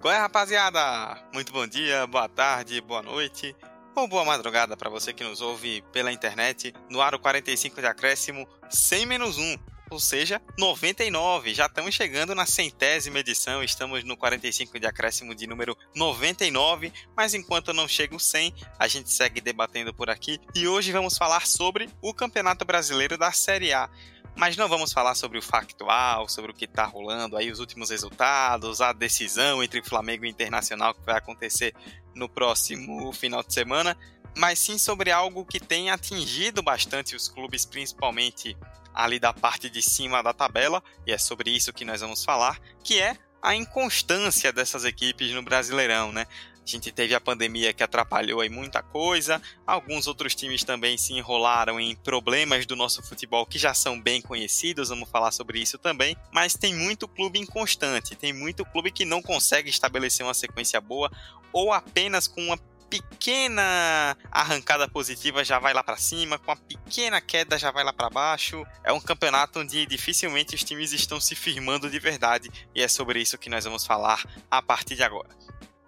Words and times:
Qual 0.00 0.14
é, 0.14 0.16
rapaziada? 0.16 1.22
Muito 1.30 1.52
bom 1.52 1.66
dia, 1.66 2.06
boa 2.06 2.26
tarde, 2.26 2.80
boa 2.80 3.02
noite 3.02 3.54
ou 3.94 4.08
boa 4.08 4.24
madrugada 4.24 4.74
para 4.74 4.88
você 4.88 5.12
que 5.12 5.22
nos 5.22 5.42
ouve 5.42 5.82
pela 5.92 6.10
internet 6.10 6.72
no 6.88 7.02
aro 7.02 7.18
45 7.18 7.82
de 7.82 7.86
acréscimo 7.86 8.48
100 8.70 9.04
menos 9.04 9.36
1, 9.36 9.58
ou 9.90 10.00
seja, 10.00 10.40
99. 10.56 11.52
Já 11.52 11.66
estamos 11.66 11.94
chegando 11.94 12.34
na 12.34 12.46
centésima 12.46 13.18
edição, 13.18 13.62
estamos 13.62 14.02
no 14.02 14.16
45 14.16 14.80
de 14.80 14.86
acréscimo 14.86 15.34
de 15.34 15.46
número 15.46 15.76
99, 15.94 16.90
mas 17.14 17.34
enquanto 17.34 17.74
não 17.74 17.86
chega 17.86 18.16
o 18.16 18.20
100, 18.20 18.54
a 18.78 18.88
gente 18.88 19.12
segue 19.12 19.38
debatendo 19.38 19.92
por 19.92 20.08
aqui 20.08 20.40
e 20.54 20.66
hoje 20.66 20.92
vamos 20.92 21.18
falar 21.18 21.46
sobre 21.46 21.90
o 22.00 22.14
Campeonato 22.14 22.64
Brasileiro 22.64 23.18
da 23.18 23.32
Série 23.32 23.74
A. 23.74 23.90
Mas 24.36 24.56
não 24.56 24.68
vamos 24.68 24.92
falar 24.92 25.14
sobre 25.14 25.38
o 25.38 25.42
factual, 25.42 26.28
sobre 26.28 26.50
o 26.50 26.54
que 26.54 26.64
está 26.64 26.84
rolando 26.84 27.36
aí, 27.36 27.50
os 27.50 27.60
últimos 27.60 27.90
resultados, 27.90 28.80
a 28.80 28.92
decisão 28.92 29.62
entre 29.62 29.82
Flamengo 29.82 30.24
e 30.24 30.30
Internacional 30.30 30.94
que 30.94 31.04
vai 31.04 31.16
acontecer 31.16 31.74
no 32.14 32.28
próximo 32.28 33.12
final 33.12 33.42
de 33.42 33.52
semana, 33.52 33.96
mas 34.36 34.58
sim 34.58 34.78
sobre 34.78 35.10
algo 35.10 35.44
que 35.44 35.60
tem 35.60 35.90
atingido 35.90 36.62
bastante 36.62 37.14
os 37.14 37.28
clubes, 37.28 37.64
principalmente 37.64 38.56
ali 38.94 39.18
da 39.18 39.32
parte 39.32 39.70
de 39.70 39.82
cima 39.82 40.22
da 40.22 40.32
tabela, 40.32 40.82
e 41.06 41.12
é 41.12 41.18
sobre 41.18 41.50
isso 41.50 41.72
que 41.72 41.84
nós 41.84 42.00
vamos 42.00 42.24
falar, 42.24 42.58
que 42.82 43.00
é 43.00 43.16
a 43.42 43.54
inconstância 43.54 44.52
dessas 44.52 44.84
equipes 44.84 45.32
no 45.32 45.42
Brasileirão, 45.42 46.12
né? 46.12 46.26
A 46.66 46.70
gente 46.70 46.92
teve 46.92 47.14
a 47.14 47.20
pandemia 47.20 47.72
que 47.72 47.82
atrapalhou 47.82 48.40
aí 48.40 48.48
muita 48.48 48.82
coisa. 48.82 49.40
Alguns 49.66 50.06
outros 50.06 50.34
times 50.34 50.62
também 50.62 50.96
se 50.96 51.12
enrolaram 51.12 51.80
em 51.80 51.96
problemas 51.96 52.66
do 52.66 52.76
nosso 52.76 53.02
futebol 53.02 53.46
que 53.46 53.58
já 53.58 53.74
são 53.74 54.00
bem 54.00 54.20
conhecidos, 54.20 54.90
vamos 54.90 55.08
falar 55.08 55.32
sobre 55.32 55.60
isso 55.60 55.78
também. 55.78 56.16
Mas 56.32 56.54
tem 56.54 56.74
muito 56.74 57.08
clube 57.08 57.38
inconstante, 57.38 58.14
tem 58.14 58.32
muito 58.32 58.64
clube 58.64 58.90
que 58.90 59.04
não 59.04 59.22
consegue 59.22 59.70
estabelecer 59.70 60.24
uma 60.24 60.34
sequência 60.34 60.80
boa 60.80 61.10
ou 61.52 61.72
apenas 61.72 62.28
com 62.28 62.40
uma 62.40 62.58
pequena 62.90 64.16
arrancada 64.32 64.88
positiva 64.88 65.44
já 65.44 65.60
vai 65.60 65.72
lá 65.72 65.82
para 65.82 65.96
cima, 65.96 66.38
com 66.38 66.50
a 66.50 66.56
pequena 66.56 67.20
queda 67.20 67.56
já 67.56 67.70
vai 67.70 67.84
lá 67.84 67.92
para 67.92 68.10
baixo. 68.10 68.66
É 68.82 68.92
um 68.92 69.00
campeonato 69.00 69.60
onde 69.60 69.86
dificilmente 69.86 70.56
os 70.56 70.64
times 70.64 70.92
estão 70.92 71.20
se 71.20 71.36
firmando 71.36 71.88
de 71.88 71.98
verdade 72.00 72.50
e 72.74 72.82
é 72.82 72.88
sobre 72.88 73.20
isso 73.20 73.38
que 73.38 73.48
nós 73.48 73.64
vamos 73.64 73.86
falar 73.86 74.24
a 74.50 74.60
partir 74.60 74.96
de 74.96 75.04
agora. 75.04 75.28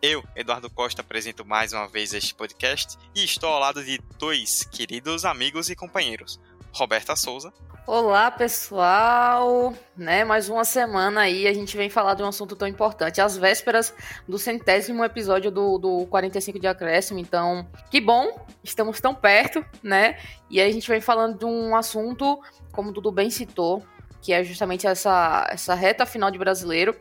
Eu, 0.05 0.25
Eduardo 0.35 0.69
Costa, 0.69 1.01
apresento 1.01 1.45
mais 1.45 1.73
uma 1.73 1.87
vez 1.87 2.13
este 2.13 2.35
podcast 2.35 2.99
e 3.15 3.23
estou 3.23 3.49
ao 3.49 3.61
lado 3.61 3.85
de 3.85 4.01
dois 4.19 4.65
queridos 4.65 5.25
amigos 5.25 5.71
e 5.71 5.77
companheiros. 5.77 6.41
Roberta 6.73 7.15
Souza. 7.15 7.53
Olá, 7.87 8.29
pessoal! 8.29 9.73
Né, 9.97 10.25
mais 10.25 10.49
uma 10.49 10.65
semana 10.65 11.21
aí 11.21 11.47
a 11.47 11.55
gente 11.55 11.77
vem 11.77 11.89
falar 11.89 12.15
de 12.15 12.23
um 12.25 12.27
assunto 12.27 12.57
tão 12.57 12.67
importante, 12.67 13.21
as 13.21 13.37
vésperas 13.37 13.95
do 14.27 14.41
centésimo 14.41 15.05
episódio 15.05 15.53
do, 15.53 15.79
do 15.79 16.07
45 16.07 16.59
de 16.59 16.67
acréscimo. 16.67 17.21
Então, 17.21 17.65
que 17.89 18.01
bom, 18.01 18.45
estamos 18.65 19.01
tão 19.01 19.15
perto, 19.15 19.65
né? 19.85 20.19
E 20.51 20.61
a 20.61 20.69
gente 20.69 20.89
vem 20.89 21.01
falando 21.01 21.39
de 21.39 21.45
um 21.45 21.77
assunto, 21.77 22.41
como 22.73 22.91
o 22.91 22.93
Dudu 22.93 23.13
bem 23.13 23.31
citou, 23.31 23.85
que 24.21 24.33
é 24.33 24.43
justamente 24.43 24.85
essa, 24.85 25.47
essa 25.49 25.77
reta 25.77 26.05
final 26.05 26.29
de 26.29 26.39
brasileiro 26.39 26.93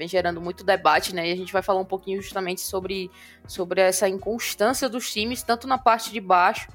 vem 0.00 0.08
gerando 0.08 0.40
muito 0.40 0.64
debate, 0.64 1.14
né? 1.14 1.28
E 1.28 1.32
a 1.32 1.36
gente 1.36 1.52
vai 1.52 1.60
falar 1.60 1.78
um 1.78 1.84
pouquinho 1.84 2.22
justamente 2.22 2.62
sobre, 2.62 3.10
sobre 3.46 3.82
essa 3.82 4.08
inconstância 4.08 4.88
dos 4.88 5.12
times, 5.12 5.42
tanto 5.42 5.68
na 5.68 5.76
parte 5.76 6.10
de 6.10 6.18
baixo 6.20 6.68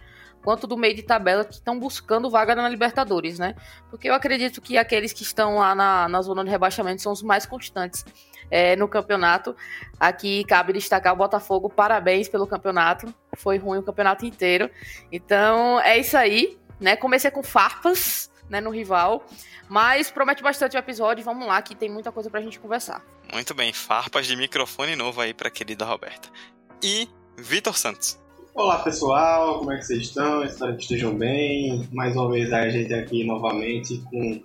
quanto 0.43 0.67
do 0.67 0.77
meio 0.77 0.93
de 0.93 1.01
tabela 1.01 1.43
que 1.43 1.55
estão 1.55 1.79
buscando 1.79 2.29
vaga 2.29 2.53
na 2.53 2.69
Libertadores, 2.69 3.39
né? 3.39 3.55
Porque 3.89 4.07
eu 4.07 4.13
acredito 4.13 4.61
que 4.61 4.77
aqueles 4.77 5.11
que 5.11 5.23
estão 5.23 5.55
lá 5.55 5.73
na, 5.73 6.07
na 6.07 6.21
zona 6.21 6.43
de 6.43 6.51
rebaixamento 6.51 7.01
são 7.01 7.11
os 7.11 7.23
mais 7.23 7.47
constantes 7.47 8.05
é, 8.51 8.75
no 8.75 8.87
campeonato. 8.87 9.55
Aqui 9.99 10.43
cabe 10.43 10.71
destacar 10.71 11.13
o 11.13 11.15
Botafogo, 11.15 11.67
parabéns 11.67 12.29
pelo 12.29 12.45
campeonato. 12.45 13.11
Foi 13.35 13.57
ruim 13.57 13.79
o 13.79 13.83
campeonato 13.83 14.23
inteiro. 14.23 14.69
Então 15.11 15.81
é 15.81 15.97
isso 15.97 16.15
aí, 16.15 16.59
né? 16.79 16.95
Comecei 16.95 17.31
com 17.31 17.41
farpas, 17.41 18.29
né, 18.49 18.61
no 18.61 18.69
rival. 18.69 19.25
Mas 19.69 20.11
promete 20.11 20.43
bastante 20.43 20.75
o 20.75 20.79
episódio. 20.79 21.23
Vamos 21.23 21.47
lá, 21.47 21.61
que 21.61 21.75
tem 21.75 21.89
muita 21.89 22.11
coisa 22.11 22.29
pra 22.29 22.41
gente 22.41 22.59
conversar. 22.59 23.03
Muito 23.31 23.53
bem, 23.53 23.73
farpas 23.73 24.27
de 24.27 24.35
microfone 24.35 24.95
novo 24.95 25.21
aí 25.21 25.33
pra 25.33 25.49
querida 25.49 25.85
Roberta. 25.85 26.29
E 26.83 27.09
Vitor 27.37 27.77
Santos. 27.77 28.19
Olá 28.53 28.79
pessoal, 28.79 29.59
como 29.59 29.71
é 29.73 29.77
que 29.77 29.83
vocês 29.83 30.03
estão? 30.03 30.43
Espero 30.43 30.75
que 30.77 30.83
estejam 30.83 31.13
bem. 31.13 31.89
Mais 31.91 32.15
uma 32.15 32.31
vez 32.31 32.53
a 32.53 32.69
gente 32.69 32.93
aqui 32.93 33.25
novamente 33.25 34.01
com 34.09 34.41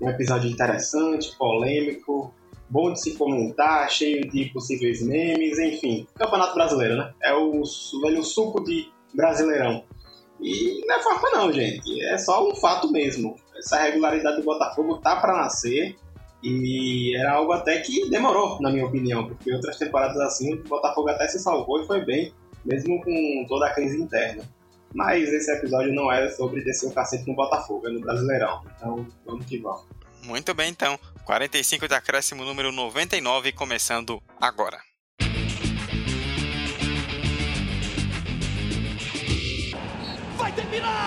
um 0.00 0.10
episódio 0.10 0.50
interessante, 0.50 1.34
polêmico, 1.38 2.34
bom 2.68 2.92
de 2.92 3.00
se 3.00 3.16
comentar, 3.16 3.90
cheio 3.90 4.28
de 4.28 4.46
possíveis 4.46 5.00
memes, 5.00 5.58
enfim. 5.58 6.06
Campeonato 6.14 6.54
Brasileiro, 6.54 6.96
né? 6.96 7.14
É 7.22 7.32
o 7.32 7.62
velho 8.02 8.22
suco 8.22 8.62
de 8.62 8.88
Brasileirão. 9.14 9.84
E 10.40 10.84
não 10.86 10.96
é 10.96 11.02
farpa 11.02 11.30
não, 11.30 11.52
gente. 11.52 12.04
É 12.04 12.18
só 12.18 12.46
um 12.46 12.54
fato 12.56 12.90
mesmo. 12.90 13.36
Essa 13.56 13.82
regularidade 13.82 14.36
do 14.36 14.42
Botafogo 14.44 14.98
tá 14.98 15.16
para 15.16 15.36
nascer. 15.36 15.96
E 16.42 17.16
era 17.16 17.32
algo 17.32 17.52
até 17.52 17.80
que 17.80 18.10
demorou, 18.10 18.60
na 18.60 18.70
minha 18.70 18.84
opinião, 18.84 19.26
porque 19.26 19.50
outras 19.50 19.78
temporadas 19.78 20.20
assim, 20.20 20.52
o 20.52 20.62
Botafogo 20.64 21.08
até 21.08 21.26
se 21.26 21.38
salvou 21.38 21.82
e 21.82 21.86
foi 21.86 22.04
bem, 22.04 22.34
mesmo 22.62 23.02
com 23.02 23.46
toda 23.48 23.66
a 23.66 23.72
crise 23.72 23.98
interna. 23.98 24.44
Mas 24.94 25.32
esse 25.32 25.50
episódio 25.50 25.92
não 25.94 26.12
é 26.12 26.30
sobre 26.30 26.62
descer 26.62 26.86
o 26.86 26.92
cacete 26.92 27.26
no 27.26 27.34
Botafogo, 27.34 27.88
é 27.88 27.90
no 27.90 28.00
Brasileirão. 28.00 28.62
Então, 28.76 29.06
vamos 29.24 29.46
que 29.46 29.58
vamos. 29.58 29.86
Muito 30.22 30.54
bem, 30.54 30.70
então. 30.70 30.98
45 31.24 31.88
de 31.88 31.94
acréscimo 31.94 32.44
número 32.44 32.70
99, 32.70 33.52
começando 33.52 34.22
agora. 34.40 34.78
Vai 40.36 40.52
terminar! 40.52 41.03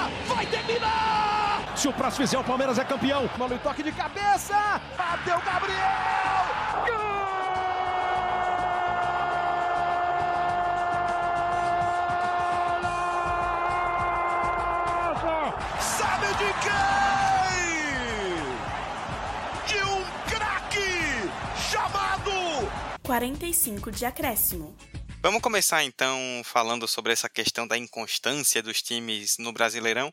Se 1.77 1.87
o 1.87 1.93
próximo 1.93 2.25
fizer, 2.25 2.39
o 2.39 2.43
Palmeiras 2.43 2.79
é 2.79 2.83
campeão. 2.83 3.29
Mano, 3.37 3.53
e 3.53 3.59
toque 3.59 3.83
de 3.83 3.91
cabeça! 3.91 4.81
Bateu 4.97 5.39
Gabriel! 5.41 5.77
Gol! 6.87 6.97
Sabe 15.79 16.27
de 16.29 16.51
quem? 16.65 17.77
De 19.67 19.77
um 19.83 20.03
craque 20.27 21.29
chamado 21.69 22.31
45 23.03 23.91
de 23.91 24.03
acréscimo. 24.03 24.75
Vamos 25.21 25.43
começar 25.43 25.83
então 25.83 26.41
falando 26.43 26.87
sobre 26.87 27.13
essa 27.13 27.29
questão 27.29 27.67
da 27.67 27.77
inconstância 27.77 28.63
dos 28.63 28.81
times 28.81 29.37
no 29.37 29.53
Brasileirão. 29.53 30.11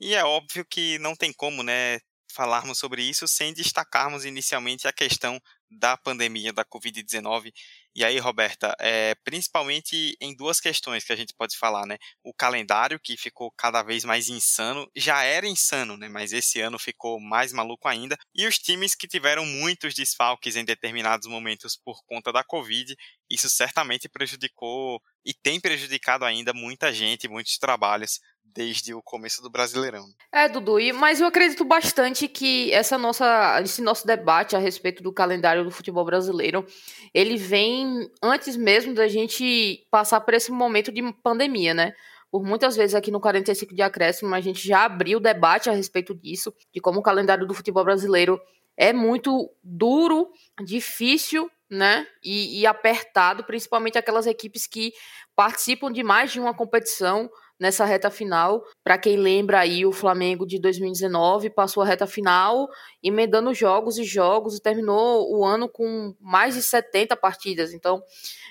E 0.00 0.14
é 0.14 0.24
óbvio 0.24 0.64
que 0.68 0.98
não 0.98 1.14
tem 1.14 1.32
como, 1.32 1.62
né, 1.62 1.98
falarmos 2.32 2.78
sobre 2.78 3.02
isso 3.02 3.28
sem 3.28 3.52
destacarmos 3.54 4.24
inicialmente 4.24 4.88
a 4.88 4.92
questão 4.92 5.40
da 5.70 5.96
pandemia 5.96 6.52
da 6.52 6.64
Covid-19 6.64 7.52
e 7.96 8.04
aí, 8.04 8.18
Roberta, 8.18 8.74
é, 8.80 9.14
principalmente 9.24 10.16
em 10.20 10.34
duas 10.34 10.58
questões 10.58 11.04
que 11.04 11.12
a 11.12 11.16
gente 11.16 11.32
pode 11.32 11.56
falar, 11.56 11.86
né? 11.86 11.96
O 12.24 12.34
calendário, 12.34 12.98
que 12.98 13.16
ficou 13.16 13.52
cada 13.56 13.84
vez 13.84 14.04
mais 14.04 14.28
insano, 14.28 14.90
já 14.96 15.22
era 15.22 15.46
insano, 15.46 15.96
né? 15.96 16.08
Mas 16.08 16.32
esse 16.32 16.60
ano 16.60 16.76
ficou 16.76 17.20
mais 17.20 17.52
maluco 17.52 17.86
ainda. 17.86 18.16
E 18.34 18.46
os 18.46 18.58
times 18.58 18.96
que 18.96 19.06
tiveram 19.06 19.46
muitos 19.46 19.94
desfalques 19.94 20.56
em 20.56 20.64
determinados 20.64 21.28
momentos 21.28 21.76
por 21.76 22.02
conta 22.04 22.32
da 22.32 22.42
Covid, 22.42 22.96
isso 23.30 23.48
certamente 23.48 24.08
prejudicou 24.08 25.00
e 25.24 25.32
tem 25.32 25.60
prejudicado 25.60 26.24
ainda 26.24 26.52
muita 26.52 26.92
gente, 26.92 27.28
muitos 27.28 27.56
trabalhos 27.58 28.20
desde 28.44 28.94
o 28.94 29.02
começo 29.02 29.42
do 29.42 29.50
Brasileirão. 29.50 30.06
É, 30.30 30.48
Dudu, 30.48 30.76
mas 30.94 31.20
eu 31.20 31.26
acredito 31.26 31.64
bastante 31.64 32.28
que 32.28 32.70
essa 32.72 32.96
nossa, 32.96 33.60
esse 33.62 33.82
nosso 33.82 34.06
debate 34.06 34.54
a 34.54 34.58
respeito 34.58 35.02
do 35.02 35.12
calendário 35.12 35.64
do 35.64 35.70
futebol 35.70 36.04
brasileiro, 36.04 36.64
ele 37.12 37.36
vem 37.36 37.83
antes 38.22 38.56
mesmo 38.56 38.94
da 38.94 39.08
gente 39.08 39.86
passar 39.90 40.20
por 40.20 40.34
esse 40.34 40.50
momento 40.50 40.92
de 40.92 41.02
pandemia, 41.22 41.74
né? 41.74 41.94
Por 42.30 42.42
muitas 42.42 42.76
vezes 42.76 42.94
aqui 42.94 43.10
no 43.10 43.20
45 43.20 43.74
de 43.74 43.82
acréscimo 43.82 44.34
a 44.34 44.40
gente 44.40 44.66
já 44.66 44.84
abriu 44.84 45.20
debate 45.20 45.70
a 45.70 45.72
respeito 45.72 46.14
disso, 46.14 46.52
de 46.72 46.80
como 46.80 46.98
o 46.98 47.02
calendário 47.02 47.46
do 47.46 47.54
futebol 47.54 47.84
brasileiro 47.84 48.40
é 48.76 48.92
muito 48.92 49.50
duro, 49.62 50.30
difícil, 50.64 51.50
né? 51.70 52.06
E, 52.24 52.60
e 52.60 52.66
apertado, 52.66 53.44
principalmente 53.44 53.98
aquelas 53.98 54.26
equipes 54.26 54.66
que 54.66 54.92
participam 55.36 55.92
de 55.92 56.02
mais 56.02 56.32
de 56.32 56.40
uma 56.40 56.54
competição 56.54 57.30
nessa 57.58 57.84
reta 57.84 58.10
final. 58.10 58.64
Para 58.82 58.98
quem 58.98 59.16
lembra 59.16 59.60
aí, 59.60 59.86
o 59.86 59.92
Flamengo 59.92 60.46
de 60.46 60.58
2019 60.58 61.50
passou 61.50 61.82
a 61.82 61.86
reta 61.86 62.06
final, 62.06 62.68
emendando 63.02 63.54
jogos 63.54 63.98
e 63.98 64.04
jogos 64.04 64.56
e 64.56 64.62
terminou 64.62 65.34
o 65.36 65.44
ano 65.44 65.68
com 65.68 66.14
mais 66.20 66.54
de 66.54 66.62
70 66.62 67.16
partidas. 67.16 67.72
Então, 67.72 68.02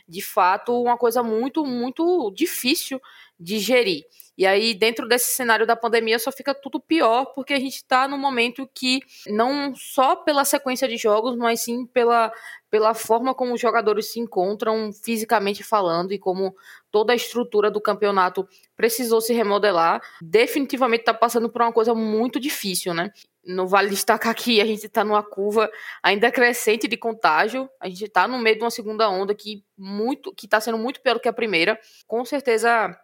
de 0.07 0.21
fato, 0.21 0.81
uma 0.81 0.97
coisa 0.97 1.21
muito, 1.23 1.65
muito 1.65 2.31
difícil 2.35 2.99
digerir. 3.39 4.03
E 4.37 4.45
aí, 4.47 4.73
dentro 4.73 5.07
desse 5.07 5.35
cenário 5.35 5.65
da 5.65 5.75
pandemia, 5.75 6.17
só 6.17 6.31
fica 6.31 6.55
tudo 6.55 6.79
pior, 6.79 7.25
porque 7.35 7.53
a 7.53 7.59
gente 7.59 7.75
está 7.75 8.07
num 8.07 8.17
momento 8.17 8.67
que, 8.73 8.99
não 9.27 9.73
só 9.75 10.15
pela 10.15 10.43
sequência 10.43 10.87
de 10.87 10.97
jogos, 10.97 11.35
mas 11.35 11.61
sim 11.61 11.85
pela, 11.85 12.31
pela 12.69 12.95
forma 12.95 13.35
como 13.35 13.53
os 13.53 13.61
jogadores 13.61 14.11
se 14.11 14.19
encontram 14.19 14.91
fisicamente 14.91 15.63
falando 15.63 16.11
e 16.11 16.17
como 16.17 16.55
toda 16.91 17.13
a 17.13 17.15
estrutura 17.15 17.69
do 17.69 17.79
campeonato 17.79 18.47
precisou 18.75 19.21
se 19.21 19.33
remodelar, 19.33 20.01
definitivamente 20.19 21.01
está 21.01 21.13
passando 21.13 21.49
por 21.49 21.61
uma 21.61 21.71
coisa 21.71 21.93
muito 21.93 22.39
difícil, 22.39 22.93
né? 22.93 23.11
Não 23.45 23.67
vale 23.67 23.89
destacar 23.89 24.33
que 24.33 24.59
a 24.61 24.65
gente 24.65 24.85
está 24.85 25.03
numa 25.03 25.21
curva 25.21 25.69
ainda 26.01 26.31
crescente 26.31 26.87
de 26.87 26.97
contágio. 26.97 27.69
A 27.79 27.89
gente 27.89 28.05
está 28.05 28.27
no 28.27 28.39
meio 28.39 28.57
de 28.57 28.63
uma 28.63 28.71
segunda 28.71 29.09
onda 29.09 29.35
que 29.35 29.63
muito, 29.77 30.33
que 30.33 30.45
está 30.45 30.61
sendo 30.61 30.77
muito 30.77 31.01
pior 31.01 31.15
do 31.15 31.19
que 31.19 31.27
a 31.27 31.33
primeira. 31.33 31.77
Com 32.07 32.23
certeza 32.23 32.97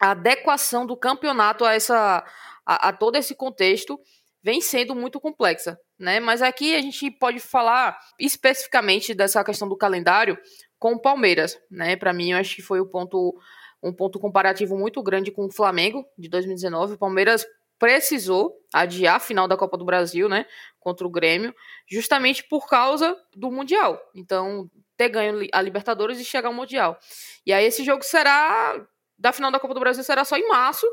a 0.00 0.10
adequação 0.10 0.86
do 0.86 0.96
campeonato 0.96 1.64
a, 1.64 1.74
essa, 1.74 2.24
a, 2.64 2.88
a 2.88 2.92
todo 2.92 3.16
esse 3.16 3.34
contexto 3.34 3.98
vem 4.42 4.60
sendo 4.60 4.94
muito 4.94 5.20
complexa, 5.20 5.78
né? 5.98 6.20
Mas 6.20 6.40
aqui 6.42 6.74
a 6.74 6.80
gente 6.80 7.10
pode 7.10 7.40
falar 7.40 7.98
especificamente 8.18 9.14
dessa 9.14 9.42
questão 9.42 9.68
do 9.68 9.76
calendário 9.76 10.38
com 10.78 10.92
o 10.92 11.00
Palmeiras, 11.00 11.58
né? 11.70 11.96
Para 11.96 12.12
mim, 12.12 12.32
eu 12.32 12.38
acho 12.38 12.54
que 12.54 12.62
foi 12.62 12.80
o 12.80 12.86
ponto, 12.86 13.34
um 13.82 13.92
ponto 13.92 14.20
comparativo 14.20 14.78
muito 14.78 15.02
grande 15.02 15.32
com 15.32 15.46
o 15.46 15.52
Flamengo 15.52 16.04
de 16.16 16.28
2019. 16.28 16.94
O 16.94 16.98
Palmeiras 16.98 17.44
precisou 17.78 18.54
adiar 18.72 19.16
a 19.16 19.20
final 19.20 19.48
da 19.48 19.56
Copa 19.56 19.76
do 19.76 19.84
Brasil, 19.84 20.28
né, 20.28 20.46
contra 20.80 21.06
o 21.06 21.10
Grêmio, 21.10 21.54
justamente 21.88 22.42
por 22.44 22.66
causa 22.66 23.16
do 23.34 23.50
Mundial. 23.50 24.00
Então, 24.14 24.70
ter 24.96 25.08
ganho 25.08 25.46
a 25.52 25.60
Libertadores 25.60 26.18
e 26.18 26.24
chegar 26.24 26.48
ao 26.48 26.54
Mundial. 26.54 26.98
E 27.44 27.52
aí 27.52 27.64
esse 27.64 27.84
jogo 27.84 28.02
será 28.02 28.80
da 29.18 29.32
final 29.32 29.50
da 29.50 29.60
Copa 29.60 29.74
do 29.74 29.80
Brasil 29.80 30.02
será 30.04 30.24
só 30.24 30.36
em 30.36 30.48
março, 30.48 30.86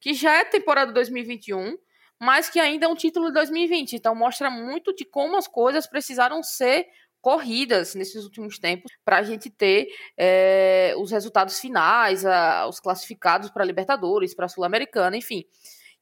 que 0.00 0.14
já 0.14 0.34
é 0.34 0.44
temporada 0.44 0.92
2021, 0.92 1.76
mas 2.20 2.48
que 2.48 2.60
ainda 2.60 2.86
é 2.86 2.88
um 2.88 2.94
título 2.94 3.26
de 3.28 3.34
2020. 3.34 3.94
Então 3.94 4.14
mostra 4.14 4.50
muito 4.50 4.94
de 4.94 5.04
como 5.04 5.36
as 5.36 5.48
coisas 5.48 5.86
precisaram 5.86 6.42
ser 6.42 6.86
corridas 7.20 7.94
nesses 7.94 8.22
últimos 8.22 8.58
tempos 8.58 8.92
para 9.02 9.16
a 9.16 9.22
gente 9.22 9.48
ter 9.48 9.88
é, 10.14 10.94
os 10.98 11.10
resultados 11.10 11.58
finais, 11.58 12.24
a, 12.26 12.66
os 12.68 12.78
classificados 12.78 13.48
para 13.48 13.64
Libertadores, 13.64 14.34
para 14.34 14.46
Sul-Americana, 14.46 15.16
enfim. 15.16 15.42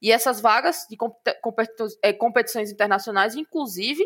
E 0.01 0.11
essas 0.11 0.41
vagas 0.41 0.85
de 0.89 0.97
é, 2.01 2.11
competições 2.11 2.69
internacionais, 2.69 3.35
inclusive, 3.35 4.05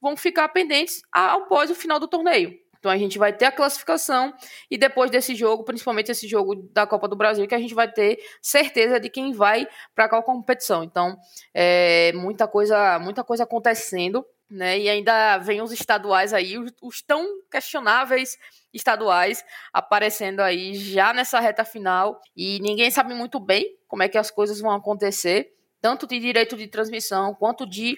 vão 0.00 0.16
ficar 0.16 0.48
pendentes 0.48 1.02
após 1.12 1.70
o 1.70 1.74
final 1.74 2.00
do 2.00 2.08
torneio. 2.08 2.58
Então 2.84 2.92
a 2.92 2.98
gente 2.98 3.18
vai 3.18 3.32
ter 3.32 3.46
a 3.46 3.50
classificação 3.50 4.34
e 4.70 4.76
depois 4.76 5.10
desse 5.10 5.34
jogo, 5.34 5.64
principalmente 5.64 6.10
esse 6.10 6.28
jogo 6.28 6.54
da 6.70 6.86
Copa 6.86 7.08
do 7.08 7.16
Brasil, 7.16 7.48
que 7.48 7.54
a 7.54 7.58
gente 7.58 7.72
vai 7.72 7.90
ter 7.90 8.18
certeza 8.42 9.00
de 9.00 9.08
quem 9.08 9.32
vai 9.32 9.66
para 9.94 10.06
qual 10.06 10.22
competição. 10.22 10.84
Então, 10.84 11.18
é, 11.54 12.12
muita 12.12 12.46
coisa, 12.46 12.98
muita 12.98 13.24
coisa 13.24 13.44
acontecendo, 13.44 14.22
né? 14.50 14.78
E 14.78 14.90
ainda 14.90 15.38
vem 15.38 15.62
os 15.62 15.72
estaduais 15.72 16.34
aí, 16.34 16.58
os, 16.58 16.70
os 16.82 17.00
tão 17.00 17.26
questionáveis 17.50 18.36
estaduais 18.70 19.42
aparecendo 19.72 20.40
aí 20.40 20.74
já 20.74 21.14
nessa 21.14 21.40
reta 21.40 21.64
final 21.64 22.20
e 22.36 22.60
ninguém 22.60 22.90
sabe 22.90 23.14
muito 23.14 23.40
bem 23.40 23.78
como 23.88 24.02
é 24.02 24.08
que 24.10 24.18
as 24.18 24.30
coisas 24.30 24.60
vão 24.60 24.72
acontecer, 24.72 25.54
tanto 25.80 26.06
de 26.06 26.18
direito 26.18 26.54
de 26.54 26.66
transmissão 26.66 27.34
quanto 27.34 27.66
de 27.66 27.96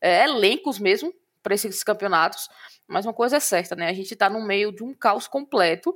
é, 0.00 0.24
elencos 0.24 0.78
mesmo 0.78 1.12
para 1.42 1.54
esses 1.54 1.82
campeonatos. 1.82 2.48
Mas 2.86 3.04
uma 3.04 3.12
coisa 3.12 3.36
é 3.36 3.40
certa, 3.40 3.74
né? 3.74 3.88
A 3.88 3.92
gente 3.92 4.12
está 4.12 4.28
no 4.28 4.40
meio 4.44 4.72
de 4.72 4.82
um 4.82 4.94
caos 4.94 5.26
completo 5.26 5.94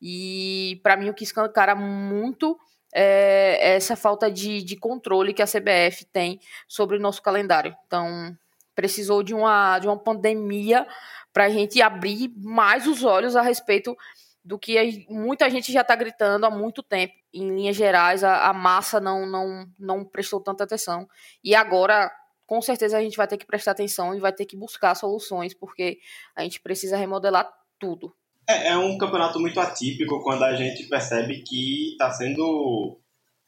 e 0.00 0.80
para 0.82 0.96
mim 0.96 1.10
o 1.10 1.14
que 1.14 1.24
escancara 1.24 1.74
muito 1.74 2.58
é 2.92 3.74
essa 3.74 3.96
falta 3.96 4.30
de, 4.30 4.62
de 4.62 4.76
controle 4.76 5.34
que 5.34 5.42
a 5.42 5.46
CBF 5.46 6.06
tem 6.06 6.40
sobre 6.66 6.96
o 6.96 7.00
nosso 7.00 7.22
calendário. 7.22 7.76
Então, 7.86 8.36
precisou 8.74 9.22
de 9.22 9.34
uma, 9.34 9.78
de 9.78 9.86
uma 9.86 9.98
pandemia 9.98 10.86
para 11.32 11.44
a 11.44 11.48
gente 11.50 11.82
abrir 11.82 12.32
mais 12.36 12.86
os 12.86 13.04
olhos 13.04 13.36
a 13.36 13.42
respeito 13.42 13.96
do 14.44 14.58
que 14.58 15.04
muita 15.10 15.50
gente 15.50 15.70
já 15.70 15.82
está 15.82 15.94
gritando 15.94 16.46
há 16.46 16.50
muito 16.50 16.82
tempo. 16.82 17.12
Em 17.34 17.48
linhas 17.54 17.76
gerais, 17.76 18.24
a, 18.24 18.48
a 18.48 18.52
massa 18.52 18.98
não, 18.98 19.26
não, 19.26 19.66
não 19.78 20.04
prestou 20.04 20.40
tanta 20.40 20.64
atenção. 20.64 21.06
E 21.44 21.54
agora, 21.54 22.10
com 22.48 22.62
certeza 22.62 22.96
a 22.96 23.02
gente 23.02 23.18
vai 23.18 23.28
ter 23.28 23.36
que 23.36 23.46
prestar 23.46 23.72
atenção 23.72 24.14
e 24.14 24.20
vai 24.20 24.32
ter 24.32 24.46
que 24.46 24.56
buscar 24.56 24.94
soluções, 24.94 25.52
porque 25.52 25.98
a 26.34 26.42
gente 26.42 26.60
precisa 26.60 26.96
remodelar 26.96 27.46
tudo. 27.78 28.14
É, 28.48 28.68
é 28.68 28.76
um 28.78 28.96
campeonato 28.96 29.38
muito 29.38 29.60
atípico 29.60 30.22
quando 30.22 30.42
a 30.42 30.56
gente 30.56 30.88
percebe 30.88 31.42
que 31.42 31.90
está 31.92 32.10
sendo 32.10 32.98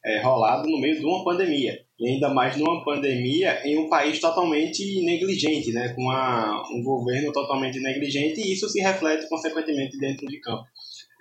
é, 0.04 0.20
rolado 0.20 0.68
no 0.68 0.78
meio 0.78 0.98
de 0.98 1.06
uma 1.06 1.24
pandemia. 1.24 1.80
E 1.98 2.08
ainda 2.08 2.28
mais 2.28 2.58
numa 2.58 2.84
pandemia 2.84 3.66
em 3.66 3.78
um 3.78 3.88
país 3.88 4.20
totalmente 4.20 5.02
negligente, 5.02 5.72
né? 5.72 5.94
com 5.94 6.10
a, 6.10 6.62
um 6.70 6.82
governo 6.82 7.32
totalmente 7.32 7.80
negligente, 7.80 8.42
e 8.42 8.52
isso 8.52 8.68
se 8.68 8.80
reflete 8.80 9.26
consequentemente 9.30 9.98
dentro 9.98 10.26
de 10.26 10.38
campo. 10.40 10.66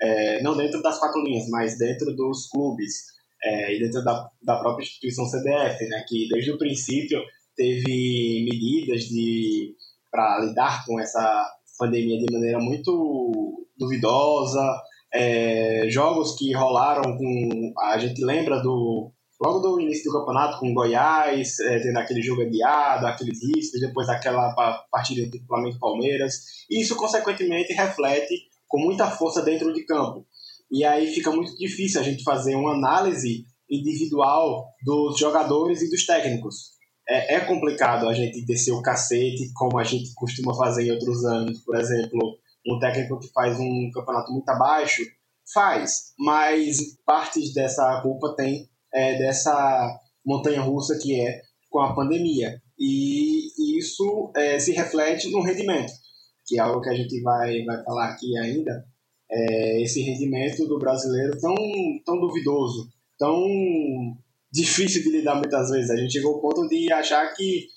É, 0.01 0.43
não 0.43 0.57
dentro 0.57 0.81
das 0.81 0.99
quatro 0.99 1.23
linhas, 1.23 1.47
mas 1.49 1.77
dentro 1.77 2.13
dos 2.13 2.49
clubes 2.49 3.05
é, 3.41 3.73
e 3.73 3.79
dentro 3.79 4.03
da, 4.03 4.29
da 4.41 4.57
própria 4.57 4.83
instituição 4.83 5.25
CBF, 5.25 5.85
né? 5.87 6.03
que 6.05 6.27
desde 6.27 6.51
o 6.51 6.57
princípio 6.57 7.21
teve 7.59 8.45
medidas 8.49 9.03
de 9.03 9.75
para 10.09 10.39
lidar 10.39 10.85
com 10.85 10.97
essa 10.97 11.45
pandemia 11.77 12.17
de 12.17 12.33
maneira 12.33 12.57
muito 12.57 13.67
duvidosa, 13.77 14.63
é, 15.13 15.89
jogos 15.89 16.37
que 16.37 16.53
rolaram 16.53 17.17
com 17.17 17.73
a 17.77 17.97
gente 17.97 18.23
lembra 18.23 18.61
do 18.61 19.11
logo 19.41 19.59
do 19.59 19.79
início 19.79 20.05
do 20.05 20.19
campeonato 20.19 20.59
com 20.59 20.73
Goiás, 20.73 21.59
é, 21.59 21.79
tendo 21.79 21.97
aquele 21.97 22.21
jogo 22.21 22.41
adiado, 22.41 23.07
aqueles 23.07 23.39
riscos, 23.41 23.79
depois 23.79 24.07
aquela 24.09 24.53
partida 24.91 25.21
entre 25.21 25.45
Flamengo 25.45 25.75
e 25.75 25.79
Palmeiras. 25.79 26.65
E 26.69 26.81
isso, 26.81 26.95
consequentemente, 26.95 27.73
reflete 27.73 28.35
com 28.67 28.79
muita 28.79 29.09
força 29.09 29.41
dentro 29.41 29.73
de 29.73 29.85
campo. 29.85 30.25
E 30.69 30.83
aí 30.83 31.07
fica 31.07 31.31
muito 31.31 31.55
difícil 31.55 32.01
a 32.01 32.03
gente 32.03 32.23
fazer 32.23 32.55
uma 32.55 32.73
análise 32.73 33.45
individual 33.69 34.65
dos 34.83 35.17
jogadores 35.17 35.81
e 35.81 35.89
dos 35.89 36.05
técnicos 36.05 36.78
é, 37.09 37.35
é 37.35 37.39
complicado 37.39 38.07
a 38.07 38.13
gente 38.13 38.45
descer 38.45 38.71
o 38.71 38.81
cacete, 38.81 39.51
como 39.55 39.79
a 39.79 39.83
gente 39.83 40.13
costuma 40.13 40.55
fazer 40.55 40.85
em 40.85 40.91
outros 40.91 41.25
anos. 41.25 41.59
Por 41.61 41.75
exemplo, 41.75 42.37
um 42.67 42.77
técnico 42.79 43.19
que 43.19 43.31
faz 43.33 43.59
um 43.59 43.89
campeonato 43.91 44.31
muito 44.31 44.47
abaixo, 44.47 45.01
faz, 45.51 46.13
mas 46.17 46.77
partes 47.03 47.51
dessa 47.53 47.99
culpa 48.01 48.35
tem 48.35 48.69
é, 48.93 49.17
dessa 49.17 49.99
montanha 50.23 50.61
russa 50.61 50.99
que 51.01 51.19
é 51.19 51.41
com 51.69 51.79
a 51.79 51.95
pandemia. 51.95 52.61
E 52.77 53.77
isso 53.79 54.31
é, 54.35 54.59
se 54.59 54.71
reflete 54.71 55.31
no 55.31 55.41
rendimento, 55.41 55.91
que 56.45 56.57
é 56.57 56.61
algo 56.61 56.81
que 56.81 56.89
a 56.89 56.95
gente 56.95 57.19
vai, 57.21 57.63
vai 57.63 57.83
falar 57.83 58.09
aqui 58.09 58.37
ainda. 58.37 58.85
É, 59.31 59.81
esse 59.81 60.01
rendimento 60.01 60.67
do 60.67 60.79
brasileiro 60.79 61.37
tão, 61.39 61.55
tão 62.05 62.19
duvidoso, 62.19 62.87
tão 63.17 63.37
difícil 64.51 65.03
de 65.03 65.11
lidar 65.11 65.35
muitas 65.35 65.69
vezes. 65.69 65.89
A 65.89 65.97
gente 65.97 66.13
chegou 66.13 66.35
ao 66.35 66.41
ponto 66.41 66.67
de 66.67 66.91
achar 66.91 67.33
que 67.33 67.67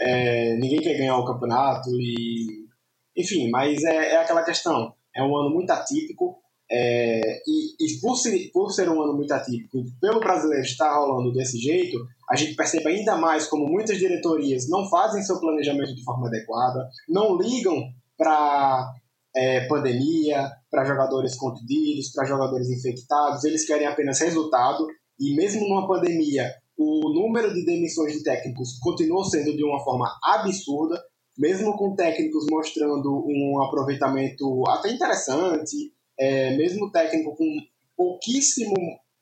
é, 0.00 0.56
ninguém 0.56 0.80
quer 0.80 0.96
ganhar 0.96 1.18
o 1.18 1.24
campeonato 1.24 1.90
e 1.90 2.68
enfim, 3.16 3.50
mas 3.50 3.82
é, 3.84 4.12
é 4.12 4.16
aquela 4.16 4.42
questão. 4.42 4.94
É 5.14 5.22
um 5.22 5.36
ano 5.36 5.50
muito 5.50 5.70
atípico 5.70 6.40
é, 6.70 7.20
e, 7.46 7.74
e 7.80 8.00
por, 8.00 8.14
ser, 8.14 8.50
por 8.52 8.70
ser 8.70 8.88
um 8.88 9.02
ano 9.02 9.14
muito 9.14 9.32
atípico, 9.32 9.82
pelo 10.00 10.20
brasileiro 10.20 10.64
estar 10.64 10.94
rolando 10.94 11.32
desse 11.32 11.58
jeito, 11.58 11.98
a 12.30 12.36
gente 12.36 12.54
percebe 12.54 12.88
ainda 12.88 13.16
mais 13.16 13.48
como 13.48 13.66
muitas 13.66 13.98
diretorias 13.98 14.68
não 14.68 14.88
fazem 14.88 15.22
seu 15.22 15.40
planejamento 15.40 15.94
de 15.94 16.04
forma 16.04 16.28
adequada, 16.28 16.88
não 17.08 17.36
ligam 17.36 17.82
para 18.16 18.88
é, 19.34 19.66
pandemia, 19.66 20.48
para 20.70 20.84
jogadores 20.84 21.34
contundidos, 21.34 22.12
para 22.12 22.24
jogadores 22.24 22.70
infectados, 22.70 23.42
eles 23.42 23.66
querem 23.66 23.88
apenas 23.88 24.20
resultado 24.20 24.86
e 25.20 25.36
mesmo 25.36 25.68
numa 25.68 25.86
pandemia, 25.86 26.50
o 26.78 27.12
número 27.12 27.52
de 27.52 27.62
demissões 27.64 28.14
de 28.14 28.24
técnicos 28.24 28.78
continuou 28.80 29.22
sendo 29.22 29.54
de 29.54 29.62
uma 29.62 29.78
forma 29.84 30.10
absurda, 30.24 30.98
mesmo 31.38 31.76
com 31.76 31.94
técnicos 31.94 32.46
mostrando 32.50 33.22
um 33.26 33.62
aproveitamento 33.62 34.62
até 34.68 34.90
interessante, 34.90 35.92
é, 36.18 36.56
mesmo 36.56 36.90
técnico 36.90 37.36
com 37.36 37.46
pouquíssimo 37.94 38.74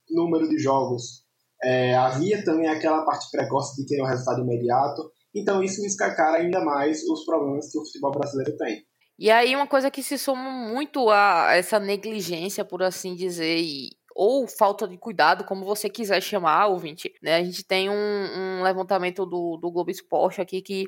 número 0.09 0.49
de 0.49 0.57
jogos, 0.59 1.25
é, 1.63 1.97
havia 1.97 2.45
também 2.45 2.69
aquela 2.69 3.05
parte 3.05 3.29
precoce 3.33 3.83
de 3.83 3.89
ter 3.89 4.01
um 4.01 4.07
resultado 4.07 4.43
imediato. 4.43 5.11
Então 5.35 5.63
isso 5.63 5.85
escancara 5.85 6.39
ainda 6.39 6.65
mais 6.65 7.03
os 7.09 7.25
problemas 7.25 7.71
que 7.71 7.79
o 7.79 7.85
futebol 7.85 8.13
brasileiro 8.13 8.57
tem. 8.57 8.83
E 9.19 9.33
aí 9.33 9.55
uma 9.57 9.67
coisa 9.67 9.91
que 9.91 10.03
se 10.03 10.17
soma 10.17 10.49
muito 10.49 11.11
a 11.11 11.55
essa 11.55 11.81
negligência, 11.81 12.65
por 12.65 12.85
assim 12.85 13.17
dizer, 13.17 13.59
e, 13.59 13.91
ou 14.21 14.49
falta 14.49 14.89
de 14.89 14.99
cuidado, 14.99 15.45
como 15.45 15.65
você 15.65 15.89
quiser 15.89 16.21
chamar, 16.21 16.67
ouvinte. 16.67 17.15
Né? 17.23 17.37
A 17.37 17.45
gente 17.45 17.63
tem 17.63 17.89
um, 17.89 17.95
um 17.95 18.63
levantamento 18.65 19.25
do, 19.25 19.57
do 19.57 19.71
Globo 19.71 19.93
Esporte 19.93 20.41
aqui 20.41 20.61
que 20.61 20.87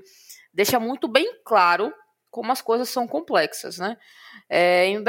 deixa 0.53 0.81
muito 0.81 1.07
bem 1.07 1.33
claro 1.45 1.95
como 2.29 2.51
as 2.51 2.61
coisas 2.61 2.89
são 2.89 3.07
complexas, 3.07 3.79
né? 3.79 3.97
É, 4.49 4.87
em 4.87 4.99
um 4.99 5.05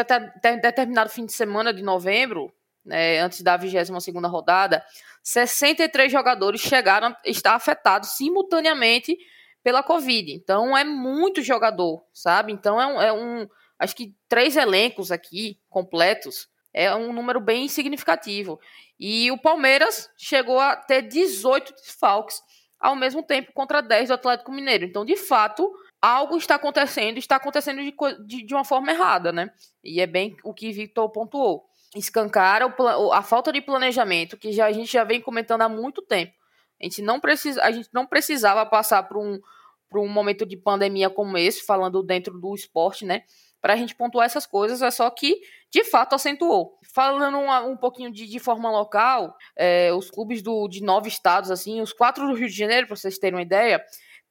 determinado 0.61 1.09
fim 1.09 1.25
de 1.25 1.33
semana 1.33 1.73
de 1.73 1.81
novembro, 1.81 2.53
né, 2.85 3.19
antes 3.19 3.41
da 3.41 3.57
22 3.57 4.03
segunda 4.03 4.27
rodada, 4.27 4.83
63 5.23 6.11
jogadores 6.11 6.61
chegaram 6.61 7.07
a 7.07 7.17
estar 7.25 7.55
afetados 7.55 8.17
simultaneamente 8.17 9.17
pela 9.63 9.81
Covid. 9.81 10.31
Então 10.31 10.77
é 10.77 10.83
muito 10.83 11.41
jogador, 11.41 12.05
sabe? 12.13 12.53
Então 12.53 12.79
é 12.79 12.85
um, 12.85 13.01
é 13.01 13.13
um 13.13 13.47
acho 13.79 13.95
que 13.95 14.15
três 14.29 14.55
elencos 14.55 15.11
aqui 15.11 15.59
completos 15.69 16.50
é 16.73 16.93
um 16.95 17.11
número 17.13 17.39
bem 17.39 17.67
significativo. 17.67 18.59
E 18.99 19.31
o 19.31 19.37
Palmeiras 19.37 20.09
chegou 20.17 20.59
a 20.59 20.75
ter 20.75 21.01
18 21.03 21.73
desfalques 21.73 22.41
ao 22.79 22.95
mesmo 22.95 23.21
tempo 23.21 23.51
contra 23.53 23.81
10 23.81 24.09
do 24.09 24.13
Atlético 24.15 24.51
Mineiro. 24.51 24.85
Então, 24.85 25.05
de 25.05 25.15
fato, 25.15 25.71
algo 26.01 26.37
está 26.37 26.55
acontecendo, 26.55 27.17
está 27.17 27.35
acontecendo 27.35 27.81
de, 27.81 27.93
de, 28.25 28.43
de 28.43 28.53
uma 28.53 28.65
forma 28.65 28.91
errada, 28.91 29.31
né? 29.31 29.51
E 29.83 30.01
é 30.01 30.07
bem 30.07 30.35
o 30.43 30.53
que 30.53 30.71
Victor 30.71 31.09
pontuou. 31.09 31.65
Escancara 31.95 32.73
o, 32.77 33.11
a 33.11 33.21
falta 33.21 33.51
de 33.51 33.61
planejamento, 33.61 34.37
que 34.37 34.51
já, 34.51 34.65
a 34.65 34.71
gente 34.71 34.91
já 34.91 35.03
vem 35.03 35.21
comentando 35.21 35.61
há 35.61 35.69
muito 35.69 36.01
tempo. 36.01 36.33
A 36.81 36.85
gente 36.85 37.01
não, 37.03 37.19
precisa, 37.19 37.61
a 37.61 37.71
gente 37.71 37.89
não 37.93 38.07
precisava 38.07 38.65
passar 38.65 39.03
por 39.03 39.17
um, 39.17 39.39
por 39.87 39.99
um 39.99 40.07
momento 40.07 40.45
de 40.45 40.57
pandemia 40.57 41.09
como 41.09 41.37
esse, 41.37 41.63
falando 41.63 42.01
dentro 42.01 42.39
do 42.39 42.55
esporte, 42.55 43.05
né? 43.05 43.23
Para 43.61 43.73
a 43.73 43.75
gente 43.75 43.95
pontuar 43.95 44.25
essas 44.25 44.45
coisas, 44.45 44.81
é 44.81 44.89
só 44.89 45.09
que, 45.09 45.39
de 45.69 45.83
fato, 45.83 46.15
acentuou. 46.15 46.79
Falando 46.93 47.37
um, 47.37 47.71
um 47.71 47.77
pouquinho 47.77 48.11
de, 48.11 48.27
de, 48.27 48.39
forma 48.39 48.71
local, 48.71 49.37
é, 49.55 49.93
os 49.93 50.09
clubes 50.09 50.41
do, 50.41 50.67
de 50.67 50.83
nove 50.83 51.07
estados, 51.07 51.51
assim, 51.51 51.79
os 51.79 51.93
quatro 51.93 52.27
do 52.27 52.33
Rio 52.33 52.47
de 52.47 52.55
Janeiro, 52.57 52.87
para 52.87 52.95
vocês 52.95 53.19
terem 53.19 53.35
uma 53.35 53.43
ideia, 53.43 53.81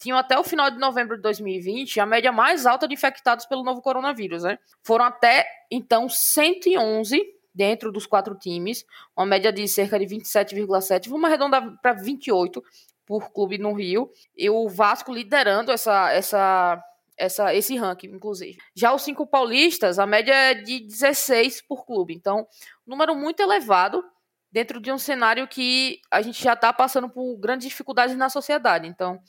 tinham 0.00 0.18
até 0.18 0.38
o 0.38 0.42
final 0.42 0.70
de 0.70 0.78
novembro 0.78 1.16
de 1.16 1.22
2020 1.22 2.00
a 2.00 2.06
média 2.06 2.32
mais 2.32 2.64
alta 2.66 2.88
de 2.88 2.94
infectados 2.94 3.44
pelo 3.46 3.62
novo 3.62 3.82
coronavírus, 3.82 4.42
né? 4.42 4.58
Foram 4.82 5.04
até, 5.04 5.46
então, 5.70 6.08
111 6.08 7.22
dentro 7.54 7.92
dos 7.92 8.06
quatro 8.06 8.34
times, 8.34 8.84
uma 9.16 9.26
média 9.26 9.52
de 9.52 9.66
cerca 9.68 9.98
de 9.98 10.06
27,7, 10.06 11.08
vamos 11.08 11.26
arredondar 11.26 11.78
para 11.82 11.92
28 11.92 12.62
por 13.04 13.30
clube 13.32 13.58
no 13.58 13.72
Rio, 13.72 14.10
e 14.36 14.48
o 14.48 14.68
Vasco 14.68 15.12
liderando 15.12 15.72
essa, 15.72 16.12
essa, 16.12 16.82
essa, 17.20 17.54
esse 17.54 17.76
ranking, 17.76 18.08
inclusive. 18.08 18.56
Já 18.74 18.92
os 18.94 19.02
cinco 19.02 19.26
paulistas, 19.26 19.98
a 19.98 20.06
média 20.06 20.32
é 20.32 20.54
de 20.54 20.80
16 20.80 21.62
por 21.68 21.84
clube, 21.84 22.14
então, 22.14 22.46
número 22.86 23.14
muito 23.14 23.40
elevado 23.40 24.02
dentro 24.50 24.80
de 24.80 24.90
um 24.90 24.98
cenário 24.98 25.46
que 25.46 26.00
a 26.10 26.22
gente 26.22 26.42
já 26.42 26.54
está 26.54 26.72
passando 26.72 27.08
por 27.08 27.36
grandes 27.36 27.68
dificuldades 27.68 28.16
na 28.16 28.28
sociedade, 28.28 28.88
então 28.88 29.20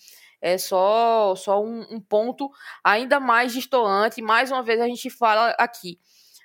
é 0.41 0.57
só, 0.57 1.35
só 1.35 1.61
um, 1.61 1.85
um 1.91 1.99
ponto 1.99 2.49
ainda 2.83 3.19
mais 3.19 3.53
distoante, 3.53 4.21
mais 4.21 4.51
uma 4.51 4.63
vez 4.63 4.81
a 4.81 4.87
gente 4.87 5.09
fala 5.09 5.49
aqui, 5.59 5.99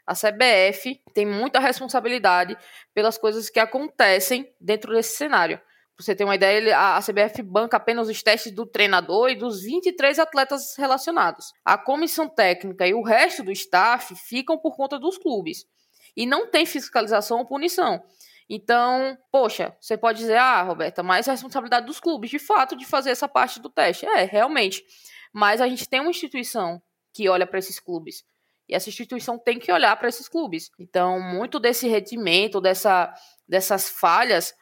a 0.07 0.15
CBF 0.15 1.03
tem 1.15 1.27
muita 1.27 1.59
responsabilidade 1.59 2.57
pelas 2.95 3.19
coisas 3.19 3.51
que 3.51 3.59
acontecem 3.59 4.53
dentro 4.61 4.93
desse 4.93 5.17
cenário. 5.17 5.61
Você 5.99 6.15
ter 6.15 6.25
uma 6.25 6.35
ideia, 6.35 6.79
a 6.79 7.01
CBF 7.01 7.43
banca 7.43 7.79
apenas 7.79 8.09
os 8.09 8.23
testes 8.23 8.53
do 8.53 8.67
treinador 8.67 9.31
e 9.31 9.35
dos 9.35 9.63
23 9.63 10.19
atletas 10.19 10.77
relacionados. 10.77 11.53
A 11.65 11.79
comissão 11.79 12.29
técnica 12.29 12.87
e 12.87 12.93
o 12.93 13.03
resto 13.03 13.43
do 13.43 13.51
staff 13.51 14.15
ficam 14.15 14.59
por 14.59 14.77
conta 14.77 14.99
dos 14.99 15.17
clubes. 15.17 15.65
E 16.15 16.27
não 16.27 16.51
tem 16.51 16.67
fiscalização 16.67 17.39
ou 17.39 17.47
punição. 17.47 18.03
Então, 18.49 19.17
poxa, 19.33 19.75
você 19.81 19.97
pode 19.97 20.19
dizer, 20.19 20.37
ah, 20.37 20.63
Roberta, 20.63 21.03
mais 21.03 21.27
responsabilidade 21.27 21.87
dos 21.87 21.99
clubes, 21.99 22.31
de 22.31 22.39
fato, 22.39 22.77
de 22.77 22.85
fazer 22.85 23.11
essa 23.11 23.27
parte 23.27 23.59
do 23.59 23.71
teste. 23.71 24.07
É, 24.07 24.25
realmente. 24.25 24.85
Mas 25.33 25.61
a 25.61 25.69
gente 25.69 25.89
tem 25.89 26.01
uma 26.01 26.11
instituição 26.11 26.81
que 27.13 27.29
olha 27.29 27.47
para 27.47 27.59
esses 27.59 27.81
clubes. 27.81 28.23
E 28.69 28.75
essa 28.75 28.89
instituição 28.89 29.39
tem 29.39 29.59
que 29.59 29.73
olhar 29.73 29.97
para 29.97 30.09
esses 30.09 30.29
clubes. 30.29 30.71
Então, 30.79 31.21
muito 31.21 31.59
desse 31.59 31.89
rendimento, 31.89 32.61
dessa, 32.61 33.13
dessas 33.49 33.89
falhas, 33.89 34.55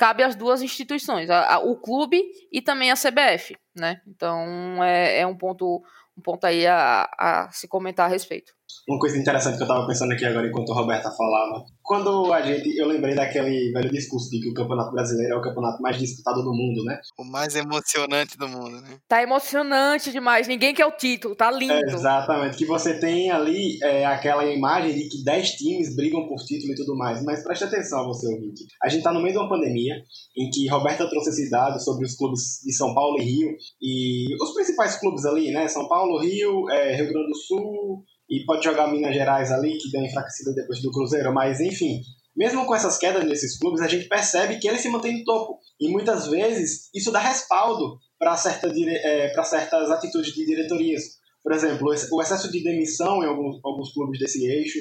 cabe 0.00 0.22
às 0.22 0.34
duas 0.34 0.62
instituições, 0.62 1.28
a, 1.28 1.56
a, 1.56 1.58
o 1.58 1.76
clube 1.76 2.24
e 2.50 2.62
também 2.62 2.90
a 2.90 2.94
CBF, 2.94 3.54
né? 3.76 4.00
Então, 4.06 4.82
é, 4.82 5.20
é 5.20 5.26
um 5.26 5.36
ponto 5.36 5.82
um 6.16 6.22
ponto 6.22 6.42
aí 6.46 6.66
a, 6.66 7.06
a 7.18 7.50
se 7.50 7.68
comentar 7.68 8.06
a 8.06 8.08
respeito. 8.08 8.54
Uma 8.88 8.98
coisa 8.98 9.18
interessante 9.18 9.56
que 9.56 9.62
eu 9.62 9.66
estava 9.66 9.86
pensando 9.86 10.12
aqui 10.12 10.24
agora 10.24 10.46
enquanto 10.46 10.72
a 10.72 10.74
Roberta 10.74 11.10
falava, 11.10 11.64
quando 11.82 12.32
a 12.32 12.40
gente, 12.42 12.76
eu 12.76 12.86
lembrei 12.86 13.14
daquele 13.14 13.72
velho 13.72 13.90
discurso 13.90 14.30
de 14.30 14.40
que 14.40 14.48
o 14.48 14.54
Campeonato 14.54 14.92
Brasileiro 14.92 15.34
é 15.34 15.36
o 15.36 15.42
campeonato 15.42 15.82
mais 15.82 15.98
disputado 15.98 16.42
do 16.42 16.52
mundo, 16.52 16.84
né? 16.84 17.00
O 17.18 17.24
mais 17.24 17.56
emocionante 17.56 18.36
do 18.38 18.48
mundo, 18.48 18.80
né? 18.80 18.98
Tá 19.08 19.22
emocionante 19.22 20.12
demais, 20.12 20.46
ninguém 20.46 20.74
quer 20.74 20.86
o 20.86 20.92
título, 20.92 21.34
tá 21.34 21.50
lindo. 21.50 21.72
É, 21.72 21.80
exatamente, 21.92 22.56
que 22.56 22.64
você 22.64 22.98
tem 22.98 23.30
ali 23.30 23.78
é, 23.82 24.06
aquela 24.06 24.44
imagem 24.46 24.94
de 24.94 25.08
que 25.08 25.24
10 25.24 25.50
times 25.52 25.96
brigam 25.96 26.28
por 26.28 26.38
título 26.44 26.72
e 26.72 26.76
tudo 26.76 26.96
mais, 26.96 27.22
mas 27.24 27.42
preste 27.42 27.64
atenção 27.64 28.06
você 28.06 28.26
ouvinte. 28.32 28.64
A 28.82 28.88
gente 28.88 29.02
tá 29.02 29.12
no 29.12 29.20
meio 29.20 29.32
de 29.32 29.38
uma 29.38 29.48
pandemia 29.48 29.94
em 30.36 30.50
que 30.50 30.68
Roberta 30.68 31.08
trouxe 31.08 31.30
esse 31.30 31.50
dado 31.50 31.80
sobre 31.80 32.04
os 32.04 32.14
clubes 32.16 32.60
de 32.64 32.72
São 32.72 32.94
Paulo 32.94 33.20
e 33.20 33.24
Rio 33.24 33.56
e 33.80 34.42
os 34.42 34.54
principais 34.54 34.96
clubes 34.98 35.24
ali, 35.24 35.50
né? 35.50 35.68
São 35.68 35.88
Paulo, 35.88 36.20
Rio, 36.20 36.68
é, 36.70 36.94
Rio 36.94 37.12
Grande 37.12 37.28
do 37.28 37.36
Sul, 37.36 38.04
e 38.30 38.44
pode 38.44 38.64
jogar 38.64 38.86
Minas 38.86 39.14
Gerais 39.14 39.50
ali, 39.50 39.76
que 39.76 39.90
deu 39.90 40.02
enfraquecida 40.02 40.52
depois 40.54 40.80
do 40.80 40.92
Cruzeiro, 40.92 41.34
mas 41.34 41.60
enfim, 41.60 42.00
mesmo 42.36 42.64
com 42.64 42.74
essas 42.74 42.96
quedas 42.96 43.24
nesses 43.24 43.58
clubes, 43.58 43.80
a 43.80 43.88
gente 43.88 44.08
percebe 44.08 44.58
que 44.58 44.68
eles 44.68 44.80
se 44.80 44.88
mantêm 44.88 45.18
no 45.18 45.24
topo. 45.24 45.58
E 45.80 45.88
muitas 45.88 46.28
vezes 46.28 46.88
isso 46.94 47.10
dá 47.10 47.18
respaldo 47.18 47.98
para 48.18 48.36
certa 48.36 48.68
é, 48.68 49.42
certas 49.42 49.90
atitudes 49.90 50.32
de 50.32 50.46
diretorias. 50.46 51.18
Por 51.42 51.52
exemplo, 51.52 51.88
o 52.12 52.22
excesso 52.22 52.52
de 52.52 52.62
demissão 52.62 53.24
em 53.24 53.26
alguns, 53.26 53.58
alguns 53.64 53.92
clubes 53.92 54.20
desse 54.20 54.46
eixo, 54.46 54.78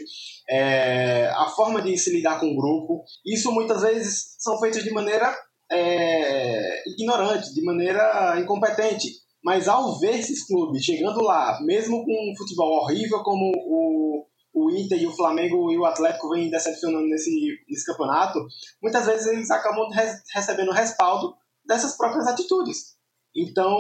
é, 0.50 1.28
a 1.28 1.46
forma 1.56 1.82
de 1.82 1.98
se 1.98 2.14
lidar 2.14 2.40
com 2.40 2.48
o 2.48 2.56
grupo, 2.56 3.04
isso 3.26 3.52
muitas 3.52 3.82
vezes 3.82 4.36
são 4.38 4.60
feitos 4.60 4.84
de 4.84 4.92
maneira 4.92 5.34
é, 5.72 6.84
ignorante, 6.92 7.54
de 7.54 7.64
maneira 7.64 8.40
incompetente. 8.40 9.08
Mas 9.44 9.68
ao 9.68 10.00
ver 10.00 10.20
esses 10.20 10.46
clubes 10.46 10.84
chegando 10.84 11.22
lá, 11.24 11.60
mesmo 11.62 12.04
com 12.04 12.32
um 12.32 12.36
futebol 12.36 12.84
horrível 12.84 13.24
como 13.24 13.52
o, 13.56 14.26
o 14.54 14.72
Inter 14.72 15.02
e 15.02 15.08
o 15.08 15.16
Flamengo 15.16 15.72
e 15.72 15.78
o 15.78 15.86
Atlético 15.86 16.30
vêm 16.30 16.50
decepcionando 16.50 17.08
nesse, 17.08 17.32
nesse 17.70 17.86
campeonato, 17.86 18.40
muitas 18.82 19.06
vezes 19.06 19.28
eles 19.28 19.50
acabam 19.50 19.88
recebendo 20.34 20.72
respaldo 20.72 21.34
dessas 21.66 21.96
próprias 21.96 22.28
atitudes. 22.28 22.98
Então 23.36 23.78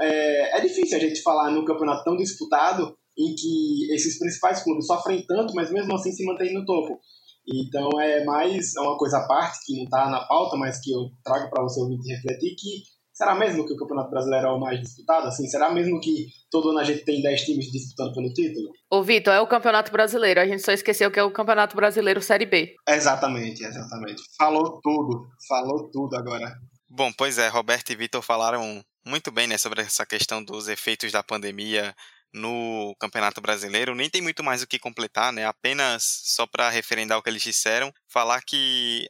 é, 0.00 0.58
é 0.58 0.60
difícil 0.60 0.96
a 0.96 1.00
gente 1.00 1.22
falar 1.22 1.50
num 1.50 1.64
campeonato 1.64 2.04
tão 2.04 2.16
disputado 2.16 2.96
em 3.18 3.34
que 3.34 3.92
esses 3.92 4.18
principais 4.18 4.62
clubes 4.62 4.86
sofrem 4.86 5.24
tanto, 5.26 5.54
mas 5.54 5.70
mesmo 5.70 5.94
assim 5.94 6.12
se 6.12 6.24
mantêm 6.24 6.54
no 6.54 6.64
topo. 6.64 6.98
Então 7.46 8.00
é 8.00 8.24
mais 8.24 8.74
uma 8.76 8.96
coisa 8.96 9.18
à 9.18 9.26
parte 9.26 9.66
que 9.66 9.76
não 9.76 9.84
está 9.84 10.08
na 10.08 10.24
pauta, 10.26 10.56
mas 10.56 10.80
que 10.80 10.92
eu 10.92 11.10
trago 11.24 11.50
para 11.50 11.62
você 11.62 11.80
ouvir 11.80 11.98
e 12.02 12.14
refletir 12.14 12.54
que 12.56 12.82
Será 13.22 13.36
mesmo 13.36 13.64
que 13.64 13.72
o 13.72 13.76
Campeonato 13.76 14.10
Brasileiro 14.10 14.48
é 14.48 14.50
o 14.50 14.58
mais 14.58 14.80
disputado? 14.80 15.28
Assim, 15.28 15.46
será 15.46 15.70
mesmo 15.70 16.00
que 16.00 16.26
todo 16.50 16.70
ano 16.70 16.80
a 16.80 16.84
gente 16.84 17.04
tem 17.04 17.22
10 17.22 17.42
times 17.42 17.70
disputando 17.70 18.12
pelo 18.14 18.32
título? 18.32 18.72
Ô, 18.90 19.00
Vitor, 19.00 19.32
é 19.32 19.40
o 19.40 19.46
Campeonato 19.46 19.92
Brasileiro. 19.92 20.40
A 20.40 20.44
gente 20.44 20.60
só 20.60 20.72
esqueceu 20.72 21.08
que 21.08 21.20
é 21.20 21.22
o 21.22 21.30
Campeonato 21.30 21.76
Brasileiro 21.76 22.20
Série 22.20 22.46
B. 22.46 22.74
Exatamente, 22.88 23.62
exatamente. 23.64 24.20
Falou 24.36 24.80
tudo. 24.82 25.28
Falou 25.48 25.88
tudo 25.92 26.16
agora. 26.16 26.52
Bom, 26.90 27.12
pois 27.16 27.38
é, 27.38 27.46
Roberto 27.46 27.90
e 27.90 27.94
Vitor 27.94 28.22
falaram 28.22 28.84
muito 29.06 29.30
bem 29.30 29.46
né, 29.46 29.56
sobre 29.56 29.82
essa 29.82 30.04
questão 30.04 30.42
dos 30.42 30.66
efeitos 30.66 31.12
da 31.12 31.22
pandemia 31.22 31.94
no 32.34 32.92
Campeonato 32.98 33.40
Brasileiro. 33.40 33.94
Nem 33.94 34.10
tem 34.10 34.20
muito 34.20 34.42
mais 34.42 34.64
o 34.64 34.66
que 34.66 34.80
completar, 34.80 35.32
né? 35.32 35.46
Apenas 35.46 36.02
só 36.24 36.44
para 36.44 36.70
referendar 36.70 37.18
o 37.18 37.22
que 37.22 37.30
eles 37.30 37.42
disseram, 37.42 37.92
falar 38.08 38.42
que 38.42 39.08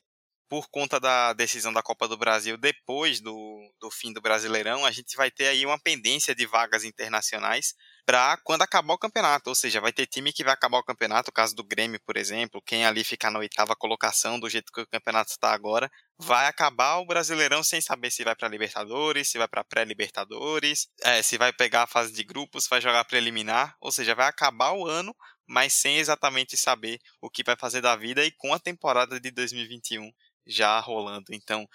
por 0.53 0.69
conta 0.69 1.01
da 1.01 1.33
decisão 1.33 1.73
da 1.73 1.83
Copa 1.83 2.07
do 2.07 2.15
Brasil 2.15 2.59
depois 2.59 3.23
do, 3.23 3.73
do 3.81 3.91
fim 3.91 4.13
do 4.13 4.21
Brasileirão, 4.21 4.85
a 4.85 4.91
gente 4.91 5.17
vai 5.17 5.31
ter 5.31 5.47
aí 5.47 5.65
uma 5.65 5.79
pendência 5.79 6.35
de 6.35 6.45
vagas 6.45 6.85
internacionais 6.85 7.73
para 8.05 8.37
quando 8.45 8.61
acabar 8.61 8.93
o 8.93 8.99
campeonato. 8.99 9.49
Ou 9.49 9.57
seja, 9.57 9.81
vai 9.81 9.95
ter 9.95 10.07
time 10.07 10.31
que 10.31 10.45
vai 10.45 10.53
acabar 10.53 10.77
o 10.77 10.85
campeonato, 10.85 11.31
o 11.31 11.33
caso 11.33 11.57
do 11.57 11.65
Grêmio, 11.65 11.99
por 12.05 12.19
exemplo, 12.19 12.61
quem 12.67 12.85
ali 12.85 13.03
ficar 13.03 13.31
na 13.31 13.39
oitava 13.39 13.75
colocação, 13.75 14.39
do 14.39 14.47
jeito 14.51 14.71
que 14.71 14.83
o 14.83 14.87
campeonato 14.87 15.31
está 15.31 15.55
agora, 15.55 15.91
vai 16.19 16.47
acabar 16.47 16.99
o 16.99 17.07
Brasileirão 17.07 17.65
sem 17.65 17.81
saber 17.81 18.11
se 18.11 18.23
vai 18.23 18.37
para 18.37 18.47
Libertadores, 18.47 19.31
se 19.31 19.39
vai 19.39 19.49
para 19.49 19.65
pré-Libertadores, 19.65 20.87
é, 21.03 21.23
se 21.23 21.39
vai 21.39 21.55
pegar 21.55 21.85
a 21.85 21.87
fase 21.87 22.13
de 22.13 22.25
grupos, 22.25 22.69
vai 22.69 22.83
jogar 22.83 23.07
preliminar, 23.07 23.75
ou 23.81 23.91
seja, 23.91 24.15
vai 24.15 24.29
acabar 24.29 24.73
o 24.73 24.87
ano 24.87 25.17
mas 25.45 25.75
sem 25.75 25.99
exatamente 25.99 26.57
saber 26.57 26.99
o 27.21 27.29
que 27.29 27.43
vai 27.45 27.57
fazer 27.59 27.83
da 27.83 27.95
vida 27.95 28.25
e 28.25 28.31
com 28.31 28.55
a 28.55 28.59
temporada 28.59 29.21
de 29.21 29.31
2021 29.31 30.11
já 30.47 30.79
rolando. 30.81 31.33
Então, 31.33 31.69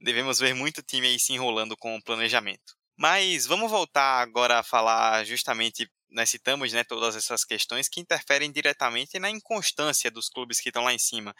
devemos 0.00 0.38
ver 0.38 0.54
muito 0.54 0.82
time 0.82 1.06
aí 1.06 1.18
se 1.18 1.32
enrolando 1.32 1.76
com 1.76 1.96
o 1.96 2.02
planejamento. 2.02 2.74
Mas 2.96 3.46
vamos 3.46 3.70
voltar 3.70 4.20
agora 4.20 4.60
a 4.60 4.62
falar 4.62 5.24
justamente, 5.24 5.90
nós 6.10 6.30
citamos 6.30 6.72
né, 6.72 6.84
todas 6.84 7.16
essas 7.16 7.44
questões 7.44 7.88
que 7.88 8.00
interferem 8.00 8.52
diretamente 8.52 9.18
na 9.18 9.28
inconstância 9.30 10.10
dos 10.10 10.28
clubes 10.28 10.60
que 10.60 10.68
estão 10.68 10.84
lá 10.84 10.92
em 10.92 10.98
cima. 10.98 11.34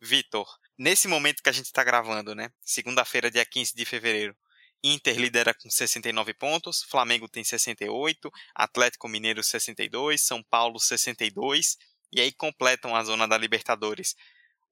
Vitor, 0.00 0.46
nesse 0.76 1.08
momento 1.08 1.42
que 1.42 1.48
a 1.48 1.52
gente 1.52 1.66
está 1.66 1.82
gravando, 1.82 2.34
né, 2.34 2.50
segunda-feira, 2.62 3.30
dia 3.30 3.44
15 3.46 3.74
de 3.74 3.84
fevereiro, 3.86 4.36
Inter 4.84 5.18
lidera 5.18 5.54
com 5.54 5.68
69 5.68 6.34
pontos, 6.34 6.84
Flamengo 6.84 7.28
tem 7.28 7.42
68, 7.42 8.30
Atlético 8.54 9.08
Mineiro 9.08 9.42
62, 9.42 10.22
São 10.22 10.42
Paulo 10.42 10.78
62, 10.78 11.76
e 12.12 12.20
aí 12.20 12.32
completam 12.32 12.94
a 12.94 13.02
zona 13.02 13.26
da 13.26 13.36
Libertadores 13.36 14.14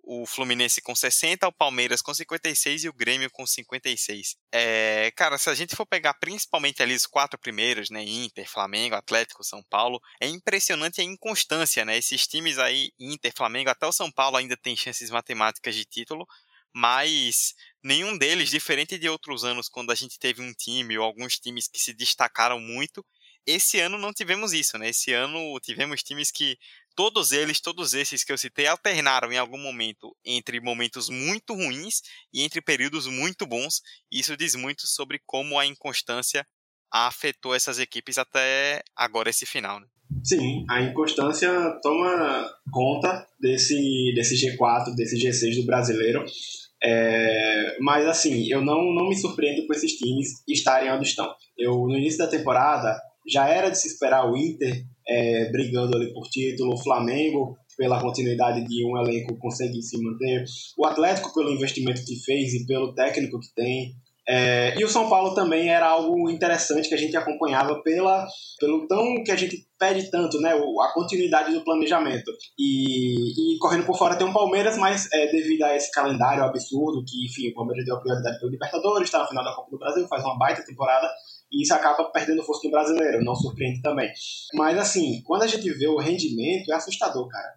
o 0.09 0.25
Fluminense 0.25 0.81
com 0.81 0.95
60, 0.95 1.49
o 1.49 1.53
Palmeiras 1.53 2.01
com 2.01 2.15
56 2.15 2.85
e 2.85 2.89
o 2.89 2.93
Grêmio 2.93 3.29
com 3.29 3.45
56. 3.45 4.37
É, 4.53 5.11
cara, 5.17 5.37
se 5.37 5.51
a 5.51 5.55
gente 5.55 5.75
for 5.75 5.85
pegar 5.85 6.15
principalmente 6.15 6.81
ali 6.81 6.95
os 6.95 7.07
quatro 7.07 7.37
primeiros, 7.37 7.91
né, 7.91 8.05
Inter, 8.05 8.49
Flamengo, 8.49 8.95
Atlético, 8.95 9.43
São 9.43 9.65
Paulo, 9.65 10.01
é 10.21 10.29
impressionante 10.29 11.01
a 11.01 11.05
inconstância, 11.05 11.85
né? 11.85 11.99
Esses 11.99 12.25
times 12.25 12.57
aí, 12.57 12.93
Inter, 13.01 13.33
Flamengo, 13.37 13.69
até 13.69 13.85
o 13.85 13.93
São 13.93 14.11
Paulo 14.11 14.37
ainda 14.37 14.57
tem 14.57 14.77
chances 14.77 15.11
matemáticas 15.11 15.75
de 15.75 15.85
título, 15.85 16.25
mas 16.73 17.55
nenhum 17.83 18.17
deles, 18.17 18.49
diferente 18.49 18.97
de 18.97 19.09
outros 19.09 19.43
anos, 19.45 19.69
quando 19.69 19.91
a 19.91 19.95
gente 19.97 20.21
teve 20.21 20.41
um 20.41 20.53
time 20.53 20.97
ou 20.97 21.05
alguns 21.05 21.37
times 21.41 21.67
que 21.67 21.81
se 21.81 21.93
destacaram 21.93 22.61
muito, 22.61 23.05
esse 23.45 23.81
ano 23.81 23.97
não 23.97 24.13
tivemos 24.13 24.53
isso, 24.53 24.77
né? 24.79 24.91
Esse 24.91 25.13
ano 25.13 25.59
tivemos 25.61 26.03
times 26.03 26.31
que 26.31 26.59
todos 26.97 27.31
eles, 27.31 27.61
todos 27.61 27.93
esses 27.93 28.25
que 28.25 28.33
eu 28.33 28.39
citei, 28.39 28.67
alternaram 28.67 29.31
em 29.31 29.37
algum 29.37 29.59
momento 29.59 30.17
entre 30.25 30.61
momentos 30.61 31.09
muito 31.11 31.55
ruins 31.55 32.01
e 32.33 32.43
entre 32.43 32.63
períodos 32.63 33.07
muito 33.07 33.47
bons. 33.47 33.83
Isso 34.11 34.37
diz 34.37 34.55
muito 34.55 34.87
sobre 34.87 35.21
como 35.27 35.59
a 35.59 35.67
inconstância 35.67 36.45
afetou 36.91 37.55
essas 37.55 37.79
equipes 37.79 38.17
até 38.17 38.83
agora 38.97 39.29
esse 39.29 39.45
final. 39.45 39.79
Né? 39.79 39.87
Sim, 40.25 40.65
a 40.71 40.81
inconstância 40.83 41.51
toma 41.83 42.49
conta 42.73 43.27
desse, 43.39 44.13
desse 44.15 44.35
G4, 44.35 44.95
desse 44.95 45.17
G6 45.17 45.57
do 45.57 45.67
brasileiro. 45.67 46.25
É, 46.83 47.77
mas 47.81 48.07
assim, 48.07 48.47
eu 48.51 48.61
não, 48.61 48.95
não 48.95 49.09
me 49.09 49.17
surpreendo 49.17 49.67
com 49.67 49.73
esses 49.73 49.93
times 49.93 50.43
estarem 50.49 50.91
onde 50.93 51.07
estão. 51.09 51.35
Eu, 51.57 51.73
no 51.73 51.97
início 51.97 52.19
da 52.19 52.29
temporada, 52.29 52.99
já 53.29 53.49
era 53.49 53.69
de 53.71 53.79
se 53.81 53.89
esperar 53.89 54.31
o 54.31 54.37
Inter 54.37 54.85
é, 55.07 55.51
brigando 55.51 55.97
ali 55.97 56.13
por 56.13 56.29
título, 56.29 56.75
o 56.75 56.83
Flamengo 56.83 57.57
pela 57.77 58.01
continuidade 58.01 58.67
de 58.67 58.87
um 58.87 58.97
elenco 58.97 59.37
conseguir 59.39 59.83
se 59.83 60.03
manter, 60.03 60.45
o 60.79 60.87
Atlético 60.87 61.35
pelo 61.35 61.51
investimento 61.51 62.03
que 62.05 62.17
fez 62.25 62.55
e 62.55 62.67
pelo 62.67 62.95
técnico 62.95 63.39
que 63.39 63.55
tem, 63.55 63.95
é, 64.29 64.77
e 64.77 64.85
o 64.85 64.89
São 64.89 65.09
Paulo 65.09 65.35
também 65.35 65.69
era 65.69 65.87
algo 65.87 66.29
interessante 66.29 66.89
que 66.89 66.95
a 66.95 66.99
gente 66.99 67.17
acompanhava 67.17 67.81
pela, 67.83 68.27
pelo 68.59 68.89
tão 68.89 69.23
que 69.23 69.31
a 69.31 69.37
gente 69.37 69.65
pede 69.79 70.11
tanto, 70.11 70.41
né? 70.41 70.53
A 70.53 70.93
continuidade 70.93 71.53
do 71.53 71.63
planejamento. 71.63 72.33
E, 72.59 73.55
e 73.55 73.59
correndo 73.59 73.87
por 73.87 73.97
fora 73.97 74.17
tem 74.17 74.27
um 74.27 74.33
Palmeiras, 74.33 74.77
mas 74.79 75.09
é, 75.13 75.31
devido 75.31 75.63
a 75.63 75.77
esse 75.77 75.93
calendário 75.93 76.43
absurdo, 76.43 77.05
que 77.07 77.25
enfim, 77.25 77.51
o 77.51 77.55
Palmeiras 77.55 77.85
deu 77.85 77.97
a 77.97 78.01
prioridade 78.01 78.41
pelo 78.41 78.51
Libertadores, 78.51 79.07
está 79.07 79.19
na 79.21 79.29
final 79.29 79.45
da 79.45 79.55
Copa 79.55 79.71
do 79.71 79.79
Brasil, 79.79 80.09
faz 80.09 80.25
uma 80.25 80.37
baita 80.37 80.65
temporada, 80.65 81.09
e 81.53 81.63
isso 81.63 81.75
acaba 81.75 82.11
perdendo 82.11 82.43
força 82.43 82.63
no 82.65 82.71
brasileiro, 82.71 83.25
não 83.25 83.35
surpreende 83.35 83.81
também. 83.83 84.11
Mas 84.55 84.79
assim, 84.79 85.23
quando 85.25 85.43
a 85.43 85.47
gente 85.47 85.71
vê 85.71 85.87
o 85.87 85.99
rendimento, 85.99 86.71
é 86.73 86.75
assustador, 86.75 87.29
cara. 87.29 87.55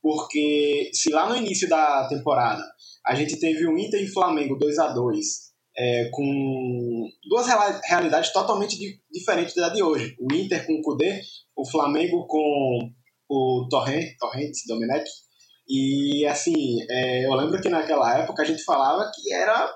Porque 0.00 0.90
se 0.92 1.10
lá 1.10 1.28
no 1.28 1.36
início 1.36 1.68
da 1.68 2.08
temporada 2.08 2.62
a 3.06 3.14
gente 3.14 3.38
teve 3.38 3.66
o 3.66 3.78
Inter 3.78 4.02
e 4.02 4.08
Flamengo 4.08 4.56
2 4.56 4.78
a 4.78 4.88
2 4.88 5.52
é, 5.76 6.10
com 6.12 7.08
duas 7.28 7.46
realidades 7.84 8.32
totalmente 8.32 8.76
diferentes 9.10 9.54
da 9.54 9.70
de 9.70 9.82
hoje. 9.82 10.14
O 10.20 10.32
Inter 10.32 10.66
com 10.66 10.74
o 10.74 10.82
Kudê, 10.82 11.20
o 11.56 11.68
Flamengo 11.68 12.26
com 12.26 12.90
o 13.28 13.66
Torrent, 13.70 14.16
Torrent 14.18 14.52
Domenech. 14.66 15.08
E 15.68 16.26
assim, 16.26 16.78
é, 16.90 17.24
eu 17.24 17.34
lembro 17.34 17.60
que 17.60 17.68
naquela 17.68 18.18
época 18.18 18.42
a 18.42 18.44
gente 18.44 18.62
falava 18.64 19.10
que 19.14 19.32
era 19.32 19.72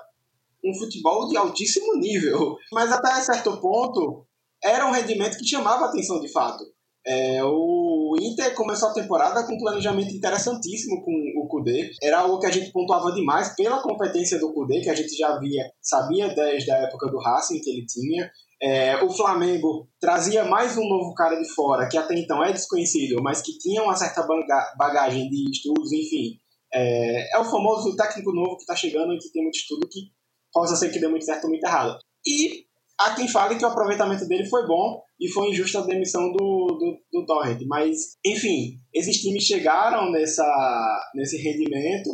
um 0.69 0.77
futebol 0.77 1.27
de 1.27 1.37
altíssimo 1.37 1.95
nível, 1.95 2.55
mas 2.71 2.91
até 2.91 3.21
certo 3.21 3.59
ponto 3.59 4.25
era 4.63 4.87
um 4.87 4.91
rendimento 4.91 5.37
que 5.37 5.47
chamava 5.47 5.85
atenção 5.85 6.19
de 6.19 6.31
fato. 6.31 6.63
É, 7.05 7.41
o 7.41 8.15
Inter 8.19 8.53
começou 8.53 8.89
a 8.89 8.93
temporada 8.93 9.45
com 9.45 9.53
um 9.53 9.59
planejamento 9.59 10.13
interessantíssimo 10.13 11.01
com 11.05 11.11
o 11.41 11.47
Kudê. 11.47 11.91
Era 12.03 12.19
algo 12.19 12.37
que 12.37 12.45
a 12.45 12.51
gente 12.51 12.69
pontuava 12.71 13.13
demais 13.13 13.55
pela 13.55 13.81
competência 13.81 14.37
do 14.37 14.51
Kudê, 14.53 14.81
que 14.81 14.89
a 14.89 14.95
gente 14.95 15.15
já 15.15 15.39
via, 15.39 15.71
sabia 15.81 16.27
desde 16.35 16.69
a 16.69 16.77
época 16.79 17.09
do 17.09 17.17
Racing 17.17 17.61
que 17.61 17.69
ele 17.69 17.85
tinha. 17.85 18.29
É, 18.61 19.01
o 19.03 19.09
Flamengo 19.09 19.87
trazia 20.01 20.43
mais 20.43 20.75
um 20.77 20.85
novo 20.85 21.13
cara 21.13 21.39
de 21.39 21.47
fora, 21.53 21.87
que 21.87 21.97
até 21.97 22.13
então 22.15 22.43
é 22.43 22.51
desconhecido, 22.51 23.21
mas 23.21 23.41
que 23.41 23.57
tinha 23.57 23.83
uma 23.83 23.95
certa 23.95 24.27
bagagem 24.77 25.29
de 25.29 25.49
estudos, 25.49 25.93
enfim. 25.93 26.37
É, 26.73 27.37
é 27.37 27.39
o 27.39 27.45
famoso 27.45 27.95
técnico 27.95 28.33
novo 28.33 28.57
que 28.57 28.63
está 28.63 28.75
chegando 28.75 29.13
e 29.13 29.17
que 29.17 29.31
tem 29.31 29.43
muito 29.43 29.55
estudo 29.55 29.87
que 29.89 30.11
possa 30.51 30.75
ser 30.75 30.89
que 30.89 30.99
dê 30.99 31.07
muito 31.07 31.25
certo 31.25 31.45
ou 31.45 31.49
muito 31.49 31.65
errado. 31.65 31.97
E 32.25 32.65
há 32.99 33.13
quem 33.13 33.27
fale 33.27 33.57
que 33.57 33.63
o 33.63 33.67
aproveitamento 33.67 34.27
dele 34.27 34.45
foi 34.45 34.65
bom 34.65 35.01
e 35.19 35.27
foi 35.29 35.49
injusta 35.49 35.79
a 35.79 35.85
demissão 35.85 36.31
do, 36.31 36.67
do, 36.79 36.97
do 37.11 37.25
Torrent. 37.25 37.61
Mas, 37.67 38.17
enfim, 38.25 38.77
esses 38.93 39.17
times 39.17 39.43
chegaram 39.43 40.11
nessa, 40.11 40.45
nesse 41.15 41.37
rendimento 41.37 42.09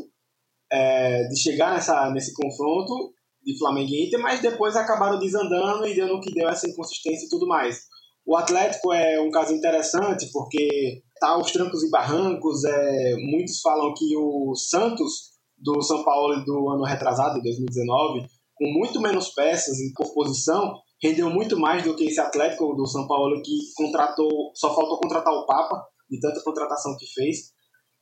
é, 0.72 1.24
de 1.28 1.39
chegar 1.39 1.74
nessa, 1.74 2.10
nesse 2.12 2.34
confronto 2.34 3.13
de 3.43 3.58
Flamengo 3.58 3.91
e 3.91 4.08
Inter, 4.08 4.19
mas 4.19 4.41
depois 4.41 4.76
acabaram 4.76 5.19
desandando 5.19 5.86
e 5.86 5.93
deu 5.93 6.08
no 6.08 6.22
que 6.22 6.34
deu 6.34 6.48
essa 6.48 6.67
inconsistência 6.67 7.26
e 7.26 7.30
tudo 7.30 7.48
mais. 7.48 7.82
O 8.26 8.38
Atlético 8.38 8.93
é 8.93 9.19
um 9.19 9.30
caso 9.30 9.54
interessante 9.54 10.30
porque 10.32 11.02
tá 11.19 11.30
aos 11.30 11.52
trancos 11.52 11.84
e 11.84 11.89
barrancos. 11.89 12.63
É, 12.63 13.15
muitos 13.17 13.60
falam 13.60 13.93
que 13.93 14.15
o 14.15 14.56
Santos 14.56 15.33
do 15.63 15.82
São 15.82 16.04
Paulo 16.04 16.43
do 16.43 16.69
ano 16.69 16.84
retrasado, 16.84 17.36
de 17.36 17.43
2019, 17.43 18.28
com 18.56 18.65
muito 18.71 19.02
menos 19.02 19.30
peças 19.30 19.80
e 19.80 19.93
por 19.93 20.13
posição, 20.13 20.76
rendeu 21.02 21.30
muito 21.30 21.58
mais 21.58 21.84
do 21.84 21.95
que 21.95 22.06
esse 22.06 22.19
Atlético 22.19 22.76
do 22.76 22.86
São 22.86 23.08
Paulo 23.08 23.41
que 23.41 23.52
contratou, 23.76 24.52
só 24.54 24.76
faltou 24.76 24.99
contratar 24.99 25.34
o 25.34 25.45
Papa, 25.45 25.84
de 26.10 26.19
tanta 26.19 26.43
contratação 26.43 26.95
que 26.97 27.06
fez. 27.13 27.54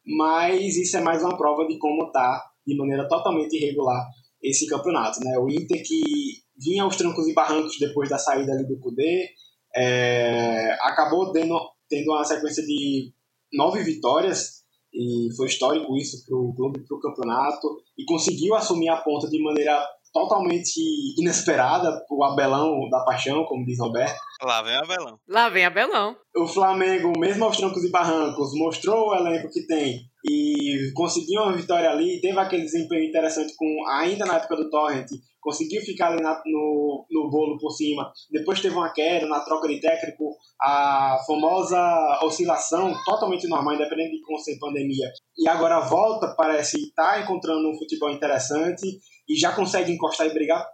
Mas 0.05 0.75
isso 0.75 0.97
é 0.97 1.01
mais 1.01 1.23
uma 1.23 1.37
prova 1.37 1.65
de 1.67 1.77
como 1.77 2.05
está, 2.07 2.43
de 2.65 2.75
maneira 2.75 3.07
totalmente 3.07 3.55
irregular, 3.55 4.07
esse 4.41 4.67
campeonato. 4.67 5.19
Né? 5.23 5.37
O 5.37 5.49
Inter 5.49 5.83
que 5.85 6.01
vinha 6.57 6.83
aos 6.83 6.95
trancos 6.95 7.27
e 7.27 7.33
barrancos 7.33 7.77
depois 7.79 8.09
da 8.09 8.17
saída 8.17 8.51
ali 8.51 8.67
do 8.67 8.79
Cudê, 8.79 9.29
é, 9.75 10.73
acabou 10.81 11.31
tendo, 11.31 11.59
tendo 11.87 12.11
uma 12.11 12.23
sequência 12.23 12.63
de 12.63 13.13
nove 13.53 13.83
vitórias, 13.83 14.60
e 14.93 15.29
foi 15.35 15.47
histórico 15.47 15.95
isso 15.97 16.23
para 16.25 16.37
o 16.37 16.53
clube, 16.53 16.85
para 16.85 16.97
o 16.97 16.99
campeonato, 16.99 17.67
e 17.97 18.03
conseguiu 18.05 18.55
assumir 18.55 18.89
a 18.89 18.97
ponta 18.97 19.27
de 19.29 19.41
maneira 19.41 19.81
totalmente 20.13 20.79
inesperada, 21.17 22.03
o 22.09 22.23
Abelão 22.23 22.89
da 22.89 22.99
paixão, 23.03 23.45
como 23.45 23.65
diz 23.65 23.79
Roberto. 23.79 24.19
Lá 24.43 24.61
vem 24.61 24.75
Abelão. 24.75 25.17
Lá 25.27 25.49
vem 25.49 25.65
Abelão. 25.65 26.15
O 26.35 26.47
Flamengo, 26.47 27.13
mesmo 27.17 27.45
aos 27.45 27.57
trancos 27.57 27.83
e 27.83 27.89
barrancos, 27.89 28.51
mostrou 28.53 29.09
o 29.09 29.15
elenco 29.15 29.49
que 29.49 29.65
tem 29.65 30.01
e 30.25 30.91
conseguiu 30.93 31.41
uma 31.41 31.53
vitória 31.53 31.89
ali, 31.89 32.21
teve 32.21 32.37
aquele 32.37 32.63
desempenho 32.63 33.07
interessante 33.07 33.53
com 33.55 33.87
ainda 33.89 34.25
na 34.25 34.35
época 34.35 34.55
do 34.55 34.69
Torrent, 34.69 35.07
conseguiu 35.41 35.81
ficar 35.81 36.11
ali 36.11 36.21
na, 36.21 36.41
no, 36.45 37.05
no 37.09 37.29
bolo 37.29 37.57
por 37.57 37.71
cima, 37.71 38.11
depois 38.29 38.61
teve 38.61 38.75
uma 38.75 38.93
queda 38.93 39.27
na 39.27 39.39
troca 39.41 39.67
de 39.67 39.81
técnico, 39.81 40.35
a 40.61 41.17
famosa 41.25 42.19
oscilação 42.23 42.93
totalmente 43.03 43.47
normal, 43.47 43.73
independente 43.73 44.17
de 44.17 44.21
como 44.21 44.39
ser 44.39 44.57
pandemia, 44.59 45.11
e 45.37 45.49
agora 45.49 45.79
volta, 45.79 46.33
parece 46.37 46.79
estar 46.79 47.13
tá 47.13 47.21
encontrando 47.21 47.67
um 47.67 47.77
futebol 47.77 48.11
interessante 48.11 48.85
e 49.27 49.35
já 49.35 49.51
consegue 49.53 49.91
encostar 49.91 50.27
e 50.27 50.33
brigar, 50.33 50.65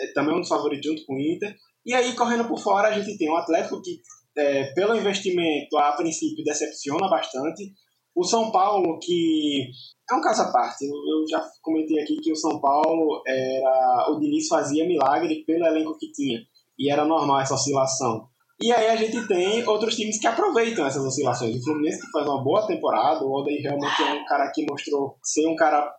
é, 0.00 0.12
também 0.12 0.34
um 0.34 0.40
dos 0.40 0.48
favoritos 0.48 0.86
junto 0.86 1.04
com 1.04 1.14
o 1.14 1.20
Inter, 1.20 1.54
e 1.84 1.92
aí 1.92 2.14
correndo 2.14 2.46
por 2.46 2.60
fora 2.60 2.88
a 2.88 2.92
gente 2.92 3.18
tem 3.18 3.28
um 3.28 3.36
Atlético 3.36 3.82
que 3.82 4.00
é, 4.36 4.72
pelo 4.72 4.96
investimento 4.96 5.76
a 5.76 5.92
princípio 5.92 6.44
decepciona 6.44 7.08
bastante, 7.08 7.72
o 8.14 8.24
São 8.24 8.50
Paulo, 8.50 8.98
que 9.00 9.70
é 10.10 10.14
um 10.14 10.20
caso 10.20 10.42
à 10.42 10.52
parte, 10.52 10.84
eu 10.84 11.26
já 11.28 11.42
comentei 11.62 12.00
aqui 12.00 12.16
que 12.16 12.32
o 12.32 12.36
São 12.36 12.60
Paulo 12.60 13.22
era. 13.26 14.10
O 14.10 14.18
Diniz 14.18 14.48
fazia 14.48 14.86
milagre 14.86 15.44
pelo 15.46 15.66
elenco 15.66 15.96
que 15.98 16.12
tinha, 16.12 16.40
e 16.78 16.90
era 16.90 17.04
normal 17.04 17.40
essa 17.40 17.54
oscilação. 17.54 18.28
E 18.60 18.70
aí 18.70 18.88
a 18.88 18.96
gente 18.96 19.26
tem 19.26 19.66
outros 19.66 19.96
times 19.96 20.20
que 20.20 20.26
aproveitam 20.26 20.86
essas 20.86 21.04
oscilações. 21.04 21.56
O 21.56 21.64
Fluminense 21.64 22.00
que 22.00 22.10
faz 22.12 22.26
uma 22.26 22.44
boa 22.44 22.66
temporada, 22.66 23.24
o 23.24 23.32
Odair 23.32 23.60
realmente 23.60 24.02
é 24.02 24.12
um 24.12 24.24
cara 24.24 24.52
que 24.54 24.64
mostrou 24.70 25.16
ser 25.22 25.48
um 25.48 25.56
cara 25.56 25.92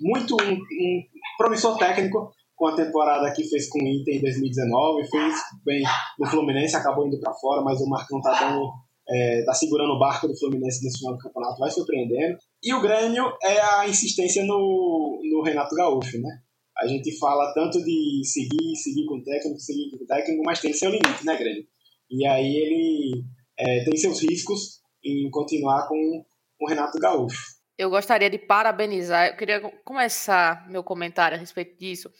muito 0.00 0.36
um, 0.40 0.52
um 0.52 1.02
promissor 1.36 1.76
técnico 1.76 2.30
com 2.54 2.66
a 2.68 2.76
temporada 2.76 3.32
que 3.32 3.42
fez 3.48 3.68
com 3.68 3.80
o 3.80 3.86
Inter 3.86 4.16
em 4.16 4.20
2019, 4.20 5.10
fez 5.10 5.34
bem 5.64 5.82
no 6.18 6.26
Fluminense, 6.26 6.76
acabou 6.76 7.06
indo 7.06 7.18
para 7.18 7.34
fora, 7.34 7.62
mas 7.62 7.80
o 7.80 7.88
Marcão 7.88 8.20
tá 8.20 8.38
dando 8.38 8.70
é, 9.08 9.44
tá 9.44 9.52
segurando 9.52 9.92
o 9.92 9.98
barco 9.98 10.26
do 10.26 10.36
Fluminense 10.36 10.82
nesse 10.82 10.98
final 10.98 11.14
do 11.14 11.22
campeonato, 11.22 11.58
vai 11.58 11.70
surpreendendo. 11.70 12.38
E 12.62 12.72
o 12.72 12.80
Grêmio 12.80 13.24
é 13.42 13.60
a 13.60 13.88
insistência 13.88 14.44
no, 14.44 15.20
no 15.22 15.42
Renato 15.42 15.74
Gaúcho, 15.74 16.20
né? 16.20 16.38
A 16.78 16.86
gente 16.86 17.16
fala 17.18 17.52
tanto 17.54 17.82
de 17.84 18.22
seguir, 18.24 18.76
seguir 18.76 19.06
com 19.06 19.16
o 19.16 19.22
técnico, 19.22 19.60
seguir 19.60 19.90
com 19.90 20.02
o 20.02 20.06
técnico, 20.06 20.42
mas 20.44 20.60
tem 20.60 20.72
seu 20.72 20.90
limite, 20.90 21.24
né, 21.24 21.36
Grêmio? 21.36 21.64
E 22.10 22.26
aí 22.26 22.56
ele 22.56 23.24
é, 23.58 23.84
tem 23.84 23.96
seus 23.96 24.20
riscos 24.20 24.80
em 25.04 25.30
continuar 25.30 25.86
com 25.86 26.24
o 26.60 26.68
Renato 26.68 26.98
Gaúcho. 26.98 27.54
Eu 27.76 27.90
gostaria 27.90 28.30
de 28.30 28.38
parabenizar, 28.38 29.28
eu 29.28 29.36
queria 29.36 29.60
começar 29.84 30.68
meu 30.70 30.82
comentário 30.82 31.36
a 31.36 31.40
respeito 31.40 31.76
disso, 31.76 32.10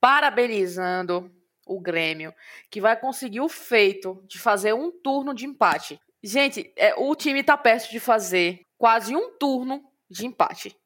parabenizando 0.00 1.30
o 1.66 1.80
Grêmio, 1.80 2.34
que 2.70 2.80
vai 2.80 2.98
conseguir 2.98 3.40
o 3.40 3.48
feito 3.48 4.22
de 4.26 4.38
fazer 4.38 4.72
um 4.74 4.90
turno 4.90 5.34
de 5.34 5.46
empate. 5.46 6.00
Gente, 6.22 6.72
é, 6.76 6.94
o 6.94 7.14
time 7.16 7.42
tá 7.42 7.56
perto 7.56 7.90
de 7.90 7.98
fazer 7.98 8.60
quase 8.78 9.14
um 9.16 9.36
turno 9.38 9.82
de 10.08 10.26
empate. 10.26 10.76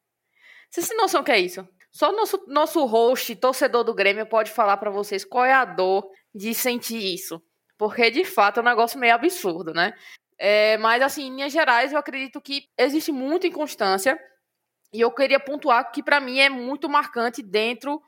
Vocês 0.69 0.87
têm 0.87 0.97
noção 0.97 1.23
que 1.23 1.31
é 1.31 1.39
isso? 1.39 1.67
Só 1.91 2.11
nosso, 2.11 2.43
nosso 2.47 2.85
host, 2.85 3.35
torcedor 3.35 3.83
do 3.83 3.93
Grêmio, 3.93 4.25
pode 4.25 4.51
falar 4.51 4.77
para 4.77 4.89
vocês 4.89 5.23
qual 5.23 5.45
é 5.45 5.53
a 5.53 5.65
dor 5.65 6.09
de 6.33 6.53
sentir 6.53 7.13
isso. 7.13 7.41
Porque, 7.77 8.09
de 8.09 8.25
fato, 8.25 8.59
é 8.59 8.61
um 8.61 8.65
negócio 8.65 8.99
meio 8.99 9.13
absurdo, 9.13 9.73
né? 9.73 9.93
É, 10.39 10.77
mas, 10.77 11.01
assim, 11.01 11.27
em 11.27 11.35
linhas 11.35 11.53
gerais, 11.53 11.91
eu 11.91 11.99
acredito 11.99 12.41
que 12.41 12.69
existe 12.77 13.11
muita 13.11 13.47
inconstância. 13.47 14.19
E 14.93 15.01
eu 15.01 15.11
queria 15.11 15.39
pontuar 15.39 15.91
que, 15.91 16.01
para 16.01 16.19
mim, 16.19 16.39
é 16.39 16.49
muito 16.49 16.89
marcante 16.89 17.43
dentro 17.43 18.01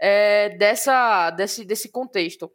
é, 0.00 0.50
dessa, 0.50 1.30
desse, 1.30 1.64
desse 1.64 1.90
contexto. 1.90 2.50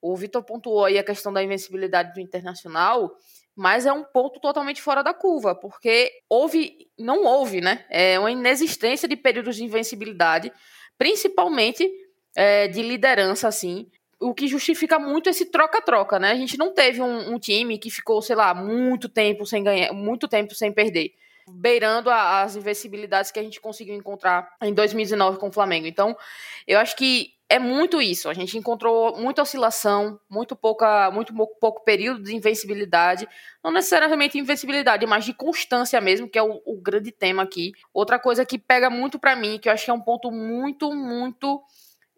O 0.00 0.16
Vitor 0.16 0.44
pontuou 0.44 0.84
aí 0.84 0.98
a 0.98 1.04
questão 1.04 1.32
da 1.32 1.42
invencibilidade 1.42 2.14
do 2.14 2.20
Internacional, 2.20 3.16
mas 3.58 3.86
é 3.86 3.92
um 3.92 4.04
ponto 4.04 4.38
totalmente 4.38 4.80
fora 4.80 5.02
da 5.02 5.12
curva, 5.12 5.52
porque 5.52 6.12
houve, 6.28 6.88
não 6.96 7.24
houve, 7.24 7.60
né? 7.60 7.84
É 7.90 8.16
uma 8.16 8.30
inexistência 8.30 9.08
de 9.08 9.16
períodos 9.16 9.56
de 9.56 9.64
invencibilidade, 9.64 10.52
principalmente 10.96 11.90
é, 12.36 12.68
de 12.68 12.80
liderança, 12.82 13.48
assim, 13.48 13.90
o 14.20 14.32
que 14.32 14.46
justifica 14.46 14.96
muito 15.00 15.28
esse 15.28 15.46
troca-troca, 15.46 16.20
né? 16.20 16.30
A 16.30 16.36
gente 16.36 16.56
não 16.56 16.72
teve 16.72 17.02
um, 17.02 17.34
um, 17.34 17.36
time 17.36 17.78
que 17.78 17.90
ficou, 17.90 18.22
sei 18.22 18.36
lá, 18.36 18.54
muito 18.54 19.08
tempo 19.08 19.44
sem 19.44 19.64
ganhar, 19.64 19.92
muito 19.92 20.28
tempo 20.28 20.54
sem 20.54 20.70
perder, 20.70 21.10
beirando 21.50 22.10
a, 22.10 22.42
as 22.42 22.54
invencibilidades 22.54 23.32
que 23.32 23.40
a 23.40 23.42
gente 23.42 23.60
conseguiu 23.60 23.96
encontrar 23.96 24.48
em 24.62 24.72
2019 24.72 25.36
com 25.36 25.48
o 25.48 25.52
Flamengo. 25.52 25.88
Então, 25.88 26.16
eu 26.64 26.78
acho 26.78 26.94
que 26.94 27.32
é 27.48 27.58
muito 27.58 28.00
isso. 28.00 28.28
A 28.28 28.34
gente 28.34 28.58
encontrou 28.58 29.16
muita 29.16 29.42
oscilação, 29.42 30.20
muito 30.28 30.54
pouca, 30.54 31.10
muito 31.10 31.32
pouco 31.58 31.82
período 31.82 32.22
de 32.22 32.36
invencibilidade, 32.36 33.26
não 33.64 33.70
necessariamente 33.70 34.38
invencibilidade, 34.38 35.06
mas 35.06 35.24
de 35.24 35.32
constância 35.32 36.00
mesmo, 36.00 36.28
que 36.28 36.38
é 36.38 36.42
o, 36.42 36.60
o 36.66 36.80
grande 36.80 37.10
tema 37.10 37.42
aqui. 37.42 37.72
Outra 37.92 38.18
coisa 38.18 38.44
que 38.44 38.58
pega 38.58 38.90
muito 38.90 39.18
para 39.18 39.34
mim, 39.34 39.58
que 39.58 39.68
eu 39.68 39.72
acho 39.72 39.86
que 39.86 39.90
é 39.90 39.94
um 39.94 40.00
ponto 40.00 40.30
muito, 40.30 40.94
muito 40.94 41.62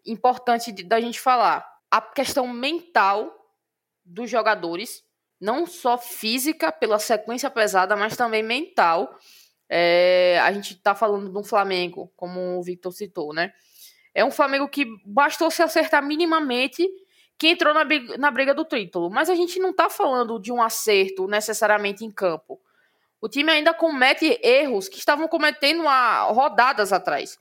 importante 0.05 0.71
de, 0.71 0.83
da 0.83 0.99
gente 0.99 1.19
falar 1.19 1.65
a 1.89 2.01
questão 2.01 2.47
mental 2.47 3.33
dos 4.03 4.29
jogadores, 4.29 5.03
não 5.39 5.65
só 5.65 5.97
física 5.97 6.71
pela 6.71 6.99
sequência 6.99 7.49
pesada, 7.49 7.95
mas 7.95 8.17
também 8.17 8.43
mental. 8.43 9.17
É, 9.69 10.37
a 10.43 10.51
gente 10.51 10.73
está 10.73 10.93
falando 10.93 11.31
de 11.31 11.37
um 11.37 11.43
Flamengo, 11.43 12.11
como 12.17 12.59
o 12.59 12.63
Victor 12.63 12.91
citou, 12.91 13.33
né? 13.33 13.53
É 14.13 14.25
um 14.25 14.31
Flamengo 14.31 14.67
que 14.67 14.85
bastou 15.05 15.49
se 15.49 15.63
acertar 15.63 16.03
minimamente 16.03 16.87
que 17.37 17.47
entrou 17.47 17.73
na 17.73 17.83
briga, 17.83 18.17
na 18.17 18.29
briga 18.29 18.53
do 18.53 18.65
título. 18.65 19.09
Mas 19.09 19.29
a 19.29 19.35
gente 19.35 19.59
não 19.59 19.71
está 19.71 19.89
falando 19.89 20.39
de 20.39 20.51
um 20.51 20.61
acerto 20.61 21.27
necessariamente 21.27 22.05
em 22.05 22.11
campo. 22.11 22.61
O 23.19 23.29
time 23.29 23.51
ainda 23.51 23.73
comete 23.73 24.39
erros 24.43 24.89
que 24.89 24.97
estavam 24.97 25.27
cometendo 25.27 25.87
há 25.87 26.23
rodadas 26.23 26.91
atrás. 26.91 27.37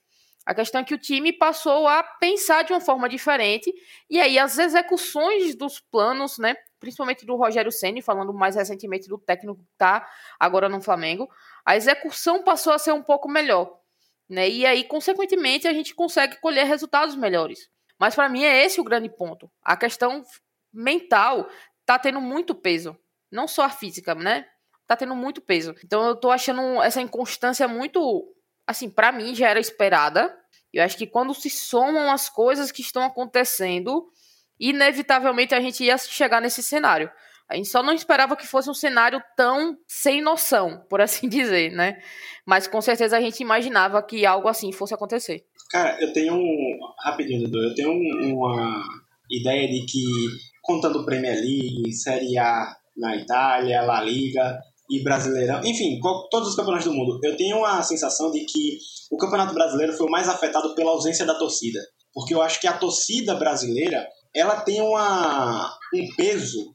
A 0.46 0.54
questão 0.54 0.80
é 0.80 0.84
que 0.84 0.94
o 0.94 0.98
time 0.98 1.32
passou 1.32 1.86
a 1.86 2.02
pensar 2.02 2.64
de 2.64 2.72
uma 2.72 2.80
forma 2.80 3.08
diferente 3.08 3.72
e 4.08 4.20
aí 4.20 4.38
as 4.38 4.58
execuções 4.58 5.54
dos 5.54 5.80
planos, 5.80 6.38
né, 6.38 6.56
principalmente 6.78 7.26
do 7.26 7.36
Rogério 7.36 7.70
Ceni, 7.70 8.00
falando 8.00 8.32
mais 8.32 8.56
recentemente 8.56 9.06
do 9.06 9.18
técnico 9.18 9.58
que 9.58 9.68
tá 9.76 10.08
agora 10.38 10.68
no 10.68 10.80
Flamengo, 10.80 11.28
a 11.64 11.76
execução 11.76 12.42
passou 12.42 12.72
a 12.72 12.78
ser 12.78 12.92
um 12.92 13.02
pouco 13.02 13.28
melhor, 13.28 13.79
né? 14.30 14.48
E 14.48 14.64
aí, 14.64 14.84
consequentemente, 14.84 15.66
a 15.66 15.72
gente 15.72 15.94
consegue 15.94 16.36
colher 16.36 16.64
resultados 16.64 17.16
melhores. 17.16 17.68
Mas 17.98 18.14
para 18.14 18.28
mim 18.28 18.44
é 18.44 18.64
esse 18.64 18.80
o 18.80 18.84
grande 18.84 19.10
ponto. 19.10 19.50
A 19.62 19.76
questão 19.76 20.24
mental 20.72 21.48
tá 21.84 21.98
tendo 21.98 22.20
muito 22.20 22.54
peso, 22.54 22.96
não 23.30 23.48
só 23.48 23.64
a 23.64 23.70
física, 23.70 24.14
né? 24.14 24.46
Tá 24.86 24.96
tendo 24.96 25.14
muito 25.14 25.40
peso. 25.40 25.74
Então 25.84 26.06
eu 26.06 26.16
tô 26.16 26.30
achando 26.30 26.80
essa 26.82 27.00
inconstância 27.00 27.66
muito 27.66 28.32
assim, 28.66 28.88
para 28.88 29.10
mim 29.10 29.34
já 29.34 29.48
era 29.48 29.58
esperada. 29.58 30.34
Eu 30.72 30.84
acho 30.84 30.96
que 30.96 31.06
quando 31.06 31.34
se 31.34 31.50
somam 31.50 32.10
as 32.12 32.28
coisas 32.28 32.70
que 32.70 32.80
estão 32.80 33.02
acontecendo, 33.02 34.08
inevitavelmente 34.58 35.54
a 35.54 35.60
gente 35.60 35.82
ia 35.82 35.98
chegar 35.98 36.40
nesse 36.40 36.62
cenário. 36.62 37.10
A 37.50 37.56
gente 37.56 37.68
só 37.68 37.82
não 37.82 37.92
esperava 37.92 38.36
que 38.36 38.46
fosse 38.46 38.70
um 38.70 38.74
cenário 38.74 39.20
tão 39.36 39.76
sem 39.88 40.22
noção, 40.22 40.84
por 40.88 41.00
assim 41.00 41.26
dizer, 41.28 41.72
né? 41.72 41.98
Mas 42.46 42.68
com 42.68 42.80
certeza 42.80 43.16
a 43.16 43.20
gente 43.20 43.40
imaginava 43.40 44.00
que 44.02 44.24
algo 44.24 44.48
assim 44.48 44.70
fosse 44.70 44.94
acontecer. 44.94 45.44
Cara, 45.70 46.00
eu 46.00 46.12
tenho 46.12 46.34
um. 46.34 46.78
Rapidinho, 47.04 47.42
Dudu, 47.42 47.58
eu 47.58 47.74
tenho 47.74 47.90
uma 47.90 48.82
ideia 49.30 49.68
de 49.68 49.84
que, 49.84 50.04
contando 50.62 51.04
Premier 51.04 51.34
League, 51.34 51.92
Série 51.92 52.38
A 52.38 52.76
na 52.96 53.16
Itália, 53.16 53.82
La 53.82 54.00
Liga, 54.00 54.60
e 54.90 55.02
Brasileirão, 55.04 55.60
enfim, 55.64 56.00
todos 56.30 56.48
os 56.48 56.56
campeonatos 56.56 56.88
do 56.88 56.92
mundo, 56.92 57.20
eu 57.22 57.36
tenho 57.36 57.64
a 57.64 57.80
sensação 57.80 58.30
de 58.32 58.40
que 58.40 58.78
o 59.10 59.16
Campeonato 59.16 59.54
Brasileiro 59.54 59.92
foi 59.92 60.06
o 60.06 60.10
mais 60.10 60.28
afetado 60.28 60.74
pela 60.74 60.90
ausência 60.90 61.24
da 61.24 61.36
torcida. 61.36 61.78
Porque 62.12 62.34
eu 62.34 62.42
acho 62.42 62.60
que 62.60 62.66
a 62.66 62.76
torcida 62.76 63.36
brasileira, 63.36 64.04
ela 64.34 64.60
tem 64.60 64.80
uma, 64.80 65.72
um 65.94 66.08
peso 66.16 66.74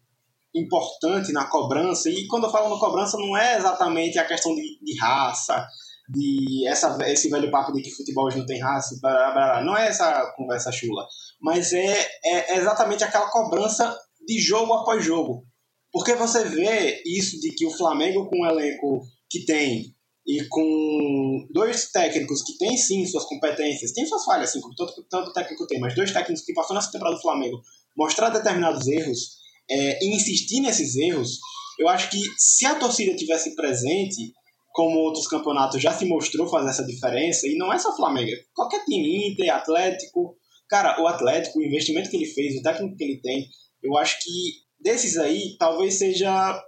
importante 0.55 1.31
na 1.33 1.45
cobrança, 1.45 2.09
e 2.09 2.27
quando 2.27 2.45
eu 2.45 2.51
falo 2.51 2.73
na 2.73 2.79
cobrança 2.79 3.17
não 3.17 3.35
é 3.35 3.57
exatamente 3.57 4.17
a 4.17 4.25
questão 4.25 4.55
de, 4.55 4.79
de 4.81 4.97
raça, 4.99 5.67
de 6.09 6.67
essa, 6.67 6.97
esse 7.07 7.29
velho 7.29 7.51
papo 7.51 7.73
de 7.73 7.81
que 7.81 7.91
futebol 7.91 8.25
hoje 8.25 8.37
não 8.37 8.45
tem 8.45 8.61
raça, 8.61 8.97
blá, 9.01 9.11
blá, 9.11 9.33
blá. 9.33 9.63
não 9.63 9.75
é 9.75 9.87
essa 9.87 10.33
conversa 10.37 10.71
chula, 10.71 11.05
mas 11.41 11.73
é, 11.73 12.07
é, 12.23 12.57
exatamente 12.57 13.03
aquela 13.03 13.29
cobrança 13.29 13.97
de 14.25 14.39
jogo 14.39 14.73
após 14.73 15.03
jogo. 15.03 15.45
Porque 15.91 16.13
você 16.13 16.43
vê 16.43 17.01
isso 17.05 17.39
de 17.39 17.51
que 17.51 17.65
o 17.65 17.71
Flamengo, 17.71 18.29
com 18.29 18.41
um 18.41 18.45
elenco 18.45 19.01
que 19.29 19.45
tem 19.45 19.95
e 20.27 20.43
com 20.49 21.47
dois 21.51 21.91
técnicos 21.91 22.41
que 22.41 22.57
têm 22.57 22.75
sim 22.75 23.05
suas 23.05 23.25
competências, 23.25 23.93
tem 23.93 24.05
suas 24.05 24.25
falhas, 24.25 24.49
assim, 24.49 24.59
como 24.59 24.75
todo, 24.75 24.91
todo 25.09 25.33
técnico 25.33 25.67
tem, 25.67 25.79
mas 25.79 25.95
dois 25.95 26.11
técnicos 26.11 26.43
que 26.43 26.53
passou 26.53 26.75
nessa 26.75 26.91
temporada 26.91 27.15
do 27.15 27.21
Flamengo 27.21 27.61
mostrar 27.95 28.29
determinados 28.29 28.87
erros 28.87 29.37
é, 29.69 30.03
e 30.03 30.15
insistir 30.15 30.61
nesses 30.61 30.95
erros, 30.95 31.39
eu 31.79 31.87
acho 31.87 32.09
que 32.09 32.19
se 32.37 32.65
a 32.65 32.75
torcida 32.75 33.15
tivesse 33.15 33.55
presente, 33.55 34.33
como 34.73 34.99
outros 34.99 35.27
campeonatos 35.27 35.81
já 35.81 35.93
se 35.93 36.05
mostrou 36.05 36.47
fazer 36.47 36.69
essa 36.69 36.85
diferença, 36.85 37.47
e 37.47 37.55
não 37.55 37.71
é 37.71 37.79
só 37.79 37.95
Flamengo, 37.95 38.29
é 38.29 38.37
qualquer 38.53 38.83
time, 38.85 39.31
Inter, 39.31 39.53
Atlético, 39.53 40.37
cara, 40.69 41.01
o 41.01 41.07
Atlético, 41.07 41.59
o 41.59 41.63
investimento 41.63 42.09
que 42.09 42.17
ele 42.17 42.25
fez, 42.25 42.55
o 42.55 42.61
técnico 42.61 42.95
que 42.95 43.03
ele 43.03 43.21
tem, 43.21 43.47
eu 43.81 43.95
acho 43.97 44.17
que 44.21 44.65
desses 44.79 45.17
aí, 45.17 45.55
talvez 45.57 45.95
seja. 45.95 46.63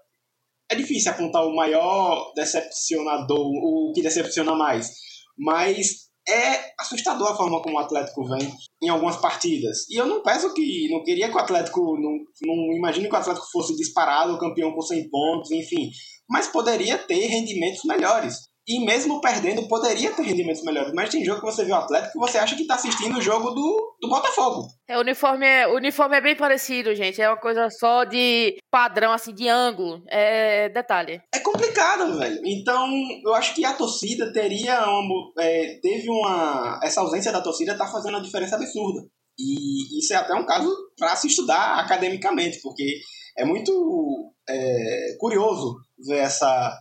É 0.69 0.75
difícil 0.75 1.11
apontar 1.11 1.45
o 1.45 1.55
maior 1.55 2.33
decepcionador, 2.35 3.39
o 3.39 3.93
que 3.95 4.01
decepciona 4.01 4.53
mais. 4.53 4.91
Mas 5.37 6.06
é 6.29 6.73
assustador 6.79 7.31
a 7.31 7.35
forma 7.35 7.61
como 7.61 7.75
o 7.75 7.79
Atlético 7.79 8.27
vem 8.27 8.51
em 8.81 8.89
algumas 8.89 9.17
partidas. 9.17 9.89
E 9.89 9.95
eu 9.95 10.05
não 10.05 10.21
peço 10.21 10.53
que. 10.53 10.89
Não 10.89 11.03
queria 11.03 11.29
que 11.29 11.35
o 11.35 11.39
Atlético. 11.39 11.79
Não, 11.99 12.17
não 12.45 12.73
imagino 12.75 13.07
que 13.07 13.15
o 13.15 13.17
Atlético 13.17 13.47
fosse 13.51 13.75
disparado, 13.75 14.37
campeão 14.37 14.73
com 14.73 14.81
100 14.81 15.09
pontos, 15.09 15.51
enfim. 15.51 15.89
Mas 16.29 16.47
poderia 16.47 16.97
ter 16.97 17.27
rendimentos 17.27 17.83
melhores. 17.85 18.46
E 18.67 18.83
mesmo 18.83 19.21
perdendo, 19.21 19.65
poderia 19.69 20.11
ter 20.11 20.23
rendimentos 20.23 20.61
melhores. 20.63 20.91
Mas 20.93 21.09
tem 21.09 21.23
jogo 21.23 21.39
que 21.39 21.45
você 21.45 21.63
vê 21.63 21.71
o 21.71 21.75
Atlético 21.75 22.11
que 22.11 22.19
você 22.19 22.37
acha 22.37 22.55
que 22.55 22.67
tá 22.67 22.75
assistindo 22.75 23.17
o 23.17 23.21
jogo 23.21 23.51
do, 23.51 23.95
do 24.01 24.09
Botafogo. 24.09 24.67
É, 24.89 24.97
o 24.97 25.01
uniforme 25.01 25.45
é, 25.45 25.67
o 25.67 25.75
uniforme 25.75 26.17
é 26.17 26.21
bem 26.21 26.35
parecido, 26.35 26.93
gente. 26.93 27.21
É 27.21 27.29
uma 27.29 27.39
coisa 27.39 27.69
só 27.69 28.03
de 28.03 28.57
padrão, 28.69 29.13
assim, 29.13 29.33
de 29.33 29.47
ângulo. 29.47 30.03
É 30.09 30.67
detalhe. 30.67 31.21
É 31.33 31.39
complicado, 31.39 32.17
velho. 32.17 32.41
Então, 32.45 32.91
eu 33.25 33.33
acho 33.35 33.55
que 33.55 33.63
a 33.63 33.73
torcida 33.73 34.33
teria 34.33 34.85
uma. 34.85 35.31
É, 35.39 35.79
teve 35.81 36.09
uma. 36.09 36.79
Essa 36.83 36.99
ausência 36.99 37.31
da 37.31 37.41
torcida 37.41 37.77
tá 37.77 37.87
fazendo 37.87 38.15
uma 38.15 38.23
diferença 38.23 38.57
absurda. 38.57 39.01
E 39.39 39.99
isso 39.99 40.13
é 40.13 40.17
até 40.17 40.33
um 40.33 40.45
caso 40.45 40.69
para 40.97 41.15
se 41.15 41.27
estudar 41.27 41.79
academicamente, 41.79 42.59
porque 42.61 42.99
é 43.37 43.45
muito 43.45 44.33
é, 44.49 45.15
curioso 45.19 45.75
ver 46.05 46.17
essa 46.17 46.75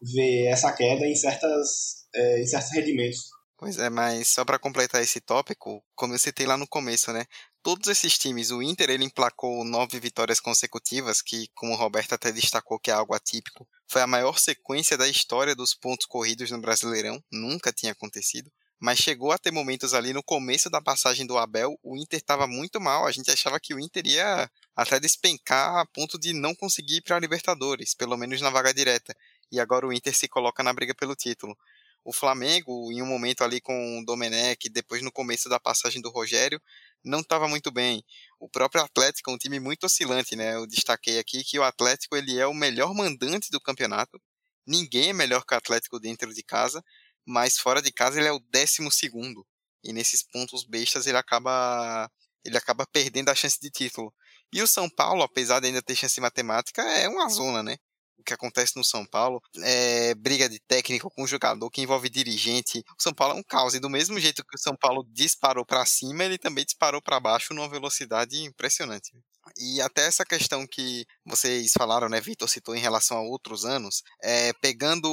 ver 0.00 0.46
essa 0.46 0.72
queda 0.72 1.06
em, 1.06 1.14
certas, 1.14 2.06
é, 2.14 2.40
em 2.40 2.46
certos 2.46 2.72
rendimentos. 2.72 3.20
Pois 3.60 3.78
é, 3.78 3.90
mas 3.90 4.28
só 4.28 4.42
para 4.42 4.58
completar 4.58 5.02
esse 5.02 5.20
tópico, 5.20 5.84
como 5.94 6.14
eu 6.14 6.18
citei 6.18 6.46
lá 6.46 6.56
no 6.56 6.66
começo, 6.66 7.12
né? 7.12 7.26
Todos 7.62 7.88
esses 7.88 8.16
times, 8.16 8.50
o 8.50 8.62
Inter 8.62 8.88
ele 8.88 9.04
emplacou 9.04 9.62
nove 9.66 10.00
vitórias 10.00 10.40
consecutivas, 10.40 11.20
que, 11.20 11.46
como 11.54 11.74
o 11.74 11.76
Roberto 11.76 12.14
até 12.14 12.32
destacou 12.32 12.78
que 12.80 12.90
é 12.90 12.94
algo 12.94 13.14
atípico, 13.14 13.68
foi 13.86 14.00
a 14.00 14.06
maior 14.06 14.38
sequência 14.38 14.96
da 14.96 15.06
história 15.06 15.54
dos 15.54 15.74
pontos 15.74 16.06
corridos 16.06 16.50
no 16.50 16.58
Brasileirão, 16.58 17.22
nunca 17.30 17.70
tinha 17.70 17.92
acontecido. 17.92 18.50
Mas 18.80 18.98
chegou 18.98 19.30
a 19.30 19.36
ter 19.36 19.50
momentos 19.50 19.92
ali 19.92 20.14
no 20.14 20.22
começo 20.22 20.70
da 20.70 20.80
passagem 20.80 21.26
do 21.26 21.36
Abel, 21.36 21.78
o 21.82 21.98
Inter 21.98 22.18
estava 22.18 22.46
muito 22.46 22.80
mal, 22.80 23.06
a 23.06 23.12
gente 23.12 23.30
achava 23.30 23.60
que 23.60 23.74
o 23.74 23.78
Inter 23.78 24.06
ia 24.06 24.50
até 24.74 24.98
despencar 24.98 25.76
a 25.76 25.84
ponto 25.84 26.18
de 26.18 26.32
não 26.32 26.54
conseguir 26.54 26.96
ir 26.96 27.02
para 27.02 27.16
a 27.16 27.20
Libertadores, 27.20 27.94
pelo 27.94 28.16
menos 28.16 28.40
na 28.40 28.48
vaga 28.48 28.72
direta 28.72 29.14
e 29.50 29.60
agora 29.60 29.86
o 29.86 29.92
Inter 29.92 30.16
se 30.16 30.28
coloca 30.28 30.62
na 30.62 30.72
briga 30.72 30.94
pelo 30.94 31.14
título. 31.14 31.56
O 32.04 32.12
Flamengo, 32.12 32.90
em 32.90 33.02
um 33.02 33.06
momento 33.06 33.44
ali 33.44 33.60
com 33.60 33.98
o 34.00 34.04
Domenech, 34.04 34.68
depois 34.70 35.02
no 35.02 35.12
começo 35.12 35.48
da 35.48 35.60
passagem 35.60 36.00
do 36.00 36.10
Rogério, 36.10 36.60
não 37.04 37.20
estava 37.20 37.46
muito 37.46 37.70
bem. 37.70 38.02
O 38.38 38.48
próprio 38.48 38.82
Atlético 38.82 39.30
é 39.30 39.34
um 39.34 39.38
time 39.38 39.60
muito 39.60 39.84
oscilante, 39.84 40.34
né? 40.34 40.54
Eu 40.54 40.66
destaquei 40.66 41.18
aqui 41.18 41.44
que 41.44 41.58
o 41.58 41.62
Atlético 41.62 42.16
ele 42.16 42.38
é 42.38 42.46
o 42.46 42.54
melhor 42.54 42.94
mandante 42.94 43.50
do 43.50 43.60
campeonato. 43.60 44.20
Ninguém 44.66 45.10
é 45.10 45.12
melhor 45.12 45.44
que 45.44 45.54
o 45.54 45.56
Atlético 45.58 46.00
dentro 46.00 46.32
de 46.32 46.42
casa, 46.42 46.82
mas 47.26 47.58
fora 47.58 47.82
de 47.82 47.92
casa 47.92 48.18
ele 48.18 48.28
é 48.28 48.32
o 48.32 48.40
décimo 48.50 48.90
segundo. 48.90 49.46
E 49.84 49.92
nesses 49.92 50.22
pontos 50.22 50.64
bestas 50.64 51.06
ele 51.06 51.18
acaba 51.18 52.10
ele 52.44 52.56
acaba 52.56 52.86
perdendo 52.86 53.28
a 53.30 53.34
chance 53.34 53.58
de 53.60 53.70
título. 53.70 54.12
E 54.52 54.62
o 54.62 54.66
São 54.66 54.88
Paulo, 54.88 55.22
apesar 55.22 55.60
de 55.60 55.66
ainda 55.66 55.82
ter 55.82 55.94
chance 55.96 56.20
matemática, 56.20 56.82
é 56.82 57.08
uma 57.08 57.28
zona, 57.28 57.62
né? 57.62 57.76
O 58.20 58.24
que 58.24 58.34
acontece 58.34 58.76
no 58.76 58.84
São 58.84 59.04
Paulo 59.04 59.40
é 59.62 60.14
briga 60.14 60.48
de 60.48 60.60
técnico 60.60 61.10
com 61.10 61.26
jogador 61.26 61.70
que 61.70 61.80
envolve 61.80 62.08
dirigente. 62.08 62.84
O 62.98 63.02
São 63.02 63.14
Paulo 63.14 63.34
é 63.34 63.40
um 63.40 63.42
caos. 63.42 63.74
E 63.74 63.80
do 63.80 63.88
mesmo 63.88 64.20
jeito 64.20 64.44
que 64.44 64.56
o 64.56 64.60
São 64.60 64.76
Paulo 64.76 65.06
disparou 65.10 65.64
para 65.64 65.86
cima, 65.86 66.24
ele 66.24 66.38
também 66.38 66.64
disparou 66.64 67.00
para 67.00 67.18
baixo 67.18 67.54
numa 67.54 67.68
velocidade 67.68 68.42
impressionante. 68.42 69.10
E 69.58 69.80
até 69.80 70.06
essa 70.06 70.24
questão 70.24 70.66
que 70.66 71.04
vocês 71.24 71.72
falaram, 71.72 72.08
né, 72.08 72.20
Vitor 72.20 72.48
citou 72.48 72.76
em 72.76 72.80
relação 72.80 73.16
a 73.16 73.22
outros 73.22 73.64
anos, 73.64 74.02
é, 74.22 74.52
pegando 74.60 75.08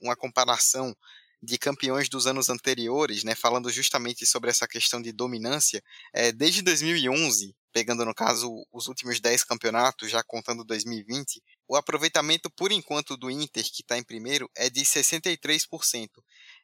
uma 0.00 0.16
comparação 0.16 0.94
de 1.42 1.58
campeões 1.58 2.08
dos 2.08 2.26
anos 2.26 2.48
anteriores, 2.48 3.24
né, 3.24 3.34
falando 3.34 3.70
justamente 3.70 4.24
sobre 4.24 4.50
essa 4.50 4.68
questão 4.68 5.02
de 5.02 5.10
dominância, 5.10 5.82
é, 6.14 6.30
desde 6.30 6.62
2011, 6.62 7.54
pegando 7.72 8.04
no 8.04 8.14
caso 8.14 8.48
os 8.70 8.86
últimos 8.86 9.18
10 9.18 9.42
campeonatos, 9.44 10.10
já 10.10 10.22
contando 10.22 10.64
2020, 10.64 11.42
o 11.66 11.76
aproveitamento 11.76 12.50
por 12.50 12.70
enquanto 12.70 13.16
do 13.16 13.30
Inter, 13.30 13.64
que 13.64 13.82
está 13.82 13.98
em 13.98 14.04
primeiro, 14.04 14.48
é 14.54 14.70
de 14.70 14.82
63%. 14.82 16.08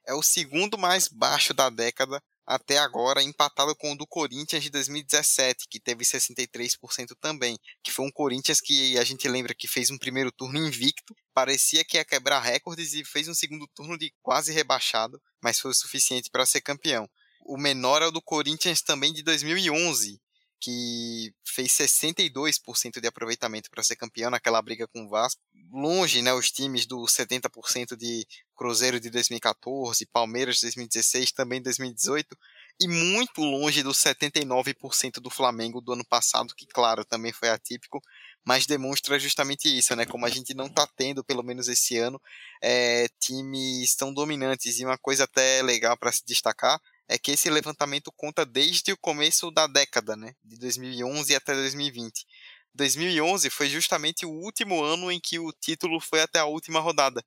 É 0.06 0.14
o 0.14 0.22
segundo 0.22 0.78
mais 0.78 1.08
baixo 1.08 1.52
da 1.52 1.70
década 1.70 2.22
até 2.50 2.78
agora, 2.78 3.22
empatado 3.22 3.76
com 3.76 3.92
o 3.92 3.94
do 3.94 4.06
Corinthians 4.06 4.62
de 4.62 4.70
2017, 4.70 5.66
que 5.68 5.78
teve 5.78 6.02
63% 6.02 7.14
também, 7.20 7.58
que 7.84 7.92
foi 7.92 8.06
um 8.06 8.10
Corinthians 8.10 8.58
que 8.58 8.96
a 8.96 9.04
gente 9.04 9.28
lembra 9.28 9.54
que 9.54 9.68
fez 9.68 9.90
um 9.90 9.98
primeiro 9.98 10.32
turno 10.32 10.58
invicto, 10.58 11.14
parecia 11.34 11.84
que 11.84 11.98
ia 11.98 12.04
quebrar 12.06 12.40
recordes 12.40 12.94
e 12.94 13.04
fez 13.04 13.28
um 13.28 13.34
segundo 13.34 13.68
turno 13.74 13.98
de 13.98 14.10
quase 14.22 14.50
rebaixado, 14.50 15.20
mas 15.42 15.60
foi 15.60 15.72
o 15.72 15.74
suficiente 15.74 16.30
para 16.30 16.46
ser 16.46 16.62
campeão. 16.62 17.06
O 17.44 17.58
menor 17.58 18.00
é 18.00 18.06
o 18.06 18.10
do 18.10 18.22
Corinthians 18.22 18.80
também 18.80 19.12
de 19.12 19.22
2011, 19.22 20.18
que 20.60 21.32
fez 21.44 21.72
62% 21.72 23.00
de 23.00 23.08
aproveitamento 23.08 23.70
para 23.70 23.82
ser 23.82 23.96
campeão 23.96 24.30
naquela 24.30 24.60
briga 24.60 24.86
com 24.88 25.04
o 25.04 25.08
Vasco. 25.08 25.40
Longe, 25.70 26.22
né, 26.22 26.32
os 26.32 26.50
times 26.50 26.86
do 26.86 27.04
70% 27.04 27.96
de 27.96 28.26
Cruzeiro 28.56 28.98
de 28.98 29.10
2014, 29.10 30.06
Palmeiras 30.06 30.56
de 30.56 30.62
2016, 30.62 31.32
também 31.32 31.62
2018, 31.62 32.36
e 32.80 32.88
muito 32.88 33.42
longe 33.42 33.82
dos 33.82 33.98
79% 33.98 35.20
do 35.20 35.30
Flamengo 35.30 35.80
do 35.80 35.92
ano 35.92 36.04
passado, 36.04 36.54
que 36.56 36.66
claro, 36.66 37.04
também 37.04 37.32
foi 37.32 37.48
atípico, 37.48 38.00
mas 38.44 38.66
demonstra 38.66 39.18
justamente 39.18 39.68
isso, 39.68 39.94
né? 39.94 40.06
Como 40.06 40.24
a 40.24 40.30
gente 40.30 40.54
não 40.54 40.66
está 40.66 40.86
tendo, 40.96 41.24
pelo 41.24 41.42
menos 41.42 41.68
esse 41.68 41.98
ano, 41.98 42.20
é, 42.62 43.06
times 43.20 43.94
tão 43.94 44.12
dominantes. 44.14 44.78
E 44.78 44.84
uma 44.84 44.96
coisa 44.96 45.24
até 45.24 45.60
legal 45.60 45.98
para 45.98 46.12
se 46.12 46.24
destacar 46.24 46.80
é 47.08 47.18
que 47.18 47.32
esse 47.32 47.48
levantamento 47.48 48.12
conta 48.12 48.44
desde 48.44 48.92
o 48.92 48.98
começo 48.98 49.50
da 49.50 49.66
década, 49.66 50.16
né? 50.16 50.34
De 50.44 50.58
2011 50.58 51.34
até 51.34 51.54
2020. 51.54 52.26
2011 52.74 53.50
foi 53.50 53.68
justamente 53.68 54.26
o 54.26 54.30
último 54.30 54.82
ano 54.82 55.10
em 55.10 55.18
que 55.18 55.38
o 55.38 55.52
título 55.52 56.00
foi 56.00 56.20
até 56.20 56.38
a 56.38 56.44
última 56.44 56.80
rodada 56.80 57.24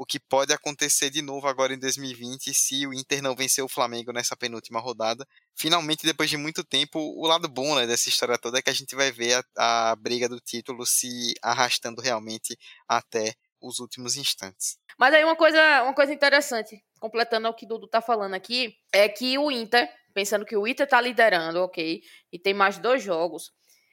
o 0.00 0.06
que 0.06 0.18
pode 0.18 0.50
acontecer 0.50 1.10
de 1.10 1.20
novo 1.20 1.46
agora 1.46 1.74
em 1.74 1.78
2020 1.78 2.54
se 2.54 2.86
o 2.86 2.94
Inter 2.94 3.20
não 3.20 3.36
vencer 3.36 3.62
o 3.62 3.68
Flamengo 3.68 4.14
nessa 4.14 4.34
penúltima 4.34 4.80
rodada. 4.80 5.28
Finalmente, 5.54 6.06
depois 6.06 6.30
de 6.30 6.38
muito 6.38 6.64
tempo, 6.64 6.98
o 6.98 7.26
lado 7.26 7.46
bom 7.46 7.76
né, 7.76 7.86
dessa 7.86 8.08
história 8.08 8.38
toda 8.38 8.58
é 8.58 8.62
que 8.62 8.70
a 8.70 8.72
gente 8.72 8.96
vai 8.96 9.12
ver 9.12 9.44
a, 9.58 9.90
a 9.90 9.96
briga 9.96 10.26
do 10.26 10.40
título 10.40 10.86
se 10.86 11.34
arrastando 11.42 12.00
realmente 12.00 12.56
até 12.88 13.34
os 13.60 13.78
últimos 13.78 14.16
instantes. 14.16 14.78
Mas 14.98 15.12
aí 15.12 15.22
uma 15.22 15.36
coisa, 15.36 15.82
uma 15.82 15.92
coisa 15.92 16.14
interessante, 16.14 16.82
completando 17.00 17.48
o 17.48 17.54
que 17.54 17.66
Dudu 17.66 17.88
tá 17.88 18.00
falando 18.00 18.34
aqui, 18.34 18.76
é 18.92 19.08
que 19.08 19.36
o 19.38 19.50
Inter, 19.50 19.88
pensando 20.14 20.44
que 20.44 20.56
o 20.56 20.66
Inter 20.68 20.86
tá 20.86 21.00
liderando, 21.00 21.62
ok, 21.62 22.02
e 22.30 22.38
tem 22.38 22.54
mais 22.54 22.78
dois 22.78 23.02
jogos, 23.02 23.50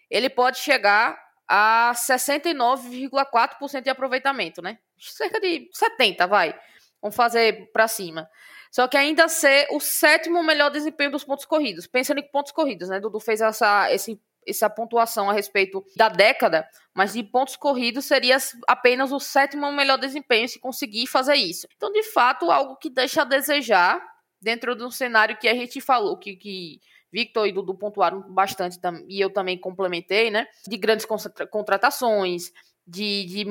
ele 0.09 0.29
pode 0.29 0.59
chegar 0.59 1.17
a 1.47 1.93
69,4% 1.95 3.81
de 3.81 3.89
aproveitamento, 3.89 4.61
né? 4.61 4.77
Cerca 4.99 5.39
de 5.39 5.69
70, 5.71 6.27
vai. 6.27 6.53
Vamos 7.01 7.15
fazer 7.15 7.71
para 7.71 7.87
cima. 7.87 8.29
Só 8.69 8.85
que 8.87 8.97
ainda 8.97 9.29
ser 9.29 9.65
o 9.71 9.79
sétimo 9.79 10.43
melhor 10.43 10.69
desempenho 10.69 11.11
dos 11.11 11.23
pontos 11.23 11.45
corridos. 11.45 11.87
Pensando 11.87 12.19
em 12.19 12.29
pontos 12.29 12.51
corridos, 12.51 12.89
né? 12.89 12.99
Dudu 12.99 13.19
fez 13.21 13.39
essa, 13.39 13.89
esse, 13.93 14.21
essa 14.47 14.69
pontuação 14.69 15.29
a 15.29 15.33
respeito 15.33 15.83
da 15.95 16.09
década, 16.09 16.67
mas 16.93 17.13
de 17.13 17.23
pontos 17.23 17.55
corridos 17.55 18.05
seria 18.05 18.37
apenas 18.67 19.11
o 19.11 19.19
sétimo 19.19 19.71
melhor 19.71 19.97
desempenho 19.97 20.47
se 20.47 20.59
conseguir 20.59 21.07
fazer 21.07 21.35
isso. 21.35 21.67
Então, 21.75 21.91
de 21.91 22.03
fato, 22.03 22.49
algo 22.49 22.77
que 22.77 22.89
deixa 22.89 23.21
a 23.21 23.25
desejar 23.25 24.01
dentro 24.41 24.75
do 24.75 24.91
cenário 24.91 25.37
que 25.37 25.47
a 25.47 25.53
gente 25.53 25.81
falou, 25.81 26.17
que, 26.17 26.35
que 26.35 26.79
Victor 27.11 27.47
e 27.47 27.51
Dudu 27.51 27.75
pontuaram 27.75 28.21
bastante, 28.33 28.79
e 29.07 29.19
eu 29.19 29.29
também 29.29 29.57
complementei, 29.57 30.29
né? 30.29 30.47
De 30.67 30.77
grandes 30.77 31.05
contratações, 31.49 32.51
de, 32.85 33.25
de 33.25 33.45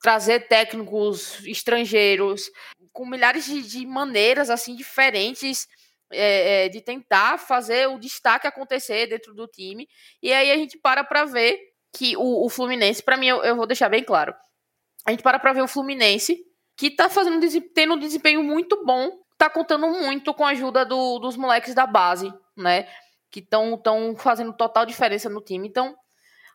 trazer 0.00 0.48
técnicos 0.48 1.44
estrangeiros, 1.46 2.50
com 2.92 3.06
milhares 3.06 3.46
de, 3.46 3.62
de 3.62 3.86
maneiras 3.86 4.50
assim 4.50 4.76
diferentes 4.76 5.66
é, 6.12 6.66
é, 6.66 6.68
de 6.68 6.80
tentar 6.80 7.38
fazer 7.38 7.88
o 7.88 7.98
destaque 7.98 8.46
acontecer 8.46 9.06
dentro 9.06 9.34
do 9.34 9.46
time. 9.46 9.88
E 10.22 10.32
aí 10.32 10.50
a 10.50 10.56
gente 10.56 10.78
para 10.78 11.04
para 11.04 11.24
ver 11.24 11.58
que 11.92 12.16
o, 12.16 12.44
o 12.44 12.48
Fluminense, 12.48 13.02
para 13.02 13.16
mim, 13.16 13.28
eu, 13.28 13.42
eu, 13.44 13.56
vou 13.56 13.66
deixar 13.66 13.88
bem 13.88 14.02
claro, 14.02 14.34
a 15.06 15.10
gente 15.10 15.22
para 15.22 15.38
para 15.38 15.52
ver 15.52 15.62
o 15.62 15.68
Fluminense 15.68 16.44
que 16.76 16.90
tá 16.90 17.08
fazendo 17.08 17.40
tendo 17.72 17.94
um 17.94 17.98
desempenho 17.98 18.42
muito 18.42 18.84
bom 18.84 19.24
tá 19.36 19.50
contando 19.50 19.86
muito 19.88 20.32
com 20.32 20.44
a 20.44 20.50
ajuda 20.50 20.84
do, 20.84 21.18
dos 21.18 21.36
moleques 21.36 21.74
da 21.74 21.86
base, 21.86 22.32
né? 22.56 22.86
Que 23.30 23.40
estão 23.40 23.76
tão 23.76 24.16
fazendo 24.16 24.52
total 24.52 24.86
diferença 24.86 25.28
no 25.28 25.40
time. 25.40 25.68
Então, 25.68 25.94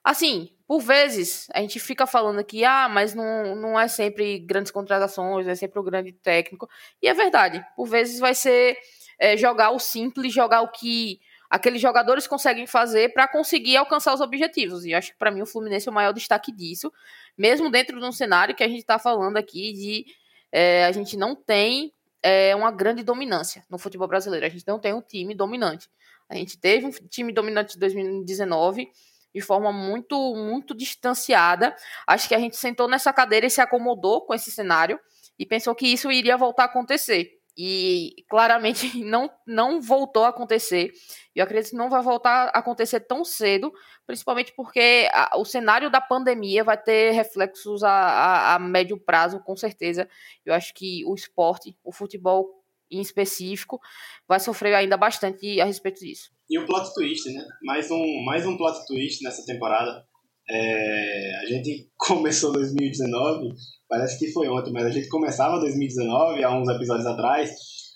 assim, 0.04 0.50
por 0.68 0.80
vezes 0.80 1.48
a 1.54 1.60
gente 1.60 1.80
fica 1.80 2.08
falando 2.08 2.40
aqui, 2.40 2.64
ah, 2.64 2.88
mas 2.90 3.14
não, 3.14 3.56
não 3.56 3.80
é 3.80 3.88
sempre 3.88 4.40
grandes 4.40 4.72
contratações, 4.72 5.48
é 5.48 5.56
sempre 5.56 5.80
o 5.80 5.84
grande 5.84 6.14
técnico. 6.14 6.70
E 7.02 7.08
é 7.08 7.14
verdade, 7.14 7.64
por 7.76 7.88
vezes 7.88 8.20
vai 8.20 8.34
ser 8.34 8.78
é, 9.20 9.36
jogar 9.36 9.72
o 9.72 9.80
simples, 9.80 10.34
jogar 10.34 10.62
o 10.62 10.72
que 10.72 11.20
aqueles 11.50 11.82
jogadores 11.82 12.28
conseguem 12.28 12.66
fazer 12.66 13.14
para 13.14 13.28
conseguir 13.28 13.76
alcançar 13.78 14.14
os 14.14 14.22
objetivos. 14.22 14.86
E 14.86 14.94
acho 14.94 15.12
que 15.12 15.18
para 15.18 15.32
mim 15.32 15.42
o 15.42 15.46
Fluminense 15.46 15.88
é 15.88 15.92
o 15.92 15.94
maior 15.94 16.14
destaque 16.14 16.52
disso, 16.52 16.92
mesmo 17.38 17.70
dentro 17.70 18.00
de 18.00 18.06
um 18.06 18.12
cenário 18.12 18.56
que 18.56 18.64
a 18.64 18.68
gente 18.68 18.80
está 18.80 18.98
falando 18.98 19.38
aqui 19.38 19.74
de 19.74 20.06
é, 20.52 20.86
a 20.86 20.92
gente 20.92 21.18
não 21.18 21.36
tem 21.36 21.94
é 22.22 22.56
uma 22.56 22.72
grande 22.72 23.02
dominância 23.04 23.64
no 23.70 23.78
futebol 23.78 24.08
brasileiro. 24.08 24.46
A 24.46 24.50
gente 24.50 24.68
não 24.68 24.80
tem 24.80 24.94
um 24.94 25.02
time 25.02 25.34
dominante. 25.34 25.90
A 26.28 26.36
gente 26.36 26.58
teve 26.60 26.86
um 26.86 26.92
time 26.92 27.32
dominante 27.32 27.78
em 27.78 27.80
2019 27.80 28.90
de 29.34 29.42
forma 29.42 29.72
muito, 29.72 30.36
muito 30.36 30.76
distanciada. 30.76 31.76
Acho 32.06 32.28
que 32.28 32.36
a 32.36 32.40
gente 32.40 32.58
sentou 32.58 32.88
nessa 32.88 33.14
cadeira 33.14 33.46
e 33.46 33.50
se 33.50 33.62
acomodou 33.62 34.26
com 34.26 34.34
esse 34.34 34.52
cenário 34.52 35.00
e 35.38 35.46
pensou 35.46 35.74
que 35.76 35.88
isso 35.88 36.12
iria 36.12 36.36
voltar 36.36 36.64
a 36.64 36.66
acontecer. 36.66 37.39
E 37.62 38.24
claramente 38.30 38.88
não, 39.04 39.30
não 39.46 39.82
voltou 39.82 40.24
a 40.24 40.30
acontecer. 40.30 40.94
Eu 41.36 41.44
acredito 41.44 41.72
que 41.72 41.76
não 41.76 41.90
vai 41.90 42.02
voltar 42.02 42.46
a 42.54 42.60
acontecer 42.60 43.02
tão 43.02 43.26
cedo, 43.26 43.74
principalmente 44.08 44.54
porque 44.56 45.10
a, 45.12 45.38
o 45.38 45.44
cenário 45.44 45.92
da 45.92 46.00
pandemia 46.00 46.64
vai 46.64 46.82
ter 46.82 47.12
reflexos 47.12 47.84
a, 47.84 47.92
a, 47.92 48.56
a, 48.56 48.60
médio 48.60 48.98
prazo, 48.98 49.42
com 49.42 49.58
certeza. 49.58 50.08
Eu 50.46 50.54
acho 50.54 50.74
que 50.74 51.04
o 51.06 51.14
esporte, 51.14 51.76
o 51.84 51.92
futebol 51.92 52.50
em 52.90 53.02
específico, 53.02 53.82
vai 54.26 54.40
sofrer 54.40 54.74
ainda 54.74 54.96
bastante 54.96 55.60
a 55.60 55.66
respeito 55.66 56.00
disso. 56.00 56.32
E 56.50 56.58
o 56.58 56.66
plot 56.66 56.94
twist, 56.94 57.30
né? 57.30 57.46
Mais 57.62 57.92
um, 57.92 58.24
mais 58.24 58.46
um 58.46 58.56
plot 58.56 58.88
twist 58.88 59.22
nessa 59.22 59.46
temporada. 59.46 60.08
É, 60.50 61.32
a 61.42 61.46
gente 61.46 61.90
começou 61.98 62.52
2019 62.52 63.50
parece 63.90 64.20
que 64.20 64.32
foi 64.32 64.48
ontem, 64.48 64.72
mas 64.72 64.86
a 64.86 64.92
gente 64.92 65.10
começava 65.10 65.60
2019, 65.60 66.44
há 66.44 66.52
uns 66.52 66.70
episódios 66.70 67.08
atrás, 67.08 67.50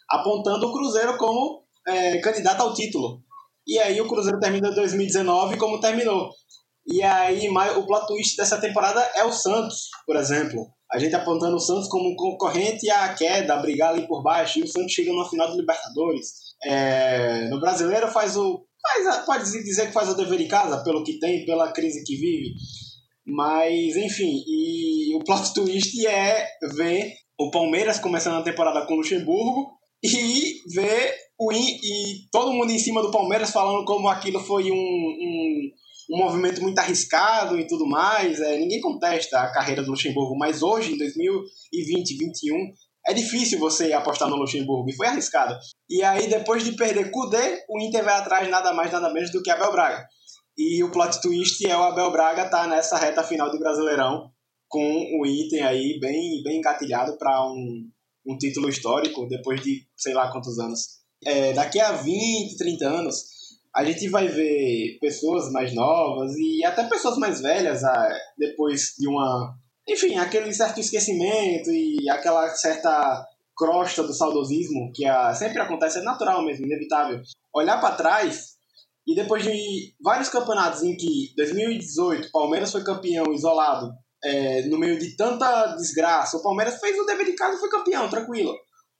apontando 0.09 0.67
o 0.67 0.73
Cruzeiro 0.73 1.17
como 1.17 1.63
é, 1.87 2.17
candidato 2.17 2.61
ao 2.61 2.73
título. 2.73 3.21
E 3.65 3.77
aí 3.79 4.01
o 4.01 4.07
Cruzeiro 4.07 4.39
termina 4.39 4.71
2019 4.71 5.57
como 5.57 5.79
terminou. 5.79 6.31
E 6.85 7.01
aí 7.01 7.47
o 7.49 7.85
plot 7.85 8.07
twist 8.07 8.35
dessa 8.35 8.59
temporada 8.59 8.99
é 9.15 9.23
o 9.23 9.31
Santos, 9.31 9.89
por 10.05 10.17
exemplo. 10.17 10.67
A 10.91 10.99
gente 10.99 11.15
apontando 11.15 11.55
o 11.55 11.59
Santos 11.59 11.87
como 11.87 12.15
concorrente 12.15 12.89
à 12.89 13.13
queda, 13.13 13.53
a 13.53 13.61
brigar 13.61 13.93
ali 13.93 14.05
por 14.05 14.21
baixo, 14.21 14.59
e 14.59 14.63
o 14.63 14.67
Santos 14.67 14.91
chega 14.91 15.13
na 15.13 15.25
final 15.25 15.49
do 15.49 15.57
Libertadores. 15.57 16.33
É, 16.65 17.47
no 17.49 17.59
brasileiro 17.59 18.07
faz 18.09 18.35
o. 18.35 18.65
Faz, 18.85 19.25
pode 19.25 19.63
dizer 19.63 19.87
que 19.87 19.93
faz 19.93 20.09
o 20.09 20.15
dever 20.15 20.37
de 20.37 20.47
casa, 20.47 20.83
pelo 20.83 21.03
que 21.03 21.17
tem, 21.19 21.45
pela 21.45 21.71
crise 21.71 22.03
que 22.03 22.17
vive. 22.17 22.53
Mas, 23.25 23.95
enfim, 23.95 24.43
e 24.45 25.15
o 25.15 25.23
plot 25.23 25.53
twist 25.53 26.05
é 26.05 26.45
ver 26.75 27.13
o 27.39 27.49
Palmeiras 27.49 27.99
começando 27.99 28.39
a 28.39 28.43
temporada 28.43 28.85
com 28.85 28.93
o 28.93 28.97
Luxemburgo 28.97 29.71
e 30.03 30.61
ver 30.73 31.15
o 31.39 31.51
e 31.51 32.27
todo 32.31 32.51
mundo 32.51 32.71
em 32.71 32.79
cima 32.79 33.01
do 33.01 33.11
Palmeiras 33.11 33.51
falando 33.51 33.85
como 33.85 34.09
aquilo 34.09 34.39
foi 34.39 34.69
um, 34.69 34.75
um, 34.75 35.71
um 36.11 36.17
movimento 36.17 36.61
muito 36.61 36.77
arriscado 36.79 37.57
e 37.57 37.65
tudo 37.65 37.87
mais. 37.87 38.41
É, 38.41 38.57
ninguém 38.57 38.81
contesta 38.81 39.39
a 39.39 39.51
carreira 39.51 39.81
do 39.81 39.91
Luxemburgo, 39.91 40.37
mas 40.37 40.61
hoje, 40.61 40.93
em 40.93 40.97
2020 40.97 41.53
2021, 41.73 42.55
é 43.07 43.13
difícil 43.13 43.59
você 43.59 43.91
apostar 43.93 44.29
no 44.29 44.37
Luxemburgo, 44.37 44.89
e 44.89 44.95
foi 44.95 45.07
arriscado. 45.07 45.57
E 45.89 46.01
aí, 46.03 46.27
depois 46.27 46.63
de 46.63 46.73
perder 46.73 47.11
Kudê, 47.11 47.63
o 47.69 47.79
Inter 47.81 48.03
vai 48.03 48.15
atrás 48.15 48.49
nada 48.49 48.73
mais, 48.73 48.91
nada 48.91 49.11
menos 49.11 49.31
do 49.31 49.41
que 49.41 49.51
Abel 49.51 49.71
Braga. 49.71 50.07
E 50.57 50.83
o 50.83 50.91
plot 50.91 51.19
twist 51.21 51.65
é 51.65 51.75
o 51.75 51.83
Abel 51.83 52.11
Braga 52.11 52.49
tá 52.49 52.67
nessa 52.67 52.97
reta 52.97 53.23
final 53.23 53.51
do 53.51 53.59
Brasileirão, 53.59 54.29
com 54.67 55.19
o 55.19 55.25
Inter 55.25 55.65
aí 55.65 55.99
bem, 55.99 56.41
bem 56.43 56.57
engatilhado 56.59 57.17
para 57.17 57.45
um, 57.45 57.89
um 58.25 58.37
título 58.37 58.69
histórico, 58.69 59.27
depois 59.27 59.61
de 59.61 59.85
sei 59.97 60.13
lá 60.13 60.31
quantos 60.31 60.57
anos. 60.59 61.03
É, 61.25 61.53
daqui 61.53 61.79
a 61.79 61.91
20, 61.93 62.57
30 62.57 62.85
anos, 62.85 63.23
a 63.75 63.83
gente 63.83 64.07
vai 64.09 64.27
ver 64.27 64.97
pessoas 65.01 65.51
mais 65.51 65.73
novas 65.73 66.31
e 66.37 66.63
até 66.63 66.83
pessoas 66.83 67.17
mais 67.17 67.41
velhas 67.41 67.83
ah, 67.83 68.09
depois 68.37 68.93
de 68.97 69.07
uma 69.07 69.55
enfim, 69.87 70.17
aquele 70.17 70.53
certo 70.53 70.79
esquecimento 70.79 71.69
e 71.71 72.09
aquela 72.09 72.49
certa 72.49 73.27
crosta 73.55 74.03
do 74.03 74.13
saudosismo 74.13 74.91
que 74.93 75.05
a, 75.05 75.33
sempre 75.33 75.59
acontece, 75.59 75.99
é 75.99 76.01
natural 76.01 76.43
mesmo, 76.43 76.65
inevitável. 76.65 77.21
Olhar 77.53 77.79
para 77.79 77.95
trás 77.95 78.53
e 79.05 79.13
depois 79.13 79.43
de 79.43 79.93
vários 80.01 80.29
campeonatos 80.29 80.81
em 80.83 80.95
que 80.95 81.33
2018 81.35 82.31
Palmeiras 82.31 82.71
foi 82.71 82.83
campeão 82.83 83.25
isolado, 83.33 83.91
é, 84.23 84.61
no 84.63 84.79
meio 84.79 84.97
de 84.97 85.15
tanta 85.17 85.75
desgraça, 85.75 86.37
o 86.37 86.43
Palmeiras 86.43 86.79
fez 86.79 86.97
o 86.97 87.05
dever 87.05 87.25
de 87.25 87.35
casa 87.35 87.57
e 87.57 87.59
foi 87.59 87.69
campeão, 87.69 88.09
tranquilo. 88.09 88.55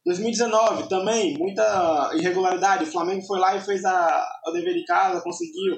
2019 0.05 0.89
também, 0.89 1.37
muita 1.37 2.11
irregularidade, 2.13 2.83
o 2.83 2.91
Flamengo 2.91 3.25
foi 3.25 3.39
lá 3.39 3.55
e 3.55 3.61
fez 3.61 3.85
a, 3.85 4.27
o 4.45 4.51
dever 4.51 4.73
de 4.73 4.83
casa, 4.83 5.21
conseguiu. 5.21 5.77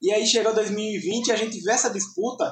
E 0.00 0.10
aí 0.10 0.26
chegou 0.26 0.54
2020 0.54 1.28
e 1.28 1.32
a 1.32 1.36
gente 1.36 1.60
vê 1.60 1.72
essa 1.72 1.90
disputa 1.90 2.50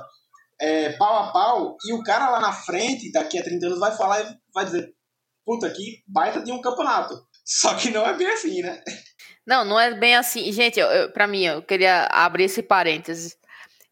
é, 0.61 0.93
pau 0.93 1.25
a 1.25 1.33
pau, 1.33 1.77
e 1.87 1.93
o 1.93 2.03
cara 2.03 2.31
lá 2.31 2.41
na 2.41 2.53
frente, 2.53 3.11
daqui 3.11 3.39
a 3.39 3.43
30 3.43 3.67
anos, 3.67 3.79
vai 3.79 3.97
falar 3.97 4.21
e 4.21 4.39
vai 4.53 4.65
dizer: 4.65 4.95
puta, 5.45 5.71
que 5.71 6.03
baita 6.07 6.43
de 6.43 6.53
um 6.53 6.61
campeonato. 6.61 7.15
Só 7.45 7.75
que 7.75 7.91
não 7.91 8.07
é 8.07 8.17
bem 8.17 8.29
assim, 8.29 8.63
né? 8.63 8.83
Não, 9.47 9.65
não 9.65 9.81
é 9.81 9.93
bem 9.95 10.15
assim. 10.15 10.53
Gente, 10.53 10.79
eu, 10.79 10.87
eu, 10.87 11.13
pra 11.13 11.27
mim, 11.27 11.45
eu 11.45 11.63
queria 11.63 12.05
abrir 12.11 12.45
esse 12.45 12.63
parênteses. 12.63 13.37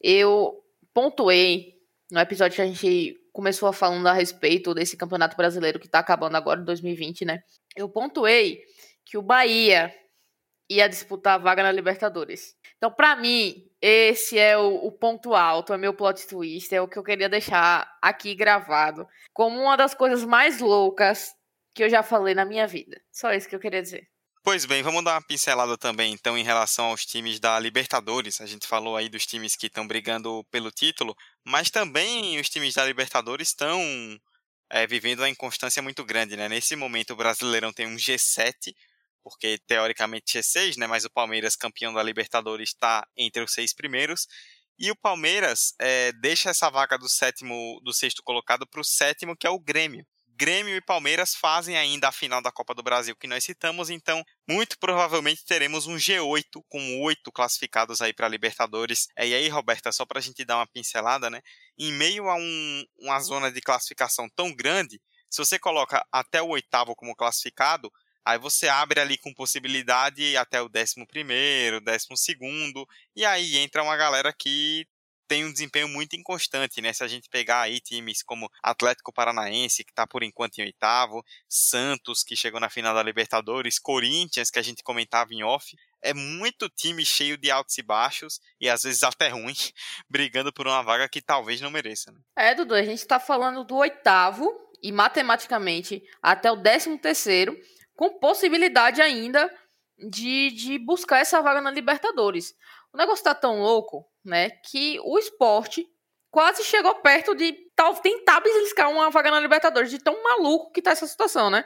Eu 0.01 0.63
pontuei 0.95 1.75
no 2.11 2.21
episódio 2.21 2.55
que 2.55 2.63
a 2.63 2.67
gente 2.67 3.17
começou 3.33 3.73
falando 3.73 4.07
a 4.07 4.13
respeito 4.13 4.75
desse 4.75 4.97
campeonato 4.97 5.37
brasileiro 5.37 5.81
que 5.81 5.89
tá 5.89 5.99
acabando 5.99 6.37
agora 6.37 6.61
em 6.61 6.65
2020, 6.65 7.25
né? 7.25 7.43
Eu 7.75 7.89
pontuei 7.89 8.61
que 9.05 9.17
o 9.17 9.23
Bahia 9.23 9.93
ia 10.71 10.89
disputar 10.89 11.35
a 11.35 11.39
vaga 11.39 11.63
na 11.63 11.73
Libertadores. 11.73 12.55
Então, 12.77 12.91
para 12.91 13.17
mim, 13.17 13.68
esse 13.81 14.39
é 14.39 14.59
o, 14.59 14.87
o, 14.87 14.93
ponto 14.93 15.35
alto, 15.35 15.73
é 15.73 15.79
meu 15.79 15.95
plot 15.95 16.27
twist, 16.27 16.75
é 16.75 16.81
o 16.81 16.89
que 16.89 16.99
eu 16.99 17.05
queria 17.05 17.29
deixar 17.29 17.89
aqui 18.03 18.35
gravado 18.35 19.07
como 19.33 19.61
uma 19.61 19.77
das 19.77 19.95
coisas 19.95 20.25
mais 20.25 20.61
loucas 20.61 21.35
que 21.75 21.85
eu 21.85 21.89
já 21.89 22.03
falei 22.03 22.35
na 22.35 22.45
minha 22.45 22.67
vida. 22.67 23.01
Só 23.13 23.33
isso 23.33 23.49
que 23.49 23.55
eu 23.55 23.61
queria 23.61 23.81
dizer. 23.81 24.09
Pois 24.43 24.65
bem, 24.65 24.83
vamos 24.83 25.05
dar 25.05 25.15
uma 25.15 25.23
pincelada 25.23 25.77
também, 25.77 26.13
então, 26.13 26.37
em 26.39 26.43
relação 26.43 26.87
aos 26.87 27.05
times 27.05 27.39
da 27.39 27.59
Libertadores. 27.59 28.41
A 28.41 28.47
gente 28.47 28.67
falou 28.67 28.97
aí 28.97 29.09
dos 29.09 29.27
times 29.27 29.55
que 29.55 29.67
estão 29.67 29.87
brigando 29.87 30.45
pelo 30.51 30.71
título, 30.71 31.15
mas 31.45 31.71
também 31.71 32.41
os 32.41 32.49
times 32.49 32.75
da 32.75 32.85
Libertadores 32.85 33.49
estão 33.49 33.81
é, 34.71 34.87
vivendo 34.87 35.21
uma 35.21 35.29
inconstância 35.29 35.83
muito 35.83 36.05
grande, 36.05 36.37
né? 36.37 36.49
Nesse 36.49 36.75
momento, 36.77 37.13
o 37.13 37.17
Brasileirão 37.17 37.73
tem 37.73 37.87
um 37.87 37.97
G7, 37.97 38.75
porque 39.29 39.59
teoricamente 39.67 40.39
G6, 40.39 40.77
né? 40.79 40.87
Mas 40.87 41.05
o 41.05 41.11
Palmeiras, 41.11 41.55
campeão 41.55 41.93
da 41.93 42.03
Libertadores, 42.03 42.71
está 42.71 43.07
entre 43.17 43.43
os 43.43 43.53
seis 43.53 43.75
primeiros. 43.75 44.27
E 44.79 44.91
o 44.91 44.97
Palmeiras 44.97 45.75
é, 45.79 46.13
deixa 46.13 46.51
essa 46.51 46.71
vaga 46.71 46.97
do 46.97 47.09
sétimo, 47.09 47.81
do 47.85 47.93
sexto 47.93 48.23
colocado 48.23 48.67
para 48.67 48.81
o 48.81 48.85
sétimo, 48.85 49.37
que 49.37 49.47
é 49.47 49.51
o 49.51 49.59
Grêmio. 49.59 50.07
Grêmio 50.41 50.77
e 50.77 50.81
Palmeiras 50.81 51.35
fazem 51.35 51.77
ainda 51.77 52.09
a 52.09 52.13
final 52.13 52.41
da 52.41 52.53
Copa 52.53 52.73
do 52.73 52.83
Brasil 52.83 53.17
que 53.17 53.27
nós 53.27 53.43
citamos, 53.43 53.91
então 53.91 54.25
muito 54.49 54.79
provavelmente 54.79 55.45
teremos 55.45 55.89
um 55.89 55.97
G8 55.97 56.63
com 56.69 57.03
oito 57.03 57.33
classificados 57.33 58.01
aí 58.01 58.13
para 58.13 58.29
Libertadores. 58.29 59.09
E 59.19 59.35
aí, 59.35 59.49
Roberta, 59.49 59.91
só 59.91 60.07
para 60.07 60.21
a 60.21 60.23
gente 60.23 60.45
dar 60.45 60.59
uma 60.59 60.67
pincelada, 60.69 61.29
né? 61.29 61.43
Em 61.77 61.93
meio 61.93 62.29
a 62.29 62.37
um, 62.37 62.85
uma 63.01 63.19
zona 63.19 63.51
de 63.51 63.61
classificação 63.61 64.29
tão 64.37 64.55
grande, 64.55 65.01
se 65.29 65.39
você 65.39 65.59
coloca 65.59 66.07
até 66.13 66.41
o 66.41 66.49
oitavo 66.49 66.95
como 66.95 67.17
classificado, 67.17 67.93
Aí 68.29 68.37
você 68.37 68.69
abre 68.69 69.01
ali 69.01 69.17
com 69.17 69.33
possibilidade 69.33 70.37
até 70.37 70.61
o 70.61 70.69
décimo 70.69 71.07
primeiro, 71.07 71.81
décimo 71.81 72.15
segundo, 72.15 72.87
e 73.17 73.25
aí 73.25 73.57
entra 73.57 73.83
uma 73.83 73.97
galera 73.97 74.35
que 74.35 74.87
tem 75.27 75.47
um 75.47 75.51
desempenho 75.51 75.89
muito 75.89 76.15
inconstante, 76.15 76.83
né? 76.83 76.93
Se 76.93 77.03
a 77.03 77.09
gente 77.09 77.27
pegar 77.31 77.63
aí 77.63 77.81
times 77.81 78.23
como 78.23 78.51
Atlético 78.63 79.15
Paranaense, 79.15 79.83
que 79.83 79.93
está 79.93 80.07
por 80.07 80.23
enquanto 80.23 80.59
em 80.59 80.65
oitavo, 80.65 81.25
Santos, 81.49 82.23
que 82.23 82.37
chegou 82.37 82.61
na 82.61 82.69
final 82.69 82.95
da 82.95 83.03
Libertadores, 83.03 83.79
Corinthians, 83.79 84.51
que 84.51 84.59
a 84.59 84.63
gente 84.63 84.83
comentava 84.83 85.33
em 85.33 85.43
off, 85.43 85.75
é 86.03 86.13
muito 86.13 86.69
time 86.69 87.07
cheio 87.07 87.39
de 87.39 87.51
altos 87.51 87.79
e 87.79 87.83
baixos, 87.83 88.43
e 88.61 88.69
às 88.69 88.83
vezes 88.83 89.03
até 89.05 89.29
ruim, 89.29 89.55
brigando 90.07 90.53
por 90.53 90.67
uma 90.67 90.83
vaga 90.83 91.09
que 91.09 91.23
talvez 91.23 91.63
não 91.63 91.71
mereça. 91.71 92.13
Né? 92.13 92.21
É, 92.37 92.55
Dudu, 92.55 92.75
a 92.75 92.83
gente 92.83 92.99
está 92.99 93.19
falando 93.19 93.65
do 93.65 93.77
oitavo, 93.77 94.69
e 94.83 94.93
matematicamente 94.93 96.03
até 96.23 96.51
o 96.51 96.57
décimo 96.57 96.99
terceiro, 96.99 97.59
com 97.99 98.11
possibilidade 98.21 99.03
ainda 99.03 99.53
de, 99.99 100.53
de 100.53 100.79
buscar 100.79 101.19
essa 101.19 101.43
vaga 101.43 101.61
na 101.61 101.69
Libertadores. 101.69 102.55
O 102.93 102.97
negócio 102.97 103.25
tá 103.25 103.35
tão 103.35 103.61
louco, 103.61 104.09
né, 104.25 104.51
que 104.51 105.01
o 105.03 105.19
esporte 105.19 105.85
quase 106.31 106.63
chegou 106.63 106.95
perto 106.95 107.35
de 107.35 107.53
tal, 107.75 107.97
tentar 107.97 108.39
beliscar 108.39 108.89
uma 108.89 109.11
vaga 109.11 109.33
na 109.33 109.41
Libertadores, 109.41 109.91
de 109.91 109.99
tão 109.99 110.23
maluco 110.23 110.71
que 110.71 110.81
tá 110.81 110.93
essa 110.93 111.09
situação, 111.09 111.51
né? 111.51 111.65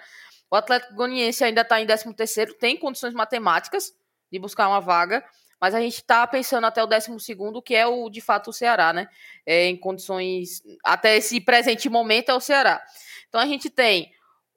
O 0.51 0.57
Atlético 0.57 0.95
Goianiense 0.95 1.45
ainda 1.45 1.67
tá 1.67 1.79
em 1.83 1.87
13 1.87 2.15
terceiro, 2.15 2.55
tem 2.55 2.79
condições 2.79 3.13
matemáticas 3.13 3.93
de 4.31 4.39
buscar 4.39 4.69
uma 4.69 4.81
vaga, 4.81 5.23
mas 5.61 5.75
a 5.75 5.81
gente 5.81 5.97
está 5.97 6.27
pensando 6.27 6.67
até 6.67 6.83
o 6.83 6.87
12 6.87 7.21
segundo, 7.21 7.61
que 7.61 7.75
é 7.75 7.87
o 7.87 8.09
de 8.09 8.23
fato 8.23 8.49
o 8.49 8.53
Ceará, 8.55 8.95
né? 8.95 9.07
É, 9.45 9.67
em 9.67 9.77
condições 9.77 10.63
até 10.83 11.19
esse 11.19 11.39
presente 11.43 11.91
momento 11.91 12.31
é 12.31 12.35
o 12.35 12.41
Ceará. 12.41 12.83
Então 13.29 13.39
a 13.39 13.47
gente 13.47 13.69
tem 13.69 14.11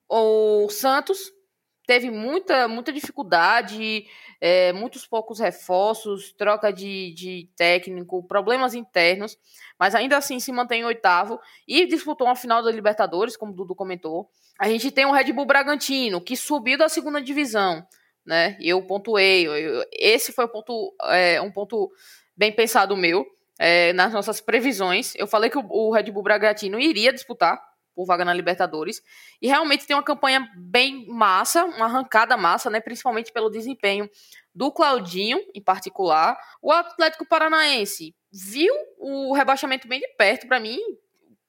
o 0.08 0.70
Santos 0.70 1.35
teve 1.86 2.10
muita, 2.10 2.68
muita 2.68 2.92
dificuldade, 2.92 4.06
é, 4.42 4.74
muitos 4.74 5.06
poucos 5.06 5.40
reforços, 5.40 6.32
troca 6.34 6.72
de, 6.72 7.14
de 7.14 7.50
técnico, 7.56 8.24
problemas 8.24 8.74
internos, 8.74 9.38
mas 9.80 9.96
ainda 9.96 10.18
assim 10.18 10.40
se 10.40 10.52
mantém 10.52 10.82
em 10.82 10.86
oitavo 10.86 11.40
e 11.68 11.86
disputou 11.86 12.28
uma 12.28 12.36
final 12.36 12.64
da 12.64 12.72
Libertadores, 12.72 13.38
como 13.38 13.52
o 13.52 13.56
Dudu 13.56 13.76
comentou. 13.76 14.30
A 14.60 14.70
gente 14.70 14.92
tem 14.92 15.06
o 15.06 15.12
Red 15.12 15.32
Bull 15.34 15.46
Bragantino, 15.46 16.22
que 16.22 16.36
subiu 16.36 16.78
da 16.78 16.90
segunda 16.90 17.22
divisão, 17.22 17.86
né? 18.26 18.58
Eu 18.60 18.82
pontuei, 18.82 19.48
eu, 19.48 19.84
esse 19.92 20.32
foi 20.32 20.46
um 20.46 20.50
ponto, 20.50 20.96
é, 21.06 21.42
um 21.42 21.52
ponto 21.52 21.92
bem 22.36 22.52
pensado 22.52 22.96
meu. 22.96 23.26
É, 23.58 23.94
nas 23.94 24.12
nossas 24.12 24.42
previsões, 24.42 25.14
eu 25.16 25.26
falei 25.26 25.50
que 25.50 25.58
o, 25.58 25.66
o 25.70 25.94
Red 25.94 26.12
Bull 26.12 26.24
Bragantino 26.24 26.78
iria 26.78 27.14
disputar 27.14 27.58
por 27.96 28.06
vaga 28.06 28.26
na 28.26 28.34
Libertadores. 28.34 29.02
E 29.42 29.48
realmente 29.48 29.88
tem 29.88 29.96
uma 29.96 30.04
campanha 30.04 30.48
bem 30.58 31.08
massa, 31.08 31.64
uma 31.64 31.86
arrancada 31.86 32.36
massa, 32.36 32.70
né? 32.70 32.82
Principalmente 32.82 33.32
pelo 33.32 33.50
desempenho 33.50 34.10
do 34.54 34.72
Claudinho, 34.72 35.40
em 35.54 35.62
particular. 35.62 36.38
O 36.62 36.72
Atlético 36.72 37.26
Paranaense 37.26 38.14
viu 38.32 38.74
o 38.98 39.34
rebaixamento 39.34 39.88
bem 39.88 40.00
de 40.00 40.08
perto, 40.18 40.48
para 40.48 40.60
mim. 40.60 40.80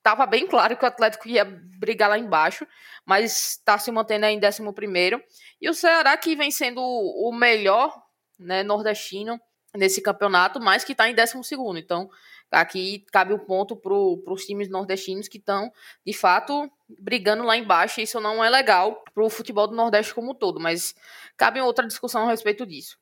Tava 0.03 0.25
bem 0.25 0.47
claro 0.47 0.77
que 0.77 0.85
o 0.85 0.89
Atlético 0.89 1.29
ia 1.29 1.45
brigar 1.45 2.09
lá 2.09 2.17
embaixo, 2.17 2.65
mas 3.05 3.57
está 3.59 3.77
se 3.77 3.91
mantendo 3.91 4.27
aí 4.27 4.35
em 4.35 4.41
11 4.41 4.73
primeiro. 4.73 5.21
E 5.61 5.69
o 5.69 5.75
Ceará, 5.75 6.17
que 6.17 6.37
vem 6.37 6.51
sendo 6.53 6.81
o 6.81 7.33
melhor 7.33 7.93
né, 8.39 8.63
nordestino 8.63 9.41
nesse 9.77 10.01
campeonato, 10.01 10.61
mas 10.61 10.85
que 10.85 10.93
está 10.93 11.09
em 11.09 11.15
12 11.15 11.43
segundo. 11.45 11.79
Então, 11.79 12.11
Aqui 12.51 13.05
cabe 13.13 13.33
o 13.33 13.37
um 13.37 13.39
ponto 13.41 13.75
para 13.77 13.93
os 13.93 14.45
times 14.45 14.69
nordestinos 14.69 15.27
que 15.27 15.39
estão, 15.39 15.71
de 16.05 16.13
fato, 16.13 16.71
brigando 16.89 17.43
lá 17.43 17.57
embaixo. 17.57 18.01
Isso 18.01 18.21
não 18.21 18.43
é 18.43 18.49
legal 18.49 19.03
para 19.13 19.25
o 19.25 19.31
futebol 19.31 19.67
do 19.67 19.75
Nordeste 19.75 20.15
como 20.15 20.31
um 20.31 20.35
todo, 20.35 20.61
mas 20.61 20.95
cabe 21.37 21.61
outra 21.61 21.87
discussão 21.87 22.27
a 22.27 22.31
respeito 22.31 22.65
disso. 22.65 22.97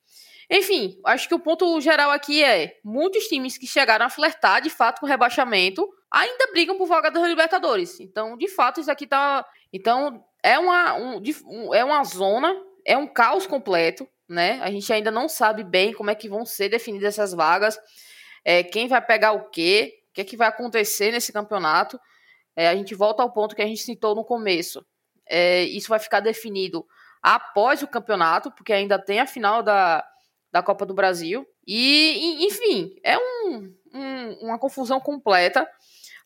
Enfim, 0.49 0.99
acho 1.05 1.27
que 1.27 1.35
o 1.35 1.39
ponto 1.39 1.79
geral 1.79 2.09
aqui 2.11 2.43
é: 2.43 2.79
muitos 2.83 3.27
times 3.27 3.57
que 3.57 3.67
chegaram 3.67 4.05
a 4.05 4.09
flertar 4.09 4.61
de 4.61 4.69
fato 4.69 4.99
com 4.99 5.05
o 5.05 5.09
rebaixamento 5.09 5.87
ainda 6.09 6.51
brigam 6.51 6.77
por 6.77 6.87
vaga 6.87 7.11
da 7.11 7.27
Libertadores. 7.27 7.99
Então, 7.99 8.35
de 8.37 8.47
fato, 8.47 8.79
isso 8.79 8.91
aqui 8.91 9.05
tá. 9.05 9.45
Então, 9.71 10.23
é 10.41 10.57
uma, 10.57 10.93
um, 10.95 11.73
é 11.73 11.83
uma 11.83 12.03
zona, 12.03 12.55
é 12.83 12.97
um 12.97 13.07
caos 13.07 13.45
completo, 13.45 14.07
né? 14.27 14.59
A 14.61 14.71
gente 14.71 14.91
ainda 14.91 15.11
não 15.11 15.29
sabe 15.29 15.63
bem 15.63 15.93
como 15.93 16.09
é 16.09 16.15
que 16.15 16.29
vão 16.29 16.45
ser 16.45 16.69
definidas 16.69 17.13
essas 17.13 17.33
vagas 17.33 17.79
é, 18.45 18.61
quem 18.63 18.87
vai 18.87 19.01
pegar 19.01 19.31
o 19.31 19.49
quê, 19.49 20.03
o 20.11 20.13
que, 20.13 20.21
é 20.21 20.23
que 20.23 20.37
vai 20.37 20.47
acontecer 20.47 21.11
nesse 21.11 21.33
campeonato. 21.33 21.99
É, 22.55 22.69
a 22.69 22.75
gente 22.75 22.93
volta 22.93 23.23
ao 23.23 23.33
ponto 23.33 23.55
que 23.55 23.61
a 23.61 23.65
gente 23.65 23.81
citou 23.81 24.13
no 24.13 24.23
começo. 24.23 24.85
É, 25.25 25.63
isso 25.63 25.89
vai 25.89 25.97
ficar 25.97 26.19
definido 26.19 26.85
após 27.21 27.81
o 27.81 27.87
campeonato, 27.87 28.51
porque 28.51 28.71
ainda 28.71 28.99
tem 28.99 29.19
a 29.19 29.25
final 29.25 29.63
da, 29.63 30.05
da 30.51 30.61
Copa 30.61 30.85
do 30.85 30.93
Brasil. 30.93 31.45
E, 31.65 32.45
enfim, 32.45 32.95
é 33.03 33.17
um, 33.17 33.73
um, 33.91 34.31
uma 34.43 34.59
confusão 34.59 34.99
completa. 34.99 35.67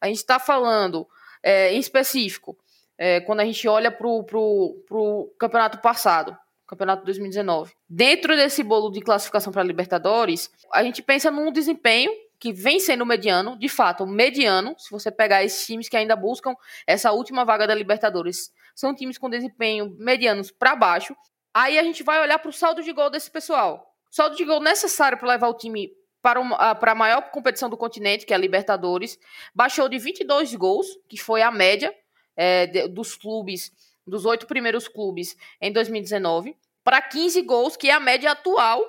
A 0.01 0.07
gente 0.07 0.17
está 0.17 0.37
falando, 0.37 1.07
é, 1.41 1.73
em 1.73 1.79
específico, 1.79 2.57
é, 2.97 3.21
quando 3.21 3.39
a 3.39 3.45
gente 3.45 3.65
olha 3.65 3.89
pro, 3.89 4.25
pro 4.25 5.33
campeonato 5.39 5.77
passado, 5.77 6.37
campeonato 6.69 7.03
2019. 7.03 7.73
Dentro 7.89 8.35
desse 8.35 8.61
bolo 8.61 8.91
de 8.91 9.01
classificação 9.01 9.51
para 9.51 9.63
Libertadores, 9.63 10.51
a 10.71 10.83
gente 10.83 11.01
pensa 11.01 11.31
num 11.31 11.51
desempenho 11.51 12.11
que 12.39 12.53
vem 12.53 12.79
sendo 12.79 13.05
mediano, 13.05 13.57
de 13.57 13.67
fato, 13.67 14.05
mediano, 14.05 14.75
se 14.77 14.91
você 14.91 15.11
pegar 15.11 15.43
esses 15.43 15.65
times 15.65 15.89
que 15.89 15.97
ainda 15.97 16.15
buscam 16.15 16.55
essa 16.85 17.11
última 17.11 17.43
vaga 17.43 17.65
da 17.65 17.73
Libertadores, 17.73 18.51
são 18.75 18.95
times 18.95 19.17
com 19.17 19.29
desempenho 19.29 19.95
medianos 19.97 20.51
para 20.51 20.75
baixo. 20.75 21.15
Aí 21.53 21.79
a 21.79 21.83
gente 21.83 22.03
vai 22.03 22.21
olhar 22.21 22.37
para 22.37 22.49
o 22.49 22.53
saldo 22.53 22.83
de 22.83 22.93
gol 22.93 23.09
desse 23.09 23.31
pessoal. 23.31 23.91
Saldo 24.11 24.35
de 24.35 24.45
gol 24.45 24.61
necessário 24.61 25.17
para 25.17 25.27
levar 25.27 25.49
o 25.49 25.55
time 25.55 25.91
para, 26.21 26.39
uma, 26.39 26.75
para 26.75 26.91
a 26.91 26.95
maior 26.95 27.31
competição 27.31 27.69
do 27.69 27.75
continente, 27.75 28.25
que 28.25 28.33
é 28.33 28.35
a 28.35 28.39
Libertadores, 28.39 29.17
baixou 29.53 29.89
de 29.89 29.97
22 29.97 30.53
gols, 30.53 30.87
que 31.09 31.17
foi 31.17 31.41
a 31.41 31.49
média 31.49 31.93
é, 32.37 32.67
de, 32.67 32.87
dos 32.87 33.15
clubes, 33.15 33.71
dos 34.05 34.25
oito 34.25 34.47
primeiros 34.47 34.87
clubes 34.87 35.35
em 35.61 35.71
2019, 35.71 36.55
para 36.83 37.01
15 37.01 37.41
gols, 37.43 37.77
que 37.77 37.89
é 37.89 37.93
a 37.93 37.99
média 37.99 38.31
atual 38.31 38.81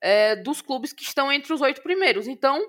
é, 0.00 0.36
dos 0.36 0.60
clubes 0.60 0.92
que 0.92 1.02
estão 1.02 1.32
entre 1.32 1.52
os 1.52 1.60
oito 1.60 1.82
primeiros. 1.82 2.26
Então, 2.26 2.60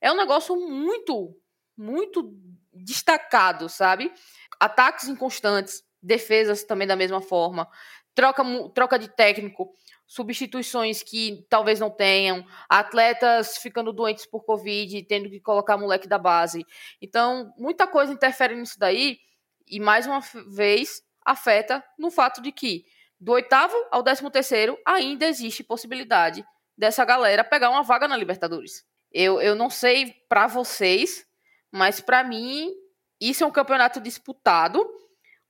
é 0.00 0.10
um 0.10 0.16
negócio 0.16 0.56
muito, 0.56 1.36
muito 1.76 2.32
destacado, 2.72 3.68
sabe? 3.68 4.12
Ataques 4.60 5.08
inconstantes, 5.08 5.82
defesas 6.00 6.62
também 6.62 6.86
da 6.86 6.94
mesma 6.94 7.20
forma, 7.20 7.68
troca, 8.14 8.42
troca 8.74 8.98
de 8.98 9.08
técnico, 9.08 9.72
substituições 10.06 11.02
que 11.02 11.44
talvez 11.50 11.78
não 11.78 11.90
tenham, 11.90 12.44
atletas 12.68 13.58
ficando 13.58 13.92
doentes 13.92 14.26
por 14.26 14.44
Covid, 14.44 15.02
tendo 15.04 15.28
que 15.28 15.40
colocar 15.40 15.76
moleque 15.76 16.08
da 16.08 16.18
base. 16.18 16.64
Então, 17.02 17.52
muita 17.58 17.86
coisa 17.86 18.12
interfere 18.12 18.56
nisso 18.56 18.78
daí, 18.78 19.18
e 19.66 19.78
mais 19.78 20.06
uma 20.06 20.20
vez 20.50 21.02
afeta 21.28 21.84
no 21.98 22.10
fato 22.10 22.40
de 22.40 22.50
que 22.50 22.86
do 23.20 23.32
oitavo 23.32 23.74
ao 23.90 24.02
décimo 24.02 24.30
terceiro 24.30 24.78
ainda 24.86 25.26
existe 25.26 25.62
possibilidade 25.62 26.44
dessa 26.76 27.04
galera 27.04 27.44
pegar 27.44 27.70
uma 27.70 27.82
vaga 27.82 28.06
na 28.06 28.16
Libertadores. 28.16 28.84
Eu, 29.12 29.40
eu 29.40 29.54
não 29.54 29.68
sei 29.68 30.14
para 30.28 30.46
vocês, 30.46 31.26
mas 31.70 32.00
para 32.00 32.22
mim 32.22 32.72
isso 33.20 33.42
é 33.42 33.46
um 33.46 33.50
campeonato 33.50 34.00
disputado. 34.00 34.86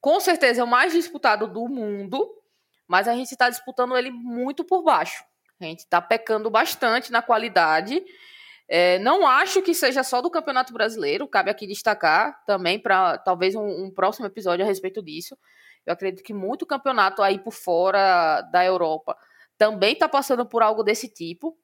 Com 0.00 0.18
certeza 0.20 0.60
é 0.60 0.64
o 0.64 0.68
mais 0.68 0.92
disputado 0.92 1.46
do 1.46 1.68
mundo, 1.68 2.28
mas 2.86 3.06
a 3.06 3.14
gente 3.14 3.32
está 3.32 3.50
disputando 3.50 3.96
ele 3.96 4.10
muito 4.10 4.64
por 4.64 4.82
baixo. 4.82 5.22
A 5.60 5.64
gente 5.64 5.80
está 5.80 6.00
pecando 6.00 6.48
bastante 6.48 7.12
na 7.12 7.20
qualidade. 7.20 8.02
É, 8.68 8.98
não 8.98 9.26
acho 9.26 9.62
que 9.62 9.74
seja 9.74 10.02
só 10.02 10.20
do 10.20 10.30
Campeonato 10.30 10.74
Brasileiro, 10.74 11.26
cabe 11.26 11.50
aqui 11.50 11.66
destacar 11.66 12.38
também 12.44 12.78
para 12.78 13.16
talvez 13.18 13.54
um, 13.54 13.84
um, 13.84 13.90
próximo 13.90 14.26
episódio 14.26 14.64
a 14.64 14.68
respeito 14.68 15.02
disso. 15.02 15.36
Eu 15.88 15.94
acredito 15.94 16.22
que 16.22 16.34
muito 16.34 16.66
campeonato 16.66 17.22
aí 17.22 17.38
por 17.38 17.50
fora 17.50 18.42
da 18.42 18.62
Europa 18.62 19.16
também 19.56 19.94
está 19.94 20.06
passando 20.06 20.44
por 20.44 20.62
algo 20.62 20.82
desse 20.82 21.08
tipo. 21.08 21.56